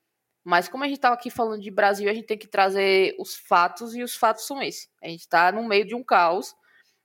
Mas 0.43 0.67
como 0.67 0.83
a 0.83 0.87
gente 0.87 0.97
estava 0.97 1.15
aqui 1.15 1.29
falando 1.29 1.61
de 1.61 1.71
Brasil, 1.71 2.09
a 2.09 2.15
gente 2.15 2.27
tem 2.27 2.39
que 2.39 2.49
trazer 2.49 3.15
os 3.19 3.35
fatos 3.35 3.95
e 3.95 4.03
os 4.03 4.15
fatos 4.15 4.47
são 4.47 4.63
esses. 4.63 4.89
A 5.03 5.09
gente 5.09 5.21
está 5.21 5.53
no 5.53 5.69
meio 5.69 5.87
de 5.87 5.95
um 5.95 6.03
caos 6.03 6.55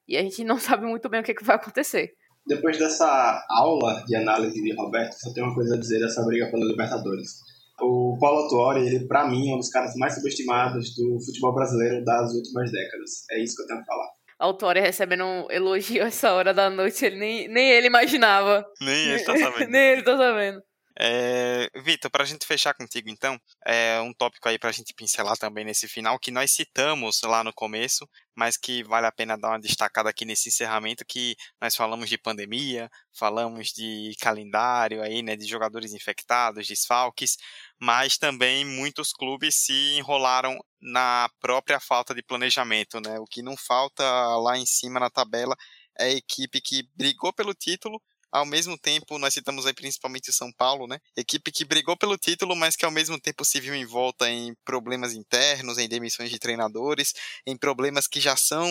e 0.08 0.16
a 0.16 0.22
gente 0.22 0.44
não 0.46 0.58
sabe 0.58 0.86
muito 0.86 1.10
bem 1.10 1.20
o 1.20 1.24
que, 1.24 1.34
que 1.34 1.44
vai 1.44 1.58
acontecer. 1.58 2.14
Depois 2.48 2.80
dessa 2.80 3.46
aula 3.50 4.02
de 4.08 4.16
análise 4.16 4.62
de 4.62 4.74
Roberto, 4.74 5.12
só 5.20 5.34
tenho 5.34 5.48
uma 5.48 5.56
coisa 5.56 5.76
a 5.76 5.78
dizer 5.78 6.00
dessa 6.00 6.24
briga 6.26 6.50
pela 6.50 6.66
Libertadores. 6.66 7.42
O 7.82 8.18
Paulo 8.18 8.48
Tuori, 8.48 8.88
ele 8.88 9.08
para 9.08 9.28
mim 9.28 9.52
é 9.52 9.56
um 9.56 9.58
dos 9.58 9.70
caras 9.70 9.94
mais 9.98 10.16
subestimados 10.16 10.96
do 10.96 11.20
futebol 11.26 11.54
brasileiro 11.54 12.02
das 12.06 12.34
últimas 12.34 12.72
décadas. 12.72 13.26
É 13.32 13.44
isso 13.44 13.58
que 13.58 13.64
eu 13.64 13.68
tenho 13.68 13.82
a 13.82 13.86
falar. 13.86 14.19
Autória 14.40 14.82
recebendo 14.82 15.26
um 15.26 15.48
elogio 15.52 16.02
essa 16.04 16.32
hora 16.34 16.54
da 16.54 16.70
noite, 16.70 17.06
ele 17.06 17.18
nem, 17.18 17.48
nem 17.50 17.72
ele 17.72 17.88
imaginava. 17.88 18.66
Nem 18.80 19.10
ele 19.10 19.24
tá 19.24 19.36
sabendo. 19.38 19.70
nem 19.70 19.82
ele 19.92 20.02
tá 20.02 20.18
sabendo. 20.18 20.62
É, 21.02 21.70
Vitor, 21.82 22.12
para 22.12 22.24
a 22.24 22.28
gente 22.28 22.46
fechar 22.46 22.74
contigo, 22.74 23.10
então, 23.10 23.40
é 23.66 24.02
um 24.02 24.14
tópico 24.14 24.50
aí 24.50 24.60
para 24.60 24.70
a 24.70 24.74
gente 24.74 24.94
pincelar 24.94 25.38
também 25.38 25.64
nesse 25.64 25.88
final, 25.88 26.20
que 26.20 26.30
nós 26.30 26.52
citamos 26.52 27.22
lá 27.24 27.42
no 27.42 27.54
começo, 27.54 28.06
mas 28.36 28.58
que 28.58 28.84
vale 28.84 29.08
a 29.08 29.12
pena 29.12 29.38
dar 29.38 29.50
uma 29.52 29.60
destacada 29.60 30.10
aqui 30.10 30.26
nesse 30.26 30.50
encerramento, 30.50 31.06
que 31.08 31.38
nós 31.62 31.74
falamos 31.74 32.10
de 32.10 32.18
pandemia, 32.18 32.90
falamos 33.18 33.70
de 33.70 34.14
calendário 34.20 35.02
aí, 35.02 35.22
né, 35.22 35.38
de 35.38 35.46
jogadores 35.48 35.94
infectados, 35.94 36.68
desfalques, 36.68 37.38
mas 37.80 38.18
também 38.18 38.66
muitos 38.66 39.14
clubes 39.14 39.56
se 39.56 39.98
enrolaram 39.98 40.60
na 40.82 41.30
própria 41.40 41.80
falta 41.80 42.14
de 42.14 42.22
planejamento, 42.24 43.00
né? 43.00 43.20
O 43.20 43.26
que 43.26 43.42
não 43.42 43.56
falta 43.56 44.04
lá 44.38 44.58
em 44.58 44.66
cima 44.66 45.00
na 45.00 45.10
tabela 45.10 45.56
é 45.98 46.06
a 46.06 46.10
equipe 46.10 46.62
que 46.62 46.84
brigou 46.96 47.34
pelo 47.34 47.54
título, 47.54 48.02
ao 48.32 48.46
mesmo 48.46 48.78
tempo, 48.78 49.18
nós 49.18 49.34
citamos 49.34 49.66
aí 49.66 49.74
principalmente 49.74 50.30
o 50.30 50.34
São 50.34 50.52
Paulo, 50.52 50.88
né? 50.88 51.00
Equipe 51.16 51.52
que 51.52 51.66
brigou 51.66 51.98
pelo 51.98 52.18
título, 52.18 52.56
mas 52.56 52.76
que 52.76 52.86
ao 52.86 52.92
mesmo 52.92 53.20
tempo 53.20 53.44
se 53.44 53.60
viu 53.60 53.76
envolta 53.76 54.30
em 54.30 54.54
problemas 54.64 55.14
internos, 55.14 55.78
em 55.78 55.90
demissões 55.90 56.30
de 56.30 56.40
treinadores, 56.40 57.14
em 57.46 57.58
problemas 57.58 58.08
que 58.08 58.20
já 58.20 58.36
são 58.36 58.68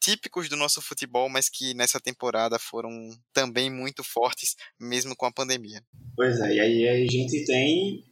típicos 0.00 0.48
do 0.50 0.56
nosso 0.56 0.82
futebol, 0.82 1.28
mas 1.30 1.48
que 1.48 1.72
nessa 1.72 1.98
temporada 1.98 2.58
foram 2.58 2.90
também 3.32 3.70
muito 3.70 4.04
fortes, 4.04 4.54
mesmo 4.78 5.16
com 5.16 5.24
a 5.24 5.32
pandemia. 5.32 5.82
Pois 6.14 6.38
é, 6.40 6.54
e 6.54 6.60
aí 6.60 6.88
a 6.88 7.10
gente 7.10 7.44
tem 7.46 8.04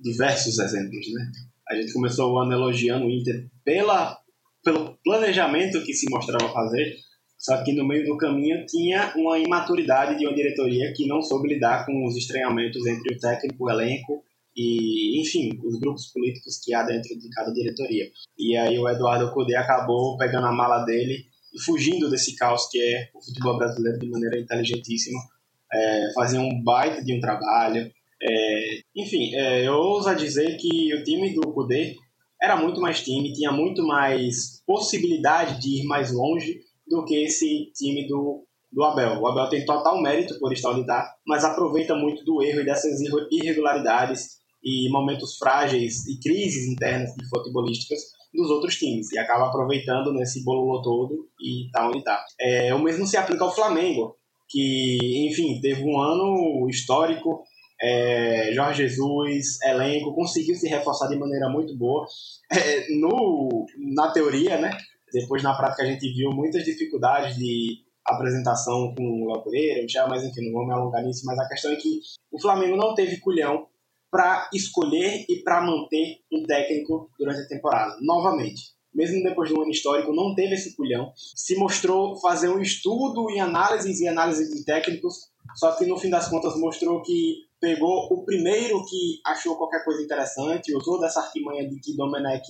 diversos 0.00 0.58
exemplos, 0.58 1.06
né? 1.12 1.32
A 1.68 1.74
gente 1.74 1.92
começou 1.92 2.32
o 2.32 2.38
ano 2.38 2.52
elogiando 2.52 3.06
o 3.06 3.10
Inter 3.10 3.48
pela, 3.62 4.18
pelo 4.62 4.96
planejamento 5.04 5.82
que 5.84 5.92
se 5.92 6.08
mostrava 6.10 6.52
fazer, 6.52 6.96
só 7.44 7.62
que 7.62 7.74
no 7.74 7.86
meio 7.86 8.06
do 8.06 8.16
caminho 8.16 8.64
tinha 8.64 9.12
uma 9.14 9.38
imaturidade 9.38 10.18
de 10.18 10.26
uma 10.26 10.34
diretoria 10.34 10.90
que 10.96 11.06
não 11.06 11.20
soube 11.20 11.46
lidar 11.46 11.84
com 11.84 12.06
os 12.06 12.16
estranhamentos 12.16 12.86
entre 12.86 13.14
o 13.14 13.18
técnico, 13.18 13.64
o 13.64 13.70
elenco 13.70 14.24
e, 14.56 15.20
enfim, 15.20 15.60
os 15.62 15.78
grupos 15.78 16.06
políticos 16.06 16.58
que 16.64 16.72
há 16.72 16.82
dentro 16.84 17.14
de 17.18 17.28
cada 17.28 17.52
diretoria. 17.52 18.10
E 18.38 18.56
aí 18.56 18.78
o 18.78 18.88
Eduardo 18.88 19.30
Cudê 19.30 19.56
acabou 19.56 20.16
pegando 20.16 20.46
a 20.46 20.52
mala 20.52 20.86
dele 20.86 21.26
e 21.54 21.60
fugindo 21.60 22.08
desse 22.08 22.34
caos 22.34 22.66
que 22.70 22.80
é 22.80 23.10
o 23.14 23.22
futebol 23.22 23.58
brasileiro 23.58 23.98
de 23.98 24.08
maneira 24.08 24.40
inteligentíssima. 24.40 25.20
É, 25.70 26.12
fazia 26.14 26.40
um 26.40 26.62
baita 26.62 27.04
de 27.04 27.14
um 27.14 27.20
trabalho. 27.20 27.92
É, 28.22 28.80
enfim, 28.96 29.34
é, 29.34 29.68
eu 29.68 29.74
ouso 29.74 30.16
dizer 30.16 30.56
que 30.56 30.94
o 30.94 31.04
time 31.04 31.34
do 31.34 31.52
Cudê 31.52 31.94
era 32.40 32.56
muito 32.56 32.80
mais 32.80 33.02
time, 33.02 33.34
tinha 33.34 33.52
muito 33.52 33.86
mais 33.86 34.62
possibilidade 34.66 35.60
de 35.60 35.82
ir 35.82 35.84
mais 35.84 36.10
longe 36.10 36.64
do 36.86 37.04
que 37.04 37.24
esse 37.24 37.70
time 37.74 38.06
do, 38.06 38.44
do 38.72 38.84
Abel. 38.84 39.20
O 39.20 39.26
Abel 39.26 39.48
tem 39.48 39.64
total 39.64 40.00
mérito 40.00 40.38
por 40.38 40.52
estar 40.52 40.70
onde 40.70 40.82
está, 40.82 41.14
mas 41.26 41.44
aproveita 41.44 41.94
muito 41.94 42.24
do 42.24 42.42
erro 42.42 42.60
e 42.60 42.64
dessas 42.64 43.00
irregularidades 43.30 44.38
e 44.62 44.90
momentos 44.90 45.36
frágeis 45.36 46.06
e 46.06 46.18
crises 46.18 46.66
internas 46.72 47.10
e 47.16 47.28
futebolísticas 47.28 48.00
dos 48.32 48.50
outros 48.50 48.76
times 48.76 49.12
e 49.12 49.18
acaba 49.18 49.46
aproveitando 49.46 50.12
nesse 50.12 50.42
bololô 50.42 50.82
todo 50.82 51.28
e 51.40 51.70
tá 51.70 51.88
onde 51.88 52.02
tá. 52.02 52.24
É, 52.40 52.74
o 52.74 52.82
mesmo 52.82 53.06
se 53.06 53.16
aplica 53.16 53.44
ao 53.44 53.54
Flamengo, 53.54 54.16
que, 54.48 55.28
enfim, 55.30 55.60
teve 55.60 55.84
um 55.84 56.00
ano 56.00 56.68
histórico, 56.68 57.44
é, 57.80 58.50
Jorge 58.52 58.88
Jesus, 58.88 59.60
elenco, 59.62 60.14
conseguiu 60.14 60.54
se 60.54 60.68
reforçar 60.68 61.08
de 61.08 61.16
maneira 61.16 61.48
muito 61.48 61.76
boa. 61.76 62.06
É, 62.52 62.86
no, 62.94 63.66
na 63.94 64.12
teoria, 64.12 64.58
né? 64.58 64.76
Depois, 65.14 65.44
na 65.44 65.54
prática, 65.54 65.84
a 65.84 65.86
gente 65.86 66.12
viu 66.12 66.30
muitas 66.32 66.64
dificuldades 66.64 67.36
de 67.36 67.78
apresentação 68.04 68.92
com 68.96 69.22
o 69.22 69.32
Léo 69.32 69.44
Pereira, 69.44 69.82
Michel, 69.82 70.08
mas 70.08 70.24
enfim, 70.24 70.46
não 70.46 70.52
vou 70.52 70.66
me 70.66 70.72
alongar 70.72 71.04
nisso. 71.04 71.24
Mas 71.24 71.38
a 71.38 71.46
questão 71.46 71.70
é 71.70 71.76
que 71.76 72.00
o 72.32 72.40
Flamengo 72.40 72.76
não 72.76 72.94
teve 72.94 73.20
culhão 73.20 73.68
para 74.10 74.50
escolher 74.52 75.24
e 75.28 75.36
para 75.42 75.60
manter 75.60 76.18
um 76.32 76.42
técnico 76.42 77.10
durante 77.16 77.42
a 77.42 77.48
temporada, 77.48 77.96
novamente. 78.00 78.74
Mesmo 78.92 79.22
depois 79.22 79.48
de 79.48 79.54
um 79.56 79.62
ano 79.62 79.70
histórico, 79.70 80.12
não 80.12 80.34
teve 80.34 80.54
esse 80.54 80.76
culhão. 80.76 81.12
Se 81.16 81.56
mostrou 81.56 82.16
fazer 82.16 82.48
um 82.48 82.60
estudo 82.60 83.30
em 83.30 83.40
análises 83.40 84.00
e 84.00 84.08
análises 84.08 84.50
de 84.50 84.64
técnicos, 84.64 85.30
só 85.56 85.72
que 85.72 85.86
no 85.86 85.96
fim 85.96 86.10
das 86.10 86.28
contas 86.28 86.58
mostrou 86.58 87.02
que 87.02 87.38
pegou 87.60 88.08
o 88.12 88.24
primeiro 88.24 88.84
que 88.84 89.20
achou 89.24 89.56
qualquer 89.56 89.84
coisa 89.84 90.02
interessante, 90.02 90.76
usou 90.76 91.00
dessa 91.00 91.20
artimanha 91.20 91.68
de 91.68 91.80
que 91.80 91.96
Domenech 91.96 92.46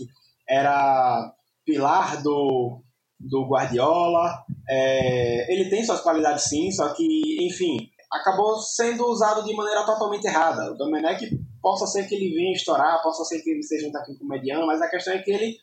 era 0.49 1.33
pilar 1.65 2.23
do, 2.23 2.83
do 3.19 3.47
Guardiola. 3.47 4.45
É, 4.69 5.53
ele 5.53 5.69
tem 5.69 5.85
suas 5.85 6.01
qualidades 6.01 6.45
sim, 6.45 6.71
só 6.71 6.93
que, 6.95 7.47
enfim, 7.47 7.77
acabou 8.13 8.57
sendo 8.59 9.07
usado 9.07 9.45
de 9.45 9.55
maneira 9.55 9.85
totalmente 9.85 10.27
errada. 10.27 10.73
O 10.73 10.77
Domenech 10.77 11.29
possa 11.61 11.87
ser 11.87 12.07
que 12.07 12.15
ele 12.15 12.35
venha 12.35 12.53
estourar, 12.53 13.03
possa 13.03 13.25
ser 13.25 13.41
que 13.43 13.51
ele 13.51 13.63
seja 13.63 13.89
um 13.89 13.93
técnico 13.93 14.25
mediano, 14.27 14.67
mas 14.67 14.81
a 14.81 14.89
questão 14.89 15.15
é 15.15 15.19
que 15.19 15.33
ele, 15.33 15.57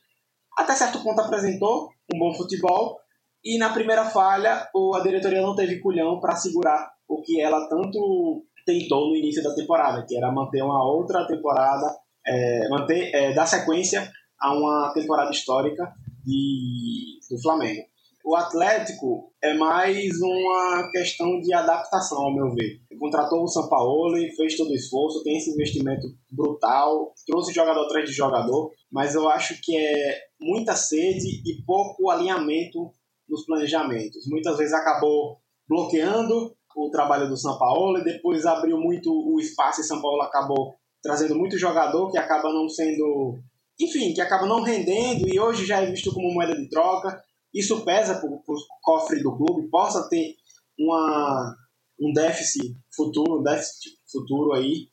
até 0.57 0.73
certo 0.73 1.03
ponto, 1.03 1.21
apresentou 1.21 1.89
um 2.13 2.19
bom 2.19 2.33
futebol 2.33 2.99
e 3.43 3.57
na 3.57 3.73
primeira 3.73 4.05
falha 4.05 4.67
a 4.95 4.99
diretoria 5.01 5.41
não 5.41 5.55
teve 5.55 5.79
culhão 5.79 6.19
para 6.19 6.35
segurar 6.35 6.91
o 7.07 7.21
que 7.21 7.41
ela 7.41 7.67
tanto 7.67 8.45
tentou 8.65 9.09
no 9.09 9.15
início 9.15 9.43
da 9.43 9.55
temporada, 9.55 10.05
que 10.07 10.15
era 10.15 10.31
manter 10.31 10.61
uma 10.61 10.83
outra 10.83 11.25
temporada, 11.25 11.95
é, 12.25 12.69
manter, 12.69 13.11
é, 13.13 13.33
dar 13.33 13.45
sequência 13.45 14.11
a 14.41 14.53
uma 14.53 14.91
temporada 14.93 15.31
histórica 15.31 15.93
de, 16.25 17.19
do 17.29 17.41
Flamengo. 17.41 17.83
O 18.23 18.35
Atlético 18.35 19.31
é 19.41 19.53
mais 19.53 20.21
uma 20.21 20.89
questão 20.91 21.39
de 21.41 21.53
adaptação, 21.53 22.19
ao 22.19 22.33
meu 22.33 22.53
ver. 22.53 22.79
Contratou 22.99 23.43
o 23.43 23.47
São 23.47 23.67
Paulo, 23.67 24.15
fez 24.35 24.55
todo 24.55 24.69
o 24.69 24.75
esforço, 24.75 25.23
tem 25.23 25.37
esse 25.37 25.51
investimento 25.51 26.07
brutal, 26.29 27.13
trouxe 27.25 27.51
jogador 27.51 27.85
atrás 27.85 28.07
de 28.07 28.15
jogador, 28.15 28.71
mas 28.91 29.15
eu 29.15 29.27
acho 29.27 29.59
que 29.61 29.75
é 29.75 30.19
muita 30.39 30.75
sede 30.75 31.41
e 31.43 31.63
pouco 31.65 32.11
alinhamento 32.11 32.91
nos 33.27 33.43
planejamentos. 33.45 34.27
Muitas 34.27 34.57
vezes 34.57 34.73
acabou 34.73 35.39
bloqueando 35.67 36.55
o 36.75 36.89
trabalho 36.91 37.27
do 37.27 37.37
São 37.37 37.57
Paulo 37.57 37.97
e 37.97 38.03
depois 38.03 38.45
abriu 38.45 38.77
muito 38.77 39.09
o 39.11 39.39
espaço 39.39 39.81
e 39.81 39.83
São 39.83 40.01
Paulo 40.01 40.21
acabou 40.21 40.75
trazendo 41.01 41.35
muito 41.35 41.57
jogador 41.57 42.11
que 42.11 42.17
acaba 42.17 42.53
não 42.53 42.69
sendo, 42.69 43.39
enfim, 43.81 44.13
que 44.13 44.21
acaba 44.21 44.45
não 44.45 44.61
rendendo 44.61 45.27
e 45.27 45.39
hoje 45.39 45.65
já 45.65 45.81
é 45.81 45.89
visto 45.89 46.13
como 46.13 46.33
moeda 46.33 46.55
de 46.55 46.69
troca. 46.69 47.21
Isso 47.53 47.83
pesa 47.83 48.15
para 48.15 48.29
o 48.29 48.41
cofre 48.81 49.21
do 49.21 49.35
clube, 49.35 49.69
possa 49.69 50.07
ter 50.09 50.35
uma, 50.79 51.55
um 51.99 52.13
déficit 52.13 52.75
futuro, 52.95 53.39
um 53.39 53.43
déficit 53.43 53.97
futuro 54.09 54.53
aí, 54.53 54.87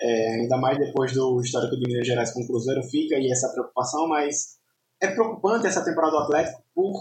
é, 0.00 0.40
ainda 0.40 0.56
mais 0.56 0.78
depois 0.78 1.12
do 1.12 1.40
histórico 1.40 1.76
de 1.76 1.86
Minas 1.86 2.06
Gerais 2.06 2.32
com 2.32 2.40
o 2.40 2.46
Cruzeiro, 2.46 2.82
fica 2.84 3.16
aí 3.16 3.30
essa 3.30 3.50
preocupação, 3.52 4.08
mas 4.08 4.58
é 5.00 5.08
preocupante 5.08 5.66
essa 5.66 5.84
temporada 5.84 6.12
do 6.12 6.22
Atlético 6.22 6.62
por 6.74 7.00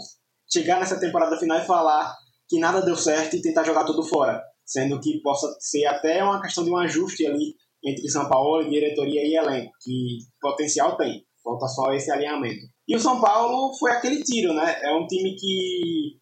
chegar 0.51 0.79
nessa 0.79 0.99
temporada 0.99 1.37
final 1.37 1.59
e 1.59 1.65
falar 1.65 2.15
que 2.49 2.59
nada 2.59 2.81
deu 2.81 2.95
certo 2.95 3.35
e 3.35 3.41
tentar 3.41 3.63
jogar 3.63 3.85
tudo 3.85 4.03
fora, 4.03 4.41
sendo 4.65 4.99
que 4.99 5.21
possa 5.21 5.47
ser 5.59 5.85
até 5.85 6.23
uma 6.23 6.41
questão 6.41 6.63
de 6.63 6.71
um 6.71 6.77
ajuste 6.77 7.25
ali 7.25 7.55
entre 7.83 8.07
São 8.09 8.27
Paulo, 8.27 8.69
diretoria 8.69 9.23
e 9.23 9.35
elenco, 9.35 9.71
que 9.81 10.19
potencial 10.41 10.97
tem, 10.97 11.25
falta 11.47 11.67
só 11.67 11.93
esse 11.93 12.11
alinhamento. 12.11 12.65
E 12.87 12.95
o 12.95 12.99
São 12.99 13.21
Paulo 13.21 13.73
foi 13.77 13.91
aquele 13.91 14.21
tiro, 14.23 14.53
né? 14.53 14.79
É 14.83 14.93
um 14.93 15.07
time 15.07 15.35
que 15.35 16.17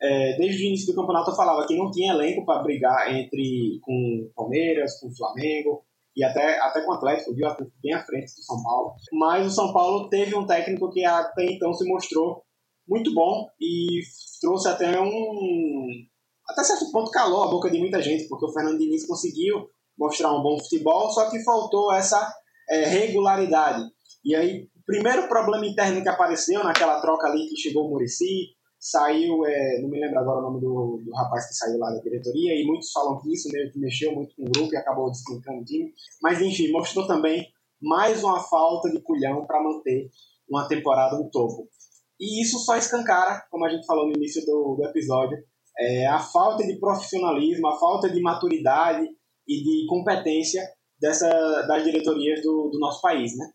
é, 0.00 0.36
desde 0.36 0.62
o 0.62 0.66
início 0.68 0.86
do 0.86 0.94
campeonato 0.94 1.30
eu 1.30 1.36
falava 1.36 1.66
que 1.66 1.76
não 1.76 1.90
tinha 1.90 2.12
elenco 2.12 2.44
para 2.44 2.62
brigar 2.62 3.12
entre 3.12 3.80
com 3.82 4.30
Palmeiras, 4.34 5.00
com 5.00 5.14
Flamengo 5.14 5.84
e 6.16 6.22
até, 6.24 6.58
até 6.60 6.82
com 6.82 6.92
o 6.92 6.94
Atlético, 6.94 7.34
viu? 7.34 7.48
Bem 7.82 7.94
à 7.94 8.04
frente 8.04 8.34
do 8.34 8.42
São 8.42 8.62
Paulo. 8.62 8.94
Mas 9.12 9.46
o 9.46 9.50
São 9.50 9.72
Paulo 9.72 10.08
teve 10.08 10.36
um 10.36 10.46
técnico 10.46 10.90
que 10.90 11.04
até 11.04 11.44
então 11.44 11.72
se 11.74 11.88
mostrou 11.88 12.42
muito 12.88 13.12
bom 13.12 13.48
e 13.60 14.00
trouxe 14.40 14.68
até 14.68 15.00
um. 15.00 15.86
Até 16.48 16.64
certo 16.64 16.90
ponto 16.90 17.10
calou 17.10 17.44
a 17.44 17.50
boca 17.50 17.70
de 17.70 17.78
muita 17.78 18.00
gente, 18.00 18.26
porque 18.26 18.46
o 18.46 18.52
Fernando 18.52 18.78
Diniz 18.78 19.06
conseguiu 19.06 19.68
mostrar 19.98 20.32
um 20.32 20.42
bom 20.42 20.58
futebol, 20.58 21.10
só 21.10 21.28
que 21.28 21.42
faltou 21.44 21.92
essa 21.92 22.32
é, 22.70 22.84
regularidade. 22.84 23.84
E 24.24 24.34
aí, 24.34 24.68
o 24.76 24.84
primeiro 24.84 25.28
problema 25.28 25.66
interno 25.66 26.02
que 26.02 26.08
apareceu 26.08 26.62
naquela 26.64 27.00
troca 27.00 27.28
ali 27.28 27.48
que 27.48 27.56
chegou 27.56 27.86
o 27.86 27.90
Murici, 27.90 28.56
saiu, 28.80 29.44
é, 29.44 29.80
não 29.82 29.88
me 29.88 30.00
lembro 30.00 30.18
agora 30.20 30.38
o 30.38 30.42
nome 30.42 30.60
do, 30.60 31.02
do 31.04 31.10
rapaz 31.12 31.48
que 31.48 31.54
saiu 31.54 31.78
lá 31.78 31.90
da 31.90 32.00
diretoria, 32.00 32.54
e 32.54 32.64
muitos 32.64 32.92
falam 32.92 33.20
que 33.20 33.32
isso 33.32 33.48
meio 33.50 33.70
que 33.72 33.78
mexeu 33.78 34.14
muito 34.14 34.34
com 34.36 34.42
o 34.42 34.50
grupo 34.50 34.72
e 34.72 34.76
acabou 34.76 35.10
desclincando 35.10 35.60
o 35.60 35.64
time. 35.64 35.92
Mas 36.22 36.40
enfim, 36.40 36.70
mostrou 36.70 37.06
também 37.06 37.46
mais 37.80 38.22
uma 38.22 38.40
falta 38.40 38.90
de 38.90 39.00
culhão 39.02 39.46
para 39.46 39.62
manter 39.62 40.10
uma 40.48 40.68
temporada 40.68 41.16
no 41.16 41.28
topo. 41.30 41.68
E 42.20 42.42
isso 42.42 42.58
só 42.58 42.76
escancara, 42.76 43.44
como 43.50 43.64
a 43.64 43.68
gente 43.68 43.86
falou 43.86 44.06
no 44.06 44.16
início 44.16 44.44
do, 44.44 44.76
do 44.76 44.84
episódio, 44.84 45.38
é, 45.78 46.06
a 46.06 46.18
falta 46.18 46.66
de 46.66 46.78
profissionalismo, 46.78 47.68
a 47.68 47.78
falta 47.78 48.08
de 48.10 48.20
maturidade 48.20 49.06
e 49.46 49.62
de 49.62 49.86
competência 49.88 50.62
dessa, 51.00 51.28
das 51.62 51.84
diretorias 51.84 52.42
do, 52.42 52.70
do 52.70 52.78
nosso 52.80 53.00
país, 53.00 53.36
né? 53.36 53.46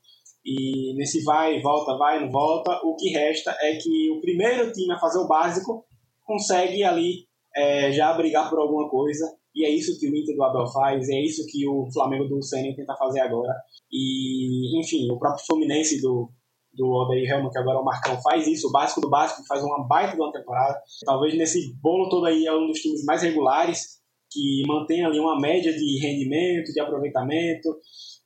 E 0.46 0.94
nesse 0.96 1.24
vai, 1.24 1.62
volta, 1.62 1.98
vai, 1.98 2.20
não 2.20 2.30
volta, 2.30 2.80
o 2.84 2.96
que 2.96 3.10
resta 3.10 3.56
é 3.62 3.76
que 3.78 4.12
o 4.12 4.20
primeiro 4.20 4.72
time 4.74 4.94
a 4.94 5.00
fazer 5.00 5.20
o 5.20 5.28
básico 5.28 5.86
consegue 6.24 6.84
ali 6.84 7.26
é, 7.56 7.92
já 7.92 8.14
brigar 8.14 8.50
por 8.50 8.60
alguma 8.60 8.90
coisa. 8.90 9.26
E 9.56 9.66
é 9.66 9.70
isso 9.70 10.00
que 10.00 10.10
o 10.10 10.16
Inter 10.16 10.36
do 10.36 10.44
Abel 10.44 10.68
faz, 10.68 11.08
é 11.10 11.22
isso 11.22 11.46
que 11.48 11.68
o 11.68 11.88
Flamengo 11.94 12.26
do 12.26 12.42
Senna 12.42 12.76
tenta 12.76 12.96
fazer 12.96 13.20
agora. 13.20 13.54
E, 13.92 14.80
enfim, 14.80 15.10
o 15.12 15.20
próprio 15.20 15.46
Fluminense 15.46 16.02
do, 16.02 16.32
do 16.74 16.90
Odair 16.90 17.30
Helmut, 17.30 17.52
que 17.52 17.60
agora 17.60 17.78
é 17.78 17.82
o 17.82 17.86
Marcão, 17.86 18.20
faz 18.22 18.48
isso, 18.48 18.68
o 18.68 18.72
básico 18.72 19.00
do 19.00 19.10
básico, 19.10 19.46
faz 19.48 19.64
uma 19.64 19.88
baita 19.88 20.16
de 20.16 20.22
uma 20.22 20.32
temporada. 20.32 20.82
Talvez 21.06 21.36
nesse 21.38 21.76
bolo 21.80 22.10
todo 22.10 22.26
aí 22.26 22.46
é 22.48 22.54
um 22.54 22.68
dos 22.68 22.80
times 22.80 23.06
mais 23.06 23.22
regulares, 23.22 24.02
que 24.32 24.64
mantém 24.68 25.06
ali 25.06 25.20
uma 25.20 25.40
média 25.40 25.72
de 25.72 26.00
rendimento, 26.02 26.74
de 26.74 26.80
aproveitamento. 26.80 27.70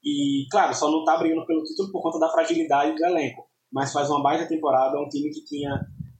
E, 0.08 0.47
claro, 0.49 0.74
só 0.74 0.89
não 0.89 0.99
está 0.99 1.18
brigando 1.18 1.45
pelo 1.45 1.64
título 1.64 1.91
por 1.91 2.01
conta 2.01 2.18
da 2.18 2.32
fragilidade 2.32 2.95
do 2.95 3.05
elenco. 3.05 3.45
Mas 3.70 3.91
faz 3.91 4.10
uma 4.10 4.24
baita 4.24 4.47
temporada, 4.47 4.97
é 4.97 5.01
um 5.01 5.10
time 5.10 5.30
que 5.30 5.43
tinha 5.43 5.70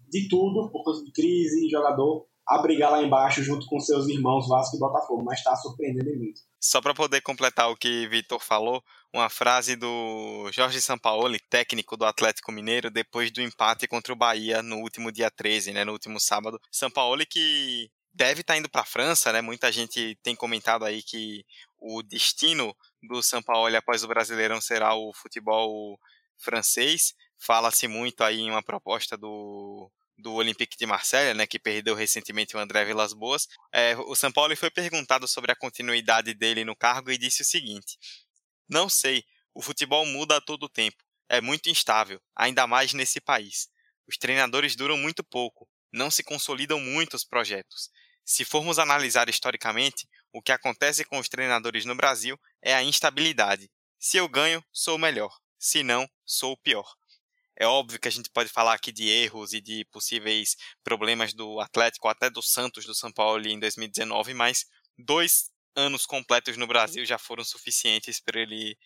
de 0.10 0.28
tudo, 0.28 0.70
por 0.70 0.84
conta 0.84 1.06
de 1.06 1.12
crise, 1.14 1.70
jogador, 1.70 2.26
a 2.46 2.62
brigar 2.62 2.92
lá 2.92 3.02
embaixo 3.02 3.42
junto 3.42 3.66
com 3.66 3.80
seus 3.80 4.08
irmãos 4.08 4.46
Vasco 4.50 4.76
e 4.76 4.80
Botafogo, 4.80 5.24
mas 5.24 5.40
está 5.40 5.56
surpreendendo 5.56 6.14
muito. 6.18 6.42
Só 6.60 6.82
para 6.82 6.94
poder 6.94 7.22
completar 7.22 7.72
o 7.72 7.78
que 7.78 8.08
Vitor 8.10 8.42
falou, 8.42 8.84
uma 9.14 9.30
frase 9.30 9.78
do 9.78 10.50
Jorge 10.52 10.82
Sampaoli, 10.82 11.40
técnico 11.50 11.96
do 11.96 12.04
Atlético 12.04 12.52
Mineiro, 12.52 12.92
depois 12.92 13.32
do 13.32 13.42
empate 13.42 13.88
contra 13.88 14.12
o 14.12 14.18
Bahia 14.18 14.62
no 14.62 14.80
último 14.80 15.14
dia 15.14 15.32
13, 15.32 15.72
né, 15.72 15.86
no 15.86 15.94
último 15.94 16.20
sábado. 16.20 16.60
Sampaoli 16.70 17.26
que 17.26 17.90
deve 18.14 18.42
estar 18.42 18.56
tá 18.56 18.58
indo 18.58 18.70
para 18.70 18.82
a 18.82 18.86
França, 18.86 19.32
né? 19.32 19.42
Muita 19.42 19.72
gente 19.72 20.18
tem 20.24 20.36
comentado 20.36 20.84
aí 20.84 21.04
que 21.04 21.46
o 21.78 22.02
destino 22.02 22.76
do 23.02 23.22
Sampaoli 23.22 23.76
após 23.76 24.04
o 24.04 24.08
Brasileirão 24.08 24.62
será 24.62 24.96
o 24.96 25.14
futebol 25.14 26.00
francês. 26.38 27.14
Fala-se 27.38 27.88
muito 27.88 28.24
aí 28.24 28.40
em 28.40 28.50
uma 28.50 28.64
proposta 28.64 29.18
do 29.18 29.92
do 30.18 30.34
Olympique 30.34 30.76
de 30.78 30.86
Marselha, 30.86 31.34
né, 31.34 31.46
que 31.46 31.60
perdeu 31.60 31.94
recentemente 31.94 32.58
o 32.58 32.60
André 32.60 32.84
Vilas 32.86 33.14
Boas, 33.14 33.48
é, 33.72 33.96
o 33.96 34.16
São 34.16 34.32
Paulo 34.32 34.56
foi 34.58 34.72
perguntado 34.72 35.28
sobre 35.28 35.52
a 35.52 35.56
continuidade 35.56 36.34
dele 36.34 36.66
no 36.66 36.76
cargo 36.76 37.12
e 37.12 37.18
disse 37.18 37.44
o 37.44 37.46
seguinte: 37.46 37.98
Não 38.68 38.90
sei, 38.90 39.24
o 39.54 39.62
futebol 39.62 40.06
muda 40.06 40.38
a 40.38 40.42
todo 40.42 40.68
tempo, 40.68 40.98
é 41.30 41.40
muito 41.40 41.70
instável, 41.70 42.20
ainda 42.36 42.66
mais 42.66 42.94
nesse 42.94 43.22
país. 43.22 43.70
Os 44.08 44.18
treinadores 44.18 44.76
duram 44.76 44.98
muito 44.98 45.24
pouco, 45.24 45.70
não 45.92 46.10
se 46.10 46.24
consolidam 46.24 46.80
muito 46.80 47.14
os 47.14 47.24
projetos. 47.24 47.90
Se 48.26 48.44
formos 48.44 48.80
analisar 48.80 49.30
historicamente, 49.30 50.08
o 50.32 50.42
que 50.42 50.52
acontece 50.52 51.04
com 51.06 51.20
os 51.20 51.30
treinadores 51.30 51.86
no 51.86 51.96
Brasil 51.96 52.40
é 52.62 52.74
a 52.74 52.84
instabilidade. 52.84 53.70
Se 54.00 54.18
eu 54.18 54.28
ganho, 54.28 54.64
sou 54.72 54.96
o 54.96 55.00
melhor. 55.00 55.36
Se 55.58 55.84
não, 55.84 56.08
sou 56.26 56.54
o 56.54 56.58
pior. 56.58 56.88
É 57.60 57.66
óbvio 57.66 58.00
que 58.00 58.08
a 58.08 58.12
gente 58.12 58.30
pode 58.30 58.50
falar 58.50 58.74
aqui 58.74 58.92
de 58.92 59.10
erros 59.10 59.52
e 59.52 59.60
de 59.60 59.84
possíveis 59.86 60.56
problemas 60.84 61.34
do 61.34 61.60
Atlético, 61.60 62.08
até 62.08 62.30
do 62.30 62.42
Santos, 62.42 62.86
do 62.86 62.94
São 62.94 63.12
Paulo 63.12 63.48
em 63.48 63.60
2019, 63.60 64.36
mas 64.36 64.66
dois 64.96 65.50
anos 65.76 66.06
completos 66.06 66.56
no 66.56 66.68
Brasil 66.68 67.04
já 67.06 67.18
foram 67.18 67.44
suficientes 67.44 68.20
para 68.20 68.40
ele 68.40 68.78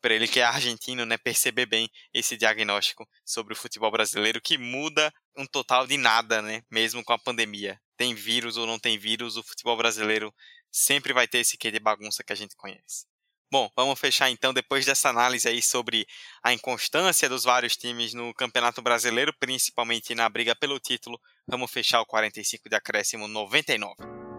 para 0.00 0.14
ele 0.14 0.26
que 0.26 0.40
é 0.40 0.44
argentino, 0.44 1.04
né, 1.04 1.18
perceber 1.18 1.66
bem 1.66 1.86
esse 2.14 2.34
diagnóstico 2.34 3.06
sobre 3.22 3.52
o 3.52 3.56
futebol 3.56 3.90
brasileiro 3.90 4.40
que 4.40 4.56
muda 4.56 5.12
um 5.36 5.46
total 5.46 5.86
de 5.86 5.98
nada, 5.98 6.40
né, 6.40 6.62
mesmo 6.70 7.04
com 7.04 7.12
a 7.12 7.18
pandemia. 7.18 7.78
Tem 7.98 8.14
vírus 8.14 8.56
ou 8.56 8.66
não 8.66 8.78
tem 8.78 8.98
vírus, 8.98 9.36
o 9.36 9.42
futebol 9.42 9.76
brasileiro 9.76 10.34
sempre 10.70 11.12
vai 11.12 11.26
ter 11.26 11.38
esse 11.38 11.56
quê 11.56 11.70
de 11.70 11.78
bagunça 11.78 12.22
que 12.22 12.32
a 12.32 12.36
gente 12.36 12.56
conhece. 12.56 13.06
Bom, 13.52 13.68
vamos 13.74 13.98
fechar 13.98 14.30
então 14.30 14.54
depois 14.54 14.86
dessa 14.86 15.08
análise 15.08 15.48
aí 15.48 15.60
sobre 15.60 16.06
a 16.40 16.52
inconstância 16.52 17.28
dos 17.28 17.42
vários 17.42 17.76
times 17.76 18.14
no 18.14 18.32
Campeonato 18.32 18.80
Brasileiro, 18.80 19.34
principalmente 19.40 20.14
na 20.14 20.28
briga 20.28 20.54
pelo 20.54 20.78
título. 20.78 21.20
Vamos 21.48 21.70
fechar 21.72 22.00
o 22.00 22.06
45 22.06 22.68
de 22.68 22.76
acréscimo 22.76 23.26
99. 23.26 24.29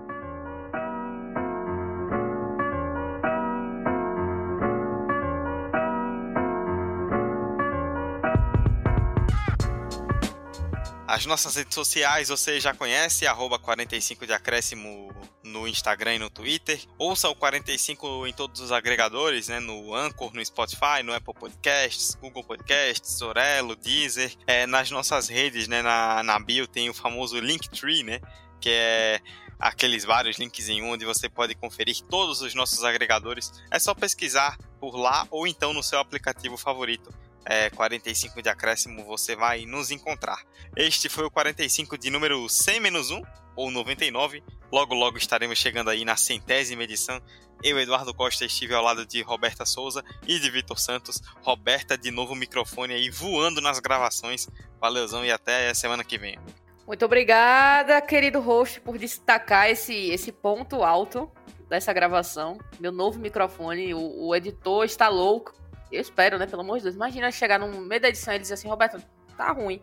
As 11.11 11.25
nossas 11.25 11.57
redes 11.57 11.75
sociais 11.75 12.29
você 12.29 12.57
já 12.57 12.73
conhece, 12.73 13.27
arroba 13.27 13.59
45 13.59 14.25
de 14.25 14.31
acréscimo 14.31 15.13
no 15.43 15.67
Instagram 15.67 16.15
e 16.15 16.19
no 16.19 16.29
Twitter. 16.29 16.81
Ouça 16.97 17.27
o 17.27 17.35
45 17.35 18.25
em 18.27 18.31
todos 18.31 18.61
os 18.61 18.71
agregadores, 18.71 19.49
né? 19.49 19.59
No 19.59 19.93
Anchor, 19.93 20.33
no 20.33 20.45
Spotify, 20.45 21.03
no 21.03 21.13
Apple 21.13 21.33
Podcasts, 21.33 22.15
Google 22.15 22.45
Podcasts, 22.45 23.21
Orelo, 23.21 23.75
Deezer. 23.75 24.33
É, 24.47 24.65
nas 24.65 24.89
nossas 24.89 25.27
redes, 25.27 25.67
né? 25.67 25.81
Na, 25.81 26.23
na 26.23 26.39
bio 26.39 26.65
tem 26.65 26.89
o 26.89 26.93
famoso 26.93 27.37
Linktree, 27.41 28.03
né? 28.03 28.21
Que 28.61 28.69
é 28.69 29.19
aqueles 29.59 30.05
vários 30.05 30.37
links 30.37 30.69
em 30.69 30.81
um 30.81 30.91
onde 30.91 31.03
você 31.03 31.27
pode 31.27 31.53
conferir 31.55 31.99
todos 32.09 32.41
os 32.41 32.55
nossos 32.55 32.85
agregadores. 32.85 33.51
É 33.69 33.77
só 33.79 33.93
pesquisar 33.93 34.57
por 34.79 34.95
lá 34.95 35.27
ou 35.29 35.45
então 35.45 35.73
no 35.73 35.83
seu 35.83 35.99
aplicativo 35.99 36.55
favorito 36.55 37.13
é, 37.45 37.69
45 37.69 38.41
de 38.41 38.49
acréscimo, 38.49 39.03
você 39.03 39.35
vai 39.35 39.65
nos 39.65 39.91
encontrar. 39.91 40.41
Este 40.75 41.09
foi 41.09 41.25
o 41.25 41.31
45 41.31 41.97
de 41.97 42.09
número 42.09 42.47
100 42.47 42.79
menos 42.79 43.11
1, 43.11 43.21
ou 43.55 43.71
99. 43.71 44.43
Logo, 44.71 44.93
logo 44.93 45.17
estaremos 45.17 45.57
chegando 45.57 45.89
aí 45.89 46.05
na 46.05 46.15
centésima 46.15 46.83
edição. 46.83 47.21
Eu, 47.63 47.79
Eduardo 47.79 48.13
Costa, 48.13 48.45
estive 48.45 48.73
ao 48.73 48.83
lado 48.83 49.05
de 49.05 49.21
Roberta 49.21 49.65
Souza 49.65 50.03
e 50.27 50.39
de 50.39 50.49
Vitor 50.49 50.79
Santos. 50.79 51.21
Roberta, 51.41 51.97
de 51.97 52.09
novo 52.09 52.33
microfone 52.33 52.93
aí 52.93 53.09
voando 53.09 53.61
nas 53.61 53.79
gravações. 53.79 54.47
Valeuzão 54.79 55.23
e 55.23 55.31
até 55.31 55.69
a 55.69 55.75
semana 55.75 56.03
que 56.03 56.17
vem. 56.17 56.39
Muito 56.87 57.05
obrigada, 57.05 58.01
querido 58.01 58.41
host, 58.41 58.81
por 58.81 58.97
destacar 58.97 59.69
esse, 59.69 60.09
esse 60.09 60.31
ponto 60.31 60.83
alto 60.83 61.31
dessa 61.69 61.93
gravação. 61.93 62.57
Meu 62.79 62.91
novo 62.91 63.19
microfone, 63.19 63.93
o, 63.93 64.27
o 64.27 64.35
editor 64.35 64.85
está 64.85 65.07
louco. 65.07 65.53
Eu 65.91 66.01
espero, 66.01 66.37
né? 66.37 66.45
Pelo 66.47 66.61
amor 66.61 66.77
de 66.77 66.83
Deus. 66.83 66.95
Imagina 66.95 67.31
chegar 67.31 67.59
no 67.59 67.67
meio 67.81 68.01
da 68.01 68.09
edição 68.09 68.33
e 68.33 68.39
dizer 68.39 68.53
assim, 68.53 68.67
Roberto, 68.67 69.01
tá 69.37 69.51
ruim. 69.51 69.81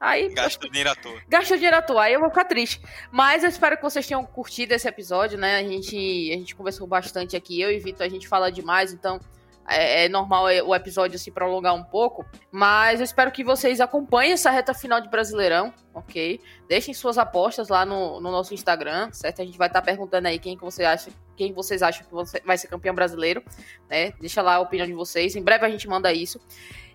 Aí, 0.00 0.32
Gastou 0.34 0.68
dinheiro 0.68 0.90
à 0.90 0.94
toa. 0.94 1.20
Gastou 1.28 1.56
dinheiro 1.56 1.76
à 1.76 1.82
toa, 1.82 2.02
aí 2.02 2.14
eu 2.14 2.20
vou 2.20 2.28
ficar 2.28 2.44
triste. 2.44 2.80
Mas 3.10 3.42
eu 3.44 3.48
espero 3.48 3.76
que 3.76 3.82
vocês 3.82 4.06
tenham 4.06 4.24
curtido 4.24 4.72
esse 4.72 4.88
episódio, 4.88 5.38
né? 5.38 5.58
A 5.58 5.62
gente, 5.62 5.96
a 6.32 6.36
gente 6.36 6.54
conversou 6.54 6.86
bastante 6.86 7.36
aqui, 7.36 7.60
eu 7.60 7.70
e 7.70 7.78
Vitor, 7.78 8.04
a 8.04 8.08
gente 8.08 8.26
fala 8.26 8.50
demais, 8.50 8.92
então 8.92 9.20
é, 9.68 10.04
é, 10.04 10.08
normal 10.08 10.44
o 10.66 10.74
episódio 10.74 11.18
se 11.18 11.30
prolongar 11.30 11.74
um 11.74 11.84
pouco. 11.84 12.24
Mas 12.50 13.00
eu 13.00 13.04
espero 13.04 13.30
que 13.30 13.44
vocês 13.44 13.80
acompanhem 13.80 14.32
essa 14.32 14.50
reta 14.50 14.74
final 14.74 15.00
de 15.00 15.08
Brasileirão, 15.08 15.72
ok? 15.94 16.40
Deixem 16.68 16.92
suas 16.92 17.18
apostas 17.18 17.68
lá 17.68 17.84
no, 17.84 18.20
no 18.20 18.30
nosso 18.30 18.54
Instagram, 18.54 19.10
certo? 19.12 19.42
A 19.42 19.44
gente 19.44 19.58
vai 19.58 19.68
estar 19.68 19.80
tá 19.80 19.84
perguntando 19.84 20.28
aí 20.28 20.38
quem 20.38 20.56
que 20.56 20.64
você 20.64 20.84
acha, 20.84 21.10
quem 21.36 21.52
vocês 21.52 21.82
acham 21.82 22.04
que 22.04 22.40
vai 22.44 22.58
ser 22.58 22.68
campeão 22.68 22.94
brasileiro, 22.94 23.42
né? 23.88 24.12
Deixa 24.20 24.42
lá 24.42 24.56
a 24.56 24.60
opinião 24.60 24.86
de 24.86 24.94
vocês. 24.94 25.36
Em 25.36 25.42
breve 25.42 25.64
a 25.64 25.70
gente 25.70 25.88
manda 25.88 26.12
isso. 26.12 26.40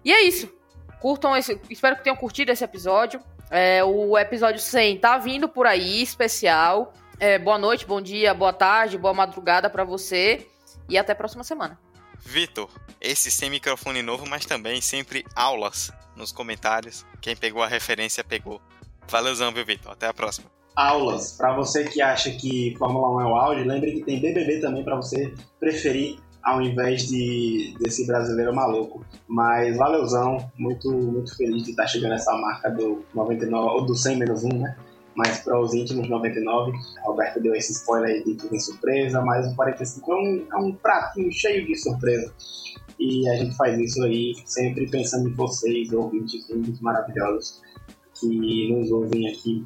E 0.04 0.12
é 0.12 0.22
isso. 0.24 0.52
Curtam 1.00 1.36
esse. 1.36 1.60
Espero 1.70 1.96
que 1.96 2.04
tenham 2.04 2.18
curtido 2.18 2.52
esse 2.52 2.64
episódio. 2.64 3.22
É, 3.50 3.84
o 3.84 4.18
episódio 4.18 4.60
100 4.60 4.98
tá 4.98 5.18
vindo 5.18 5.48
por 5.48 5.66
aí, 5.66 6.02
especial. 6.02 6.94
É, 7.20 7.40
boa 7.40 7.58
noite, 7.58 7.86
bom 7.86 8.02
dia, 8.02 8.34
boa 8.34 8.54
tarde, 8.54 8.98
boa 8.98 9.14
madrugada 9.14 9.70
para 9.70 9.84
você. 9.84 10.48
E 10.90 10.98
até 10.98 11.14
a 11.14 11.16
próxima 11.16 11.44
semana. 11.44 11.87
Vitor, 12.26 12.70
esse 13.00 13.32
sem 13.32 13.50
microfone 13.50 14.02
novo, 14.02 14.28
mas 14.28 14.46
também 14.46 14.82
sempre 14.82 15.26
aulas 15.36 15.92
nos 16.16 16.32
comentários. 16.32 17.06
Quem 17.22 17.36
pegou 17.36 17.64
a 17.64 17.68
referência 17.68 18.24
pegou. 18.24 18.62
Valeuzão, 19.08 19.54
viu, 19.54 19.66
Vitor? 19.66 19.92
Até 19.92 20.08
a 20.08 20.14
próxima. 20.14 20.50
Aulas. 20.76 21.34
Para 21.34 21.56
você 21.56 21.86
que 21.86 22.02
acha 22.02 22.30
que 22.32 22.76
Fórmula 22.78 23.10
1 23.18 23.22
é 23.22 23.26
o 23.26 23.36
auge, 23.36 23.64
lembre 23.64 23.94
que 23.94 24.04
tem 24.04 24.20
BBB 24.20 24.60
também 24.60 24.84
para 24.84 24.96
você 24.96 25.34
preferir 25.60 26.20
ao 26.44 26.62
invés 26.62 27.08
de 27.08 27.76
desse 27.80 28.06
brasileiro 28.08 28.56
maluco. 28.56 29.06
Mas 29.28 29.76
valeuzão, 29.76 30.50
muito, 30.58 30.92
muito 30.92 31.36
feliz 31.36 31.64
de 31.64 31.72
estar 31.72 31.88
chegando 31.88 32.14
essa 32.14 32.34
marca 32.38 32.70
do 32.70 33.04
99, 33.14 33.70
ou 33.70 33.86
do 33.86 33.96
100 33.96 34.18
menos 34.18 34.44
1, 34.44 34.50
né? 34.50 34.78
Mas 35.18 35.40
para 35.40 35.60
os 35.60 35.74
íntimos 35.74 36.08
99, 36.08 36.78
a 37.00 37.02
Roberta 37.02 37.40
deu 37.40 37.56
esse 37.56 37.74
spoiler 37.74 38.24
de 38.24 38.36
tudo 38.36 38.60
surpresa, 38.62 39.20
mas 39.22 39.52
o 39.52 39.56
45 39.56 40.12
é 40.12 40.16
um, 40.16 40.48
é 40.54 40.56
um 40.58 40.74
pratinho 40.74 41.32
cheio 41.32 41.66
de 41.66 41.76
surpresa. 41.76 42.32
E 43.00 43.28
a 43.28 43.36
gente 43.36 43.56
faz 43.58 43.80
isso 43.80 44.04
aí 44.04 44.36
sempre 44.46 44.88
pensando 44.88 45.28
em 45.28 45.34
vocês, 45.34 45.92
ouvintes 45.92 46.48
lindos, 46.48 46.80
maravilhosos, 46.82 47.64
que 48.14 48.72
nos 48.72 48.92
ouvem 48.92 49.28
aqui 49.30 49.66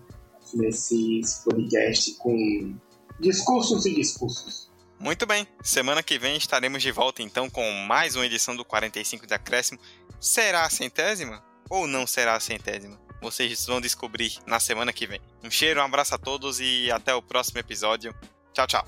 nesse 0.53 1.21
podcast 1.43 2.13
com 2.13 2.73
discursos 3.19 3.85
e 3.85 3.93
discursos. 3.93 4.71
Muito 4.97 5.25
bem, 5.25 5.45
semana 5.61 6.01
que 6.01 6.17
vem 6.17 6.37
estaremos 6.37 6.81
de 6.81 6.91
volta 6.93 7.21
então 7.21 7.49
com 7.49 7.69
mais 7.87 8.15
uma 8.15 8.25
edição 8.25 8.55
do 8.55 8.63
45 8.63 9.27
de 9.27 9.33
Acréscimo. 9.33 9.79
Será 10.17 10.63
a 10.63 10.69
centésima 10.69 11.43
ou 11.69 11.87
não 11.87 12.07
será 12.07 12.35
a 12.35 12.39
centésima? 12.39 13.11
Vocês 13.22 13.65
vão 13.67 13.80
descobrir 13.80 14.39
na 14.45 14.59
semana 14.59 14.91
que 14.91 15.05
vem. 15.05 15.22
Um 15.43 15.51
cheiro, 15.51 15.80
um 15.80 15.84
abraço 15.84 16.15
a 16.15 16.17
todos 16.17 16.59
e 16.59 16.91
até 16.91 17.13
o 17.13 17.22
próximo 17.22 17.59
episódio. 17.59 18.13
Tchau, 18.53 18.67
tchau. 18.67 18.88